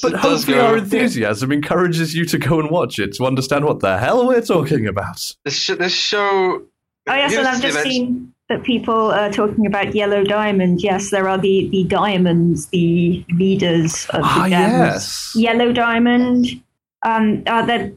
[0.02, 3.98] But hopefully, our enthusiasm encourages you to go and watch it to understand what the
[3.98, 5.34] hell we're talking about.
[5.44, 6.62] This, sh- this show.
[7.09, 10.22] Oh yes, you and know, I've just Steve, seen that people are talking about Yellow
[10.24, 10.82] Diamond.
[10.82, 14.72] Yes, there are the the diamonds, the leaders of the Ah, gems.
[14.72, 15.32] yes.
[15.36, 16.62] Yellow Diamond.
[17.04, 17.92] Um, uh, there,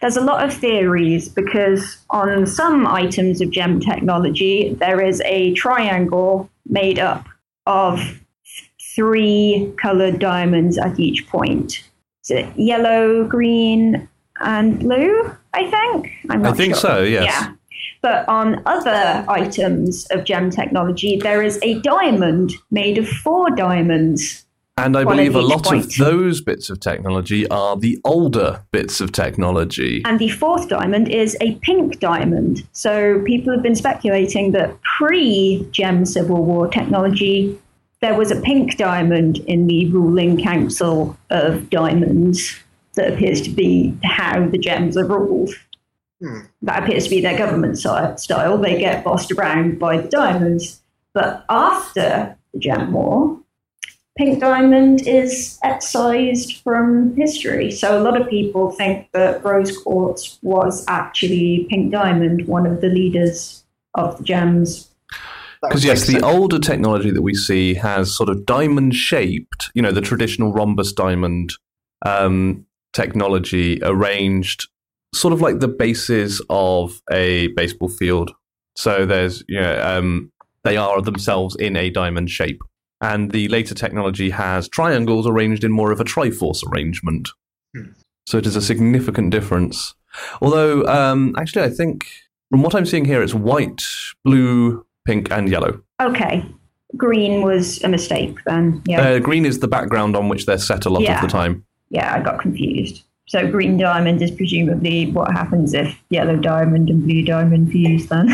[0.00, 5.52] there's a lot of theories because on some items of gem technology, there is a
[5.54, 7.26] triangle made up
[7.66, 8.19] of
[9.00, 11.82] three colored diamonds at each point.
[12.22, 14.06] Is it yellow, green,
[14.40, 15.34] and blue?
[15.54, 16.10] I think.
[16.28, 16.80] I'm I think sure.
[16.80, 17.24] so, yes.
[17.24, 17.54] Yeah.
[18.02, 24.44] But on other items of gem technology, there is a diamond made of four diamonds.
[24.76, 25.84] And I believe a lot point.
[25.84, 30.02] of those bits of technology are the older bits of technology.
[30.04, 32.66] And the fourth diamond is a pink diamond.
[32.72, 37.58] So people have been speculating that pre Gem Civil War technology,
[38.00, 42.58] there was a pink diamond in the ruling council of diamonds
[42.94, 45.50] that appears to be how the gems are ruled.
[46.20, 46.40] Hmm.
[46.62, 48.58] That appears to be their government style.
[48.58, 50.82] They get bossed around by the diamonds.
[51.12, 53.38] But after the Gem War,
[54.18, 57.70] Pink Diamond is excised from history.
[57.70, 62.80] So a lot of people think that Rose Quartz was actually Pink Diamond, one of
[62.80, 63.64] the leaders
[63.94, 64.89] of the gems.
[65.62, 69.82] Because yes, make the older technology that we see has sort of diamond shaped, you
[69.82, 71.52] know, the traditional rhombus diamond
[72.06, 74.68] um, technology arranged
[75.14, 78.30] sort of like the bases of a baseball field.
[78.76, 80.32] So there's, you know, um,
[80.64, 82.62] they are themselves in a diamond shape.
[83.02, 87.30] And the later technology has triangles arranged in more of a triforce arrangement.
[87.74, 87.92] Hmm.
[88.26, 89.94] So it is a significant difference.
[90.40, 92.06] Although, um, actually, I think
[92.50, 93.84] from what I'm seeing here, it's white,
[94.24, 95.80] blue, pink, and yellow.
[96.00, 96.44] Okay.
[96.96, 98.80] Green was a mistake then.
[98.86, 99.00] Yeah.
[99.02, 101.16] Uh, green is the background on which they're set a lot Yeah.
[101.16, 101.64] of the time.
[101.90, 103.02] yeah, I got confused.
[103.26, 108.28] So green diamond is presumably what happens if yellow diamond and blue diamond fuse then.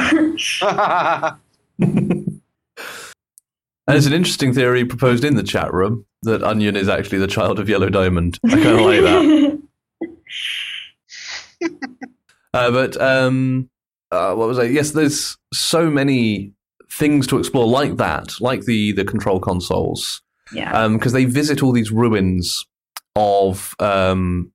[3.88, 7.28] And it's an interesting theory proposed in the chat room that Onion is actually the
[7.28, 8.36] child of Yellow Diamond.
[8.44, 9.62] I kind of like that.
[12.52, 13.68] Uh, but um,
[14.10, 14.62] uh, what was I?
[14.64, 16.52] Yes, there's so many
[16.96, 20.88] things to explore like that, like the the control consoles, yeah.
[20.88, 22.66] because they visit all these ruins
[23.14, 24.52] of um,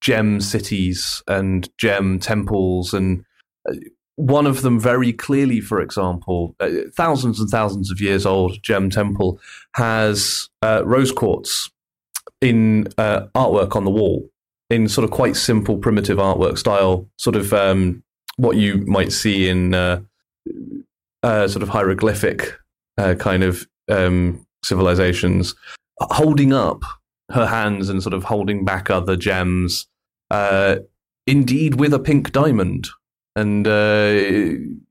[0.00, 3.24] gem cities and gem temples, and
[3.68, 3.74] uh,
[4.16, 8.90] one of them very clearly, for example, uh, thousands and thousands of years old gem
[8.90, 9.38] temple
[9.74, 11.70] has uh, rose quartz
[12.40, 14.28] in uh, artwork on the wall
[14.70, 18.02] in sort of quite simple, primitive artwork style, sort of um,
[18.36, 19.74] what you might see in
[21.22, 22.54] uh, sort of hieroglyphic
[22.96, 25.54] uh, kind of um, civilizations,
[26.00, 26.82] holding up
[27.30, 29.86] her hands and sort of holding back other gems,
[30.30, 30.76] uh,
[31.26, 32.88] indeed with a pink diamond.
[33.36, 34.12] And uh,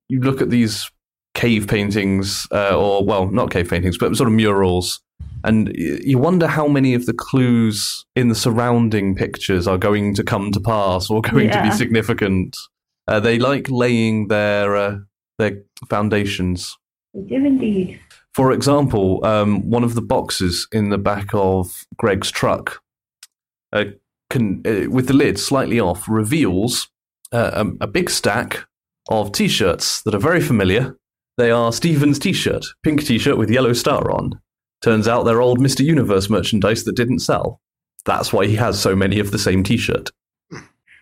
[0.07, 0.89] you look at these
[1.33, 5.01] cave paintings, uh, or well, not cave paintings, but sort of murals,
[5.43, 10.23] and you wonder how many of the clues in the surrounding pictures are going to
[10.23, 12.57] come to pass or going to be significant.
[13.07, 14.97] Uh, they like laying their uh,
[15.37, 16.77] their foundations.
[17.13, 17.99] They do indeed.
[18.33, 22.81] For example, um, one of the boxes in the back of Greg's truck,
[23.73, 23.85] uh,
[24.29, 26.89] can, uh, with the lid slightly off, reveals
[27.31, 28.67] uh, um, a big stack
[29.09, 30.95] of T-shirts that are very familiar.
[31.37, 34.39] They are Steven's T-shirt, pink T-shirt with yellow star on.
[34.83, 35.83] Turns out they're old Mr.
[35.83, 37.61] Universe merchandise that didn't sell.
[38.05, 40.11] That's why he has so many of the same T-shirt.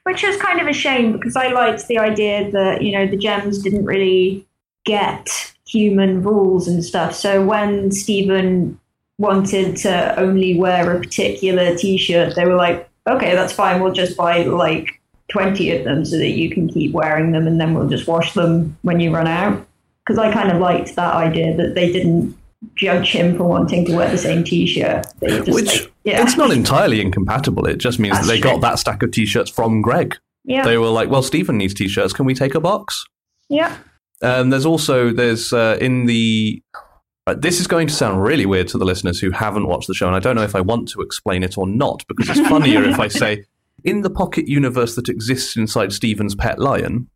[0.05, 3.17] Which is kind of a shame because I liked the idea that, you know, the
[3.17, 4.45] gems didn't really
[4.85, 7.15] get human rules and stuff.
[7.15, 8.79] So when Steven
[9.17, 13.81] wanted to only wear a particular t shirt, they were like, okay, that's fine.
[13.81, 17.59] We'll just buy like 20 of them so that you can keep wearing them and
[17.59, 19.65] then we'll just wash them when you run out.
[20.05, 22.37] Because I kind of liked that idea that they didn't
[22.75, 25.05] judge him for wanting to wear the same t shirt.
[25.19, 26.23] Which yeah.
[26.23, 27.65] it's not entirely incompatible.
[27.67, 28.51] It just means that they true.
[28.51, 30.15] got that stack of t-shirts from Greg.
[30.43, 30.63] yeah.
[30.63, 32.13] They were like, "Well, Steven needs t-shirts.
[32.13, 33.05] Can we take a box?"
[33.49, 33.77] yeah.
[34.21, 36.61] Um, there's also there's uh, in the
[37.27, 39.93] uh, this is going to sound really weird to the listeners who haven't watched the
[39.93, 42.47] show, and I don't know if I want to explain it or not because it's
[42.47, 43.43] funnier if I say
[43.83, 47.09] in the pocket universe that exists inside Steven's pet lion.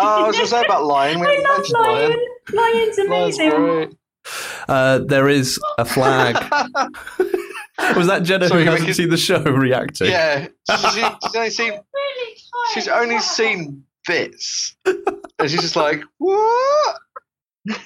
[0.00, 1.20] Oh, I was going to say about Lion.
[1.20, 2.10] We I haven't love Lion.
[2.10, 2.18] Lion.
[2.52, 3.97] Lion's Lion's amazing.
[4.68, 6.34] Uh, there is a flag.
[7.96, 10.08] Was that Jenna Sorry, who hasn't could- seen the show reacting?
[10.10, 12.36] yeah, she's, she's only seen Really
[12.74, 16.96] she's only seen bits, and she's just like, what?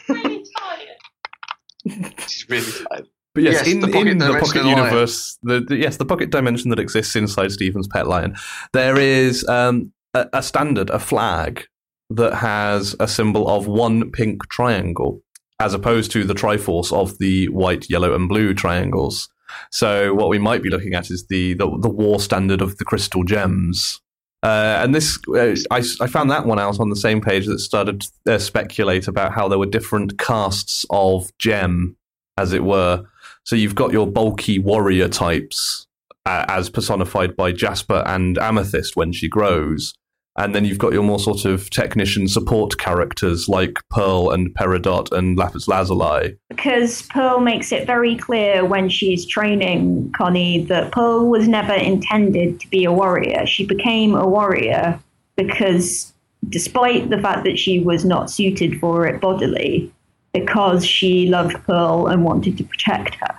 [0.09, 2.15] really tired.
[2.29, 3.07] She's really tired.
[3.35, 6.31] But yes, Yes, in, the pocket in the pocket universe, the, the yes, the pocket
[6.31, 8.37] dimension that exists inside Steven's pet lion,
[8.73, 11.67] there is um, a, a standard, a flag
[12.11, 15.23] that has a symbol of one pink triangle,
[15.63, 19.29] as opposed to the Triforce of the white, yellow, and blue triangles.
[19.71, 22.85] So what we might be looking at is the the, the war standard of the
[22.85, 24.01] crystal gems.
[24.43, 27.61] Uh, and this, uh, I, I found that one out on the same page that
[27.61, 31.97] started to uh, speculate about how there were different castes of gem,
[32.37, 33.05] as it were.
[33.45, 35.87] So you've got your bulky warrior types,
[36.27, 39.95] uh, as personified by Jasper and Amethyst when she grows.
[40.37, 45.13] And then you've got your more sort of technician support characters like Pearl and Peridot
[45.13, 46.37] and Lapis Lazuli.
[46.49, 52.61] because Pearl makes it very clear when she's training Connie that Pearl was never intended
[52.61, 53.45] to be a warrior.
[53.47, 54.99] She became a warrior
[55.37, 56.13] because,
[56.49, 59.93] despite the fact that she was not suited for it bodily,
[60.33, 63.39] because she loved Pearl and wanted to protect her.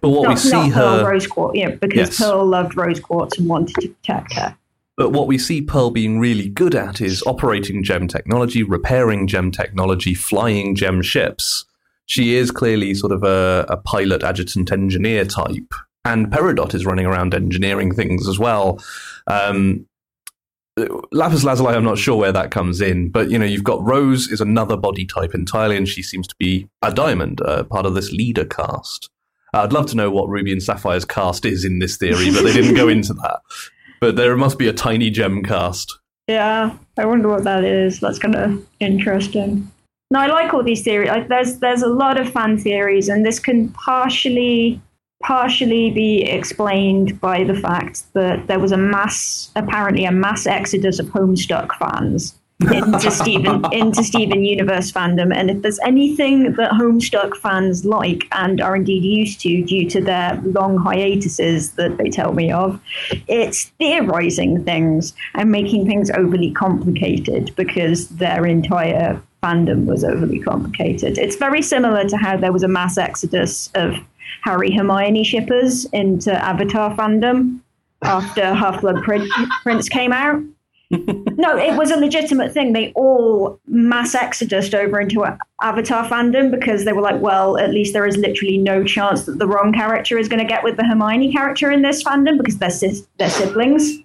[0.00, 2.18] But what we see not Pearl her, Rose Quartz, yeah, because Yes.
[2.18, 4.56] Pearl loved Rose Quartz and wanted to protect her.
[4.96, 9.50] But what we see Pearl being really good at is operating gem technology, repairing gem
[9.50, 11.64] technology, flying gem ships.
[12.06, 15.72] She is clearly sort of a, a pilot adjutant engineer type.
[16.04, 18.78] And Peridot is running around engineering things as well.
[19.26, 19.86] Um,
[21.12, 24.28] Lapis Lazuli, I'm not sure where that comes in, but you know, you've got Rose
[24.28, 27.94] is another body type entirely, and she seems to be a diamond, uh, part of
[27.94, 29.08] this leader caste.
[29.52, 32.52] I'd love to know what Ruby and Sapphire's caste is in this theory, but they
[32.52, 33.40] didn't go into that.
[34.04, 35.98] But there must be a tiny gem caste.
[36.28, 38.00] Yeah, I wonder what that is.
[38.00, 39.72] That's kind of interesting.
[40.10, 41.08] No, I like all these theories.
[41.08, 44.78] Like, there's there's a lot of fan theories, and this can partially
[45.22, 50.98] partially be explained by the fact that there was a mass, apparently a mass exodus
[50.98, 52.34] of Homestuck fans
[52.72, 55.34] into Steven into Steven Universe fandom.
[55.34, 60.00] And if there's anything that Homestuck fans like and are indeed used to due to
[60.00, 62.80] their long hiatuses that they tell me of,
[63.28, 71.18] it's theorizing things and making things overly complicated because their entire fandom was overly complicated.
[71.18, 73.94] It's very similar to how there was a mass exodus of
[74.42, 77.60] Harry Hermione shippers into Avatar fandom
[78.02, 80.42] after Half Blood Prince came out.
[81.36, 82.72] no, it was a legitimate thing.
[82.72, 87.70] They all mass exodused over into a- Avatar fandom because they were like, well, at
[87.70, 90.76] least there is literally no chance that the wrong character is going to get with
[90.76, 93.98] the Hermione character in this fandom because they're, sis- they're siblings.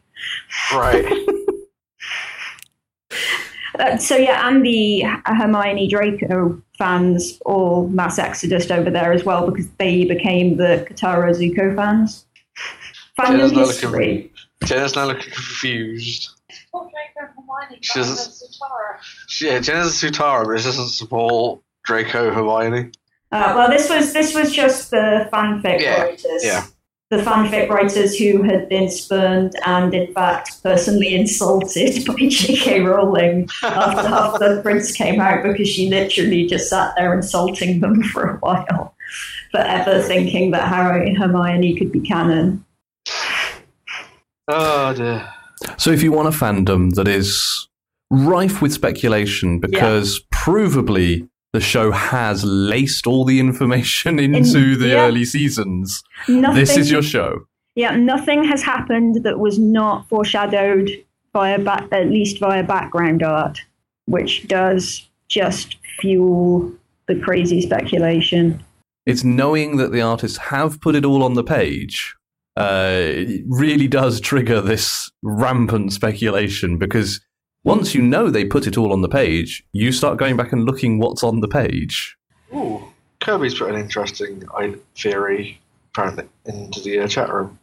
[0.74, 1.06] Right.
[3.80, 9.50] Uh, so yeah, and the Hermione Draco fans all mass exodused over there as well
[9.50, 12.26] because they became the Katara Zuko fans.
[13.18, 14.34] Jenna's Fandom not history.
[14.66, 16.30] Jenna's now looking confused.
[17.50, 18.98] Support Draco and Hermione, She but doesn't- I'm a Zutara.
[19.28, 22.92] She- Yeah, Jenna's a Zutara, but she doesn't support Draco Hermione.
[23.32, 26.44] Uh, well, this was this was just the fanfic Yeah, writers.
[26.44, 26.66] yeah.
[27.12, 32.82] The fanfic writers who had been spurned and, in fact, personally insulted by J.K.
[32.82, 38.04] Rowling after Half Blood Prince came out because she literally just sat there insulting them
[38.14, 38.96] for a while,
[39.52, 42.64] forever thinking that Harry and Hermione could be canon.
[44.48, 45.28] Oh dear.
[45.78, 47.68] So if you want a fandom that is
[48.12, 55.06] rife with speculation because provably the show has laced all the information into the yeah.
[55.06, 57.46] early seasons, Nothing, this is your show.
[57.76, 57.96] yeah.
[57.96, 60.90] Nothing has happened that was not foreshadowed
[61.34, 63.60] via ba- at least via background art,
[64.06, 66.72] which does just fuel
[67.08, 68.64] the crazy speculation.
[69.06, 72.16] It's knowing that the artists have put it all on the page.
[72.56, 77.22] Uh, really does trigger this rampant speculation because
[77.64, 80.66] once you know they put it all on the page, you start going back and
[80.66, 82.18] looking what's on the page.
[82.54, 82.84] Ooh,
[83.22, 85.60] Kirby's put an interesting I- theory
[85.94, 87.58] apparently into the uh, chat room.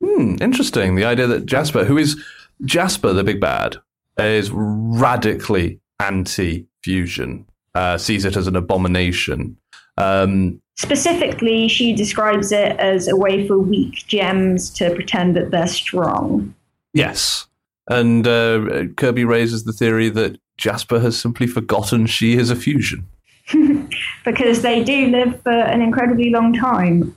[0.00, 0.94] Hmm, interesting.
[0.94, 2.22] The idea that Jasper, who is
[2.64, 3.76] Jasper, the big bad,
[4.18, 7.46] is radically anti-fusion.
[7.74, 9.56] Uh, sees it as an abomination.
[9.98, 15.66] Um, Specifically, she describes it as a way for weak gems to pretend that they're
[15.66, 16.54] strong.
[16.92, 17.46] yes,
[17.88, 23.06] and uh, Kirby raises the theory that Jasper has simply forgotten she is a fusion.
[24.24, 27.16] because they do live for an incredibly long time.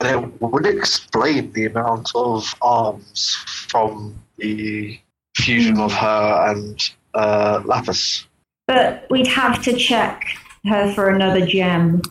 [0.00, 3.34] And it would explain the amount of arms
[3.68, 4.98] from the
[5.36, 8.26] fusion of her and uh, Lapis.
[8.68, 10.24] But we'd have to check
[10.66, 12.02] her for another gem.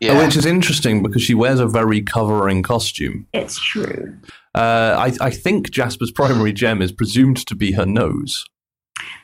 [0.00, 0.24] Yeah.
[0.24, 3.26] Which is interesting because she wears a very covering costume.
[3.34, 4.16] It's true.
[4.54, 8.46] Uh, I, I think Jasper's primary gem is presumed to be her nose.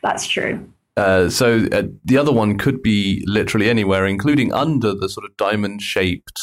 [0.02, 0.68] That's true.
[0.96, 5.36] Uh, so uh, the other one could be literally anywhere, including under the sort of
[5.36, 6.40] diamond shaped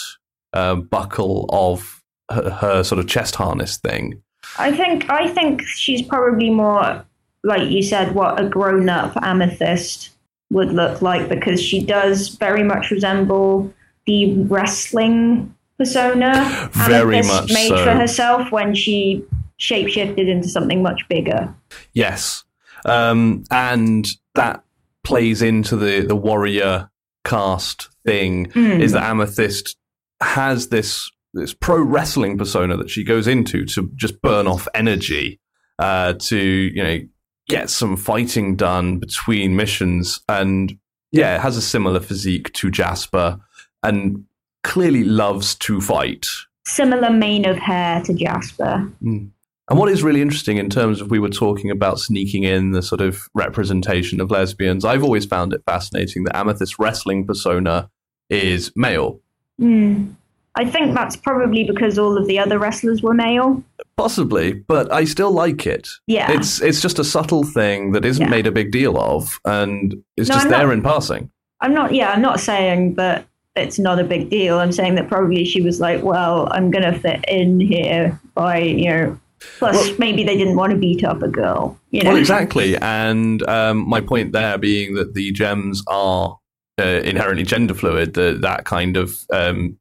[0.53, 4.21] uh, buckle of her, her sort of chest harness thing.
[4.57, 7.03] I think I think she's probably more
[7.43, 10.11] like you said, what a grown up amethyst
[10.53, 13.73] would look like because she does very much resemble
[14.05, 17.83] the wrestling persona Very much made so.
[17.83, 19.23] for herself when she
[19.59, 21.53] shapeshifted into something much bigger.
[21.93, 22.43] Yes.
[22.85, 24.63] Um, and that
[25.03, 26.89] plays into the, the warrior
[27.25, 28.81] caste thing Mm.
[28.81, 29.77] is that Amethyst
[30.21, 35.39] has this this pro wrestling persona that she goes into to just burn off energy
[35.79, 36.99] uh, to you know
[37.47, 40.77] get some fighting done between missions and
[41.11, 43.39] yeah it has a similar physique to Jasper
[43.81, 44.25] and
[44.63, 46.25] clearly loves to fight
[46.65, 48.89] Similar mane of hair to Jasper.
[49.01, 52.81] and what is really interesting in terms of we were talking about sneaking in the
[52.81, 57.89] sort of representation of lesbians, I've always found it fascinating that Amethyst wrestling persona
[58.29, 59.19] is male.
[59.59, 60.11] Hmm.
[60.55, 63.63] I think that's probably because all of the other wrestlers were male.
[63.97, 65.87] Possibly, but I still like it.
[66.07, 66.31] Yeah.
[66.31, 68.29] It's it's just a subtle thing that isn't Yeah.
[68.29, 71.29] made a big deal of and it's No, just I'm there not- in passing.
[71.61, 73.25] I'm not, yeah, I'm not saying that
[73.55, 74.59] it's not a big deal.
[74.59, 78.57] I'm saying that probably she was like, well, I'm going to fit in here by,
[78.57, 79.19] you know,
[79.59, 82.09] plus Well- maybe they didn't want to beat up a girl, you know.
[82.09, 82.75] Well, exactly.
[82.77, 86.37] And um, my point there being that the gems are
[86.81, 89.77] uh, inherently gender fluid, the, that kind of um,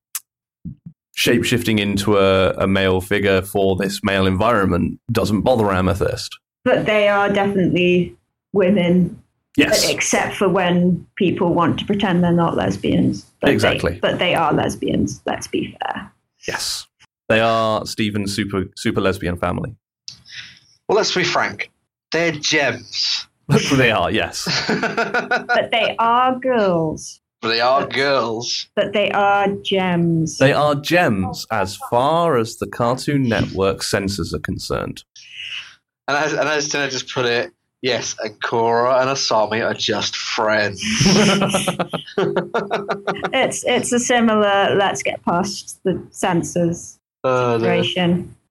[1.14, 6.38] shape shifting into a, a male figure for this male environment doesn't bother Amethyst.
[6.64, 8.16] But they are definitely
[8.52, 9.18] women,
[9.56, 9.88] Yes.
[9.90, 13.26] except for when people want to pretend they're not lesbians.
[13.40, 13.98] But they- Exactly.
[14.00, 16.10] but they are lesbians, let's be fair.
[16.48, 16.86] Yes.
[17.28, 19.74] They are Steven's super super lesbian family.
[20.88, 21.70] well, let's be frank.
[22.10, 23.26] They're gems.
[23.76, 24.44] they are, yes.
[24.68, 28.68] but But they are girls, they are girls.
[28.76, 30.38] but they are gems.
[30.38, 35.04] They are gems as far as the Cartoon Network censors are concerned.
[36.08, 37.52] And as, and as Tina just put it,
[37.82, 40.80] yes, and Korra and Asami are just friends.
[43.32, 48.34] it's it's a similar let's get past the censors Uh, situation.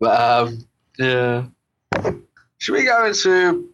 [0.00, 0.66] But, um,
[0.98, 1.44] yeah.
[2.58, 3.68] Should we go into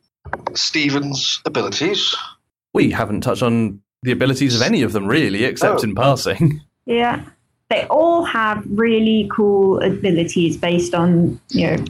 [0.55, 2.15] Steven's abilities?
[2.75, 5.83] We haven't touched on the abilities of any of them really, except Oh.
[5.85, 6.61] in passing.
[6.87, 7.23] Yeah.
[7.69, 11.85] They all have really cool abilities based on, you know,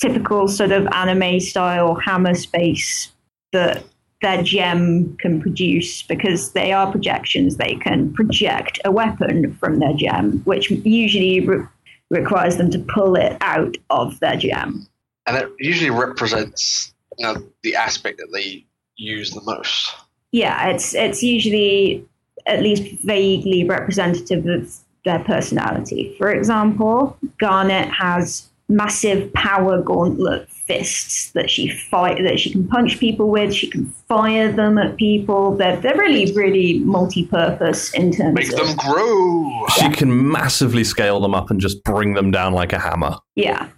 [0.00, 3.12] typical sort of anime style hammer space
[3.52, 3.84] that
[4.22, 7.58] their gem can produce because they are projections.
[7.58, 11.64] They can project a weapon from their gem, which usually re-
[12.10, 14.84] requires them to pull it out of their gem.
[15.26, 18.66] And it usually represents you know, the aspect that they
[18.96, 19.94] use the most.
[20.32, 22.04] Yeah, it's it's usually
[22.46, 24.72] at least vaguely representative of
[25.04, 26.14] their personality.
[26.18, 33.00] For example, Garnet has massive power gauntlet fists that she fight that she can punch
[33.00, 33.52] people with.
[33.52, 35.56] She can fire them at people.
[35.56, 39.66] They're they're really really multi-purpose in terms Make of them grow.
[39.78, 43.16] She can massively scale them up and just bring them down like a hammer.
[43.34, 43.68] yeah.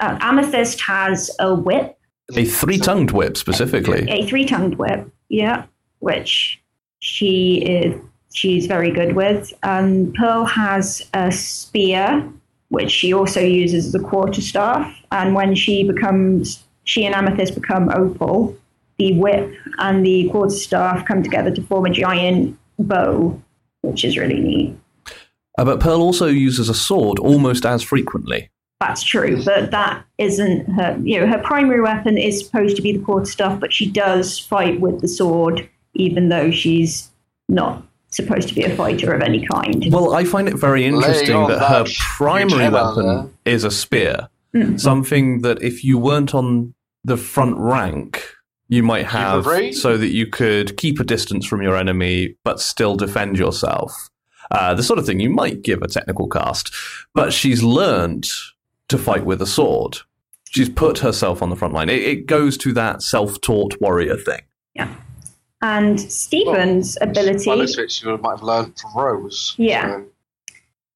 [0.00, 1.96] Uh, Amethyst has a whip,
[2.34, 4.04] A three tongued whip, specifically.
[4.10, 5.08] a three-tongued whip.
[5.28, 5.64] Yeah,
[6.00, 6.60] which
[7.00, 8.00] she is
[8.32, 9.52] she's very good with.
[9.62, 12.28] Um, Pearl has a spear,
[12.68, 14.94] which she also uses as a quarterstaff.
[15.12, 18.56] And when she becomes she and Amethyst become opal,
[18.98, 23.40] the whip and the quarterstaff come together to form a giant bow,
[23.82, 24.76] which is really neat.
[25.56, 28.50] Uh, but Pearl also uses a sword almost as frequently.
[28.86, 30.98] That's true, but that isn't her.
[31.02, 34.78] You know, her primary weapon is supposed to be the quarterstaff, but she does fight
[34.78, 37.10] with the sword, even though she's
[37.48, 39.86] not supposed to be a fighter of any kind.
[39.90, 44.28] Well, I find it very interesting that that her primary weapon is a spear.
[44.54, 44.78] Mm.
[44.78, 46.74] Something that if you weren't on
[47.04, 48.22] the front rank,
[48.68, 49.44] you might have
[49.74, 54.10] so that you could keep a distance from your enemy but still defend yourself.
[54.50, 56.72] Uh, the sort of thing you might give a technical caste.
[57.14, 58.28] But she's learned
[58.88, 59.98] to fight with a sword.
[60.50, 61.88] She's put herself on the front line.
[61.88, 64.42] It, it goes to that self taught warrior thing.
[64.74, 64.94] Yeah.
[65.62, 67.46] And Steven's ability.
[67.46, 69.54] By the looks of it, you might have learned from Rose.
[69.56, 69.86] Yeah.
[69.88, 70.04] So,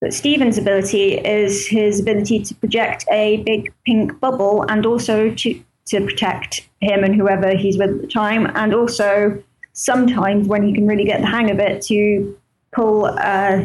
[0.01, 5.65] But Steven's ability is his ability to project a big pink bubble and also to,
[5.86, 8.47] to protect him and whoever he's with at the time.
[8.55, 9.43] And also,
[9.73, 12.39] sometimes when he can really get the hang of it, to
[12.73, 13.65] pull uh,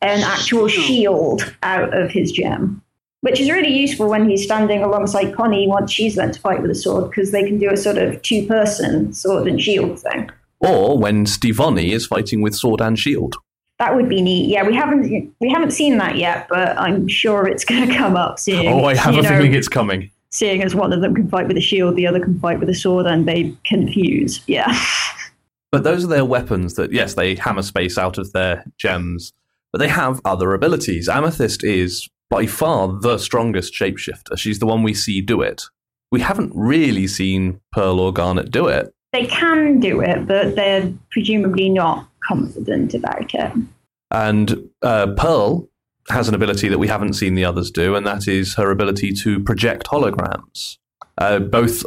[0.00, 2.80] an actual shield out of his gem.
[3.24, 6.70] Which is really useful when he's standing alongside Connie once she's learned to fight with
[6.70, 10.30] a sword, because they can do a sort of two person sword and shield thing.
[10.60, 13.34] Or when Stevonnie is fighting with sword and shield.
[13.78, 14.48] That would be neat.
[14.48, 18.16] Yeah, we haven't we haven't seen that yet, but I'm sure it's going to come
[18.16, 18.66] up soon.
[18.66, 20.10] Oh, I have a know, feeling it's coming.
[20.30, 22.68] seeing as one of them can fight with a shield, the other can fight with
[22.68, 24.42] a sword, and they confuse.
[24.46, 24.72] Yeah,
[25.74, 29.32] But those are their weapons that, yes, they hammer space out of their gems,
[29.72, 31.08] but they have other abilities.
[31.08, 34.36] Amethyst is by far the strongest shapeshifter.
[34.36, 35.64] She's the one we see do it.
[36.10, 38.94] We haven't really seen Pearl or Garnet do it.
[39.12, 43.52] they can do it, but they're presumably not confident about it.
[44.10, 45.68] And uh, Pearl
[46.10, 49.12] has an ability that we haven't seen the others do, and that is her ability
[49.12, 50.78] to project holograms.
[51.16, 51.84] Uh, both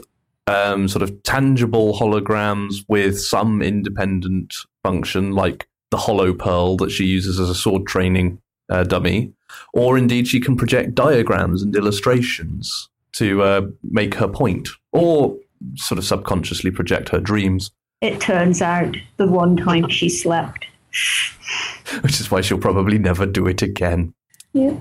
[0.47, 7.39] um, sort of tangible holograms with some independent function, like the Holo-Pearl that she uses
[7.39, 9.33] as a sword training uh, dummy,
[9.73, 15.37] or indeed she can project diagrams and illustrations to uh, make her point, or
[15.75, 17.71] sort of subconsciously project her dreams,
[18.01, 20.65] It turns out the one time she slept.
[22.01, 24.13] which is why she'll probably never do it again.
[24.53, 24.75] Yeah.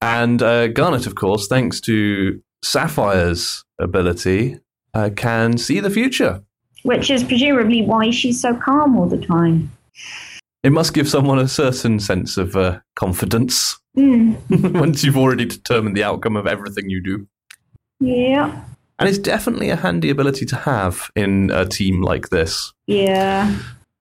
[0.00, 4.58] And uh, Garnet, of course, thanks to Sapphire's ability,
[4.92, 6.42] uh, can see the future.
[6.82, 9.70] Which is presumably why she's so calm all the time.
[10.64, 15.96] It must give someone a certain sense of uh, confidence Mm, once you've already determined
[15.96, 17.28] the outcome of everything you do.
[18.00, 18.64] yeah,
[18.98, 22.72] And it's definitely a handy ability to have in a team like this.
[22.88, 23.56] yeah.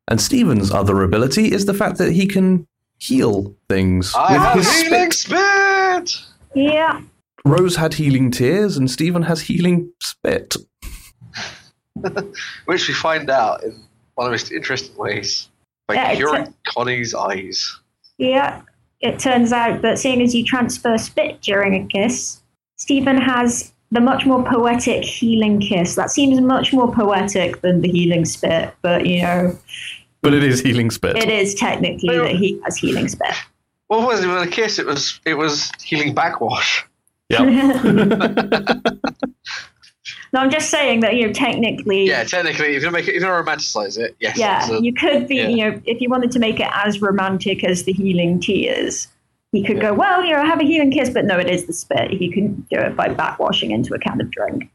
[0.08, 2.68] And Steven's other ability is the fact that he can
[2.98, 6.10] heal things I have with his healing spit.
[6.10, 6.26] spit.
[6.56, 7.02] Yeah,
[7.46, 10.56] Rose had healing tears, and Steven has healing spit.
[12.66, 13.72] which we find out in
[14.16, 15.50] one of the most interesting ways
[15.88, 17.80] by Yeah, it's curing Connie's eyes.
[18.18, 18.62] yeah.
[19.02, 22.42] It turns out that seeing as you transfer spit during a kiss,
[22.78, 25.96] Steven has the much more poetic healing kiss.
[25.96, 29.60] That seems much more poetic than the healing spit, but you know,
[30.22, 31.18] But it is healing spit.
[31.18, 33.36] it is technically that he has healing spit.
[33.90, 34.80] Well, it wasn't even a kiss.
[34.80, 36.86] It was it was healing backwash.
[37.28, 37.42] Yep.
[40.34, 43.22] no, I'm just saying that you know technically, Yeah, technically, if you make it, if
[43.22, 44.38] you romanticize it, yes.
[44.38, 45.48] yeah, a- you could be, yeah.
[45.48, 49.08] you know, if you wanted to make it as romantic as the healing tears,
[49.52, 51.74] you could go, well, you know, have a healing kiss, but no, it is the
[51.74, 52.14] spit.
[52.14, 54.70] You can do it by backwashing into a can of drink.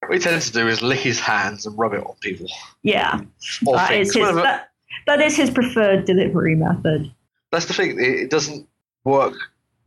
[0.00, 2.46] what he tends to do is lick his hands and rub it on people
[2.82, 3.20] Yeah,
[3.66, 4.08] or that things.
[4.08, 4.70] is his, that,
[5.06, 7.12] that is his preferred delivery method.
[7.52, 7.96] That's the thing.
[8.00, 8.66] It doesn't
[9.04, 9.34] work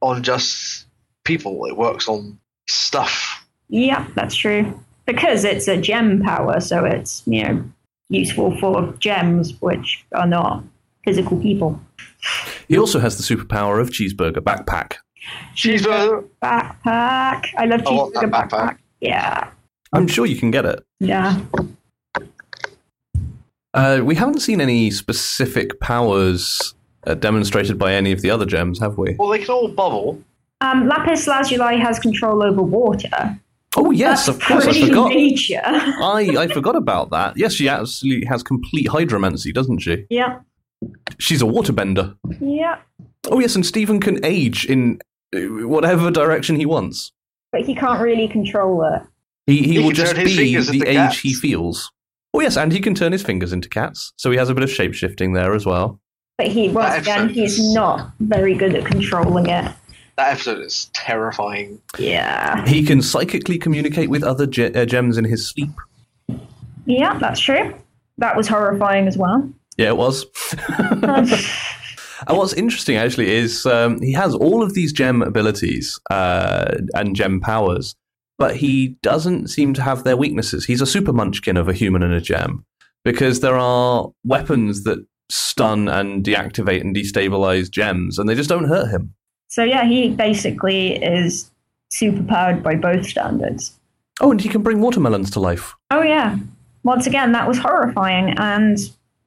[0.01, 0.85] on just
[1.25, 1.65] people.
[1.65, 2.39] It works on
[2.69, 3.40] stuff.
[3.71, 4.79] Yeah, that's true.
[5.05, 7.63] Because it's a gem power, so it's, you know,
[8.09, 10.63] useful for gems, which are not
[11.03, 11.79] physical people.
[12.67, 14.97] He also has the superpower of cheeseburger backpack.
[15.55, 16.27] Cheeseburger.
[16.43, 17.47] Backpack.
[17.57, 18.49] I love I cheeseburger backpack.
[18.49, 18.77] backpack.
[18.99, 19.49] Yeah.
[19.93, 20.85] I'm sure you can get it.
[20.99, 21.39] Yeah.
[23.73, 26.75] Uh, we haven't seen any specific powers
[27.07, 29.15] uh, demonstrated by any of the other gems, have we?
[29.17, 30.21] Well, they can all bubble.
[30.59, 33.39] Um, Lapis Lazuli has control over water.
[33.77, 34.63] Oh yes, That's of course.
[34.65, 35.09] I pretty forgot.
[35.09, 35.61] Nature.
[35.63, 37.37] I, I forgot about that.
[37.37, 40.05] Yes, she absolutely has complete hydromancy, doesn't she?
[40.09, 40.39] yeah.
[41.19, 42.15] She's a waterbender.
[42.39, 42.79] Yeah.
[43.29, 44.99] Oh yes, and Steven can age in
[45.35, 47.11] uh, whatever direction he wants.
[47.51, 49.03] But he can't really control it.
[49.45, 51.19] He he, He will just be the age cats.
[51.19, 51.91] he feels.
[52.33, 54.63] Oh yes, and he can turn his fingers into cats, so he has a bit
[54.63, 55.99] of shape shifting there as well.
[56.37, 59.71] But he, once That again, he's not very good at controlling it.
[60.17, 61.81] That episode is terrifying.
[61.97, 62.65] Yeah.
[62.67, 65.71] He can psychically communicate with other ge- uh, gems in his sleep.
[66.85, 67.73] Yeah, that's true.
[68.17, 69.49] That was horrifying as well.
[69.77, 70.25] Yeah, it was.
[72.27, 77.15] And what's interesting actually is um, he has all of these gem abilities uh, and
[77.15, 77.95] gem powers,
[78.37, 80.65] but he doesn't seem to have their weaknesses.
[80.65, 82.65] He's a super munchkin of a human and a gem
[83.03, 88.67] because there are weapons that stun and deactivate and destabilize gems, and they just don't
[88.67, 89.15] hurt him.
[89.51, 91.51] So yeah, he basically is
[91.93, 93.77] superpowered by both standards.
[94.21, 95.75] Oh, and he can bring watermelons to life.
[95.91, 96.37] Oh yeah.
[96.83, 98.33] Once again, that was horrifying.
[98.37, 98.77] And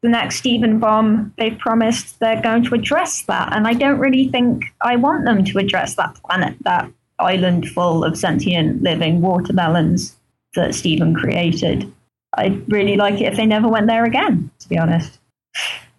[0.01, 3.52] the next Steven bomb, they've promised they're going to address that.
[3.55, 8.02] And I don't really think I want them to address that planet, that island full
[8.02, 10.16] of sentient living watermelons
[10.55, 11.92] that Steven created.
[12.32, 15.18] I'd really like it if they never went there again, to be honest.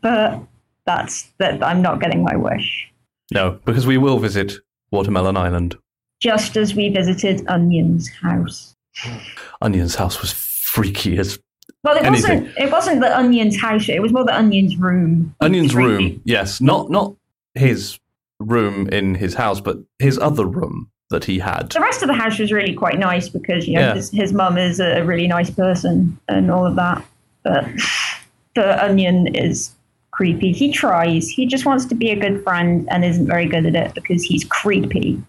[0.02, 0.40] But
[0.88, 2.92] that's that I'm not getting my wish.
[3.34, 4.54] No, because we will visit
[4.92, 5.78] Watermelon Island.
[6.22, 8.76] Just as we visited Onion's house.
[9.62, 11.40] Onion's house was freaky as
[11.84, 12.44] Well, it Anything.
[12.46, 12.58] wasn't.
[12.58, 13.90] It wasn't the Onion's house.
[13.90, 15.36] It was more the Onion's room.
[15.42, 16.22] Onion's room.
[16.26, 17.16] Yes, not not
[17.54, 18.00] his
[18.40, 21.70] room in his house, but his other room that he had.
[21.72, 23.94] The rest of the house was really quite nice because you know Yeah.
[23.96, 27.06] his, his mum is a really nice person and all of that.
[27.44, 27.66] But
[28.56, 29.72] the Onion is
[30.16, 30.54] creepy.
[30.54, 31.28] He tries.
[31.28, 34.24] He just wants to be a good friend and isn't very good at it because
[34.24, 35.22] he's creepy.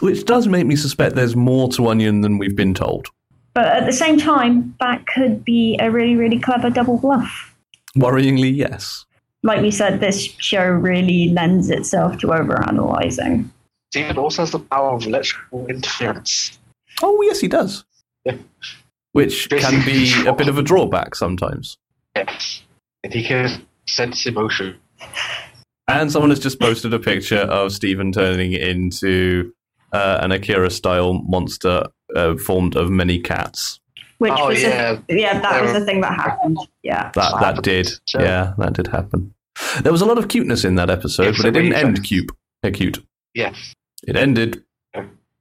[0.00, 3.08] Which does make me suspect there's more to Onion than we've been told.
[3.54, 7.54] But at the same time, that could be a really, really clever double bluff.
[7.96, 9.04] Worryingly, yes.
[9.44, 13.48] Like we said, this show really lends itself to overanalyzing.
[13.90, 16.58] Steven also has the power of electrical interference.
[17.02, 17.84] Oh, yes, he does.
[18.24, 18.36] Yeah.
[19.12, 21.78] Which can be a bit of a drawback sometimes.
[22.14, 22.62] Yes.
[23.08, 24.78] And he can sense emotion.
[25.88, 29.50] And someone has just posted a picture of Steven turning into
[29.94, 33.80] uh, an Akira style monster uh, formed of many cats.
[34.18, 34.98] Which oh, was yeah.
[35.08, 36.58] A, yeah, that was the thing that happened.
[36.82, 37.10] Yeah.
[37.14, 37.88] That that did.
[38.06, 39.32] So- Yeah, that did happen.
[39.82, 41.84] There was a lot of cuteness in that episode, Yes, but it it didn't really
[41.84, 42.30] end cute.
[42.62, 43.02] Uh, cute.
[43.32, 43.74] Yes.
[44.06, 44.62] It ended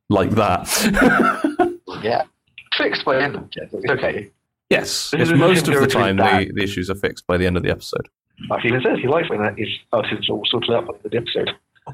[0.10, 1.74] like that.
[2.04, 2.24] Yeah.
[2.78, 3.50] Fixed by the end of.
[3.52, 4.32] It's okay.
[4.70, 7.58] Yes, It it's most of the time the, the issues are fixed by the end
[7.58, 8.08] of the episode.
[8.50, 10.94] Like he even says, he likes when that is oh, started all sorted out by
[11.04, 11.52] the the episode.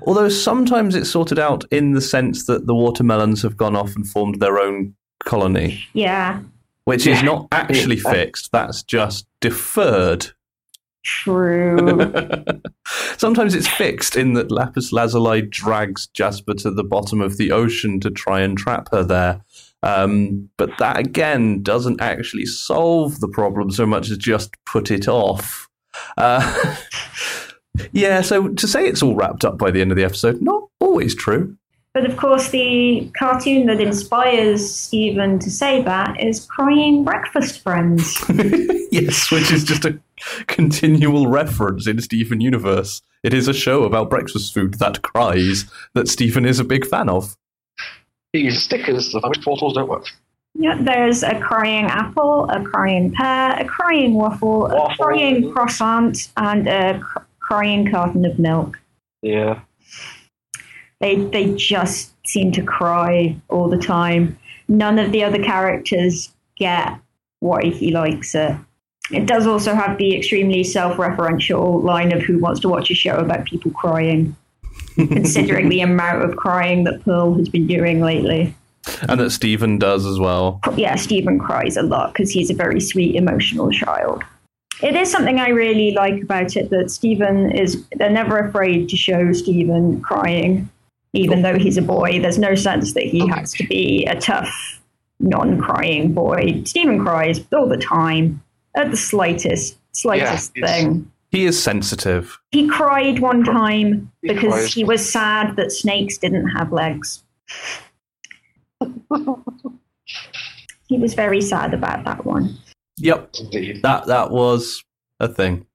[0.07, 4.07] Although sometimes it's sorted out in the sense that the watermelons have gone off and
[4.07, 6.41] formed their own colony, Yeah.
[6.85, 8.11] which is not actually Yeah.
[8.11, 8.51] fixed.
[8.51, 10.31] That's just deferred.
[11.03, 11.77] True.
[13.17, 17.99] Sometimes it's fixed in that Lapis Lazuli drags Jasper to the bottom of the ocean
[17.99, 19.41] to try and trap her there.
[19.83, 25.07] Um, but that again doesn't actually solve the problem so much as just put it
[25.09, 25.67] off.
[26.17, 26.75] Uh,
[27.91, 30.63] yeah, so to say it's all wrapped up by the end of the episode, not
[30.79, 31.57] always true.
[31.93, 38.23] but of course, the cartoon that inspires Steven to say that is Crying Breakfast Friends.
[38.91, 39.99] yes, which is just a
[40.47, 43.01] continual reference in Steven Universe.
[43.21, 47.09] It is a show about breakfast food that cries that Steven is a big fan
[47.09, 47.35] of.
[48.33, 50.07] He uses stickers, which portals don't work.
[50.55, 56.67] Yeah, there's a crying apple, a crying pear, a crying waffle, a crying croissant, and
[56.67, 58.79] a cr- crying carton of milk.
[59.21, 59.61] Yeah.
[60.99, 64.37] They they just seem to cry all the time.
[64.67, 66.99] None of the other characters get
[67.39, 68.55] why he likes it.
[69.11, 73.15] It does also have the extremely self-referential line of "Who wants to watch a show
[73.15, 74.35] about people crying?"
[74.95, 78.53] Considering the amount of crying that Pearl has been doing lately.
[79.03, 80.59] And that Steven does as well.
[80.75, 84.23] yeah, Steven cries a lot because he's a very sweet, emotional child.
[84.81, 88.97] It is something I really like about it that Steven is, they're never afraid to
[88.97, 90.69] show Steven crying,
[91.13, 92.19] even though he's a boy.
[92.19, 94.81] There's no sense that he has to be a tough,
[95.21, 96.63] non crying boy.
[96.65, 98.41] Steven cries all the time
[98.75, 101.11] at the slightest, slightest Yeah, it's- thing.
[101.33, 102.39] He is sensitive.
[102.51, 104.73] He cried one time He because cries.
[104.73, 107.23] he was sad that snakes didn't have legs.
[110.87, 112.55] he was very sad about that one.
[112.97, 113.81] Yep, Indeed.
[113.81, 114.83] that that was
[115.19, 115.65] a thing.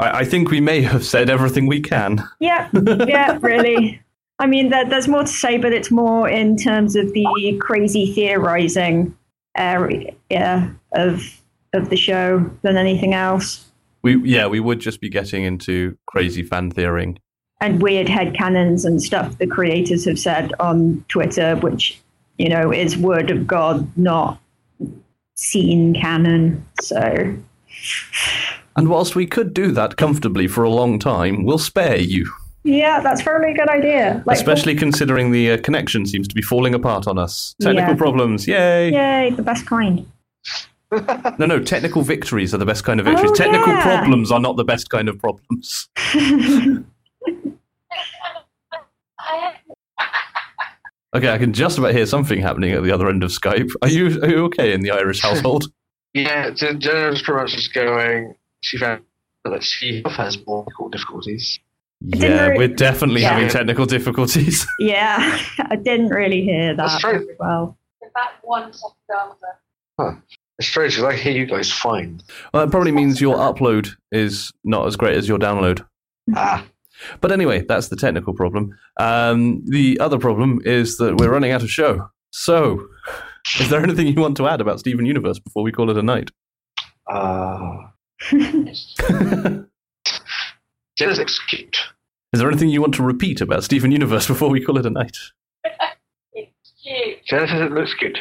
[0.00, 2.24] I, I think we may have said everything we can.
[2.40, 2.68] Yeah,
[3.06, 4.02] yeah, really.
[4.40, 8.12] I mean, there, there's more to say, but it's more in terms of the crazy
[8.12, 9.16] theorizing
[9.56, 10.12] area
[10.96, 11.22] of
[11.72, 13.70] of the show than anything else,
[14.06, 17.18] We yeah, we would just be getting into crazy fan theorying.
[17.60, 22.00] and weird headcanons and stuff the creators have said on Twitter, which
[22.38, 24.38] you know is word of God, not
[25.34, 26.64] seen canon.
[26.80, 27.34] So
[28.76, 32.30] And whilst we could do that comfortably for a long time, we'll spare you.
[32.64, 34.22] yeah, that's probably a good idea.
[34.26, 37.54] Like, Especially considering the uh, connection seems to be falling apart on us.
[37.60, 37.96] Technical Yeah.
[38.04, 38.90] problems, yay!
[38.92, 40.04] yay, the best kind.
[40.92, 43.30] No, no, technical victories are the best kind of victories.
[43.32, 43.82] Oh, technical yeah.
[43.82, 45.88] problems are not the best kind of problems.
[51.14, 53.70] Okay, I can just about hear something happening at the other end of Skype.
[53.80, 55.64] Are you are you okay in the Irish household?
[56.14, 59.02] Yeah, Jen- Jenna was pretty much just going, she found
[59.44, 61.60] But she has more difficulties.
[62.00, 63.34] Yeah, re- we're definitely Yeah.
[63.34, 64.66] having technical difficulties.
[64.78, 67.28] Yeah, I didn't really hear that That's true.
[67.38, 67.76] well.
[68.02, 70.22] In fact, one second answer.
[70.26, 72.20] It's strange because I hear you guys fine.
[72.52, 75.84] well, that probably means your upload is not as great as your download.
[76.34, 76.64] Ah,
[77.20, 78.76] But anyway, that's the technical problem.
[78.98, 82.08] Um, the other problem is that we're running out of show.
[82.30, 82.86] So,
[83.60, 86.02] is there anything you want to add about Steven Universe before we call it a
[86.02, 86.30] night?
[87.10, 87.76] uh,
[88.32, 88.94] is
[90.96, 91.76] Genesis cute.
[92.32, 94.90] Is there anything you want to repeat about Steven Universe before we call it a
[94.90, 95.16] night?
[96.32, 97.24] It's cute.
[97.26, 98.18] Genesis it looks cute.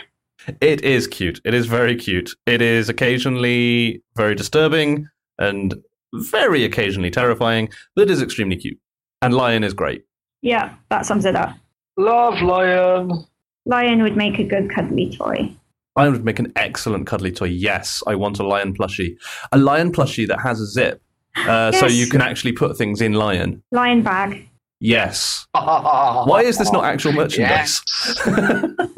[0.61, 1.41] It is cute.
[1.43, 2.31] It is very cute.
[2.45, 5.07] It is occasionally very disturbing
[5.39, 5.75] and
[6.13, 8.77] very occasionally terrifying, but it is extremely cute.
[9.21, 10.03] And Lion is great.
[10.41, 11.55] Yeah, that sums it up.
[11.97, 13.25] Love Lion.
[13.65, 15.51] Lion would make a good cuddly toy.
[15.97, 17.45] Lion would make an excellent cuddly toy.
[17.45, 19.15] Yes, I want a lion plushie.
[19.51, 21.01] A lion plushie that has a zip.
[21.35, 23.63] Uh, So you can actually put things in lion.
[23.71, 24.47] Lion bag.
[24.79, 25.47] Yes.
[25.53, 27.81] Why is this not actual merchandise?
[27.87, 28.27] Yes.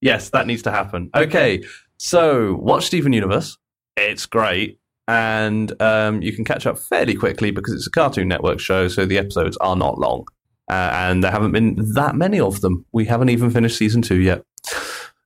[0.00, 1.10] yes, that needs to happen.
[1.14, 1.64] Okay,
[1.96, 3.58] so watch Steven Universe.
[3.96, 4.78] It's great.
[5.08, 9.04] And um, you can catch up fairly quickly because it's a Cartoon Network show, so
[9.04, 10.26] the episodes are not long.
[10.70, 12.84] Uh, and there haven't been that many of them.
[12.92, 14.44] We haven't even finished season two yet.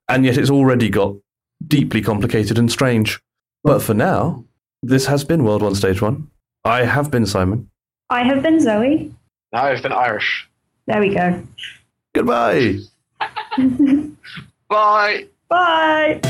[0.09, 1.17] And yet it's already got
[1.67, 3.21] deeply complicated and strange.
[3.63, 4.45] But for now,
[4.83, 6.29] this has been World One Stage One.
[6.65, 7.69] I have been Simon.
[8.09, 9.15] I have been Zoe.
[9.53, 10.49] now I've been Irish.
[10.87, 11.43] There we go.
[12.15, 12.79] Goodbye.
[14.75, 15.29] Bye.
[15.49, 16.21] Bye.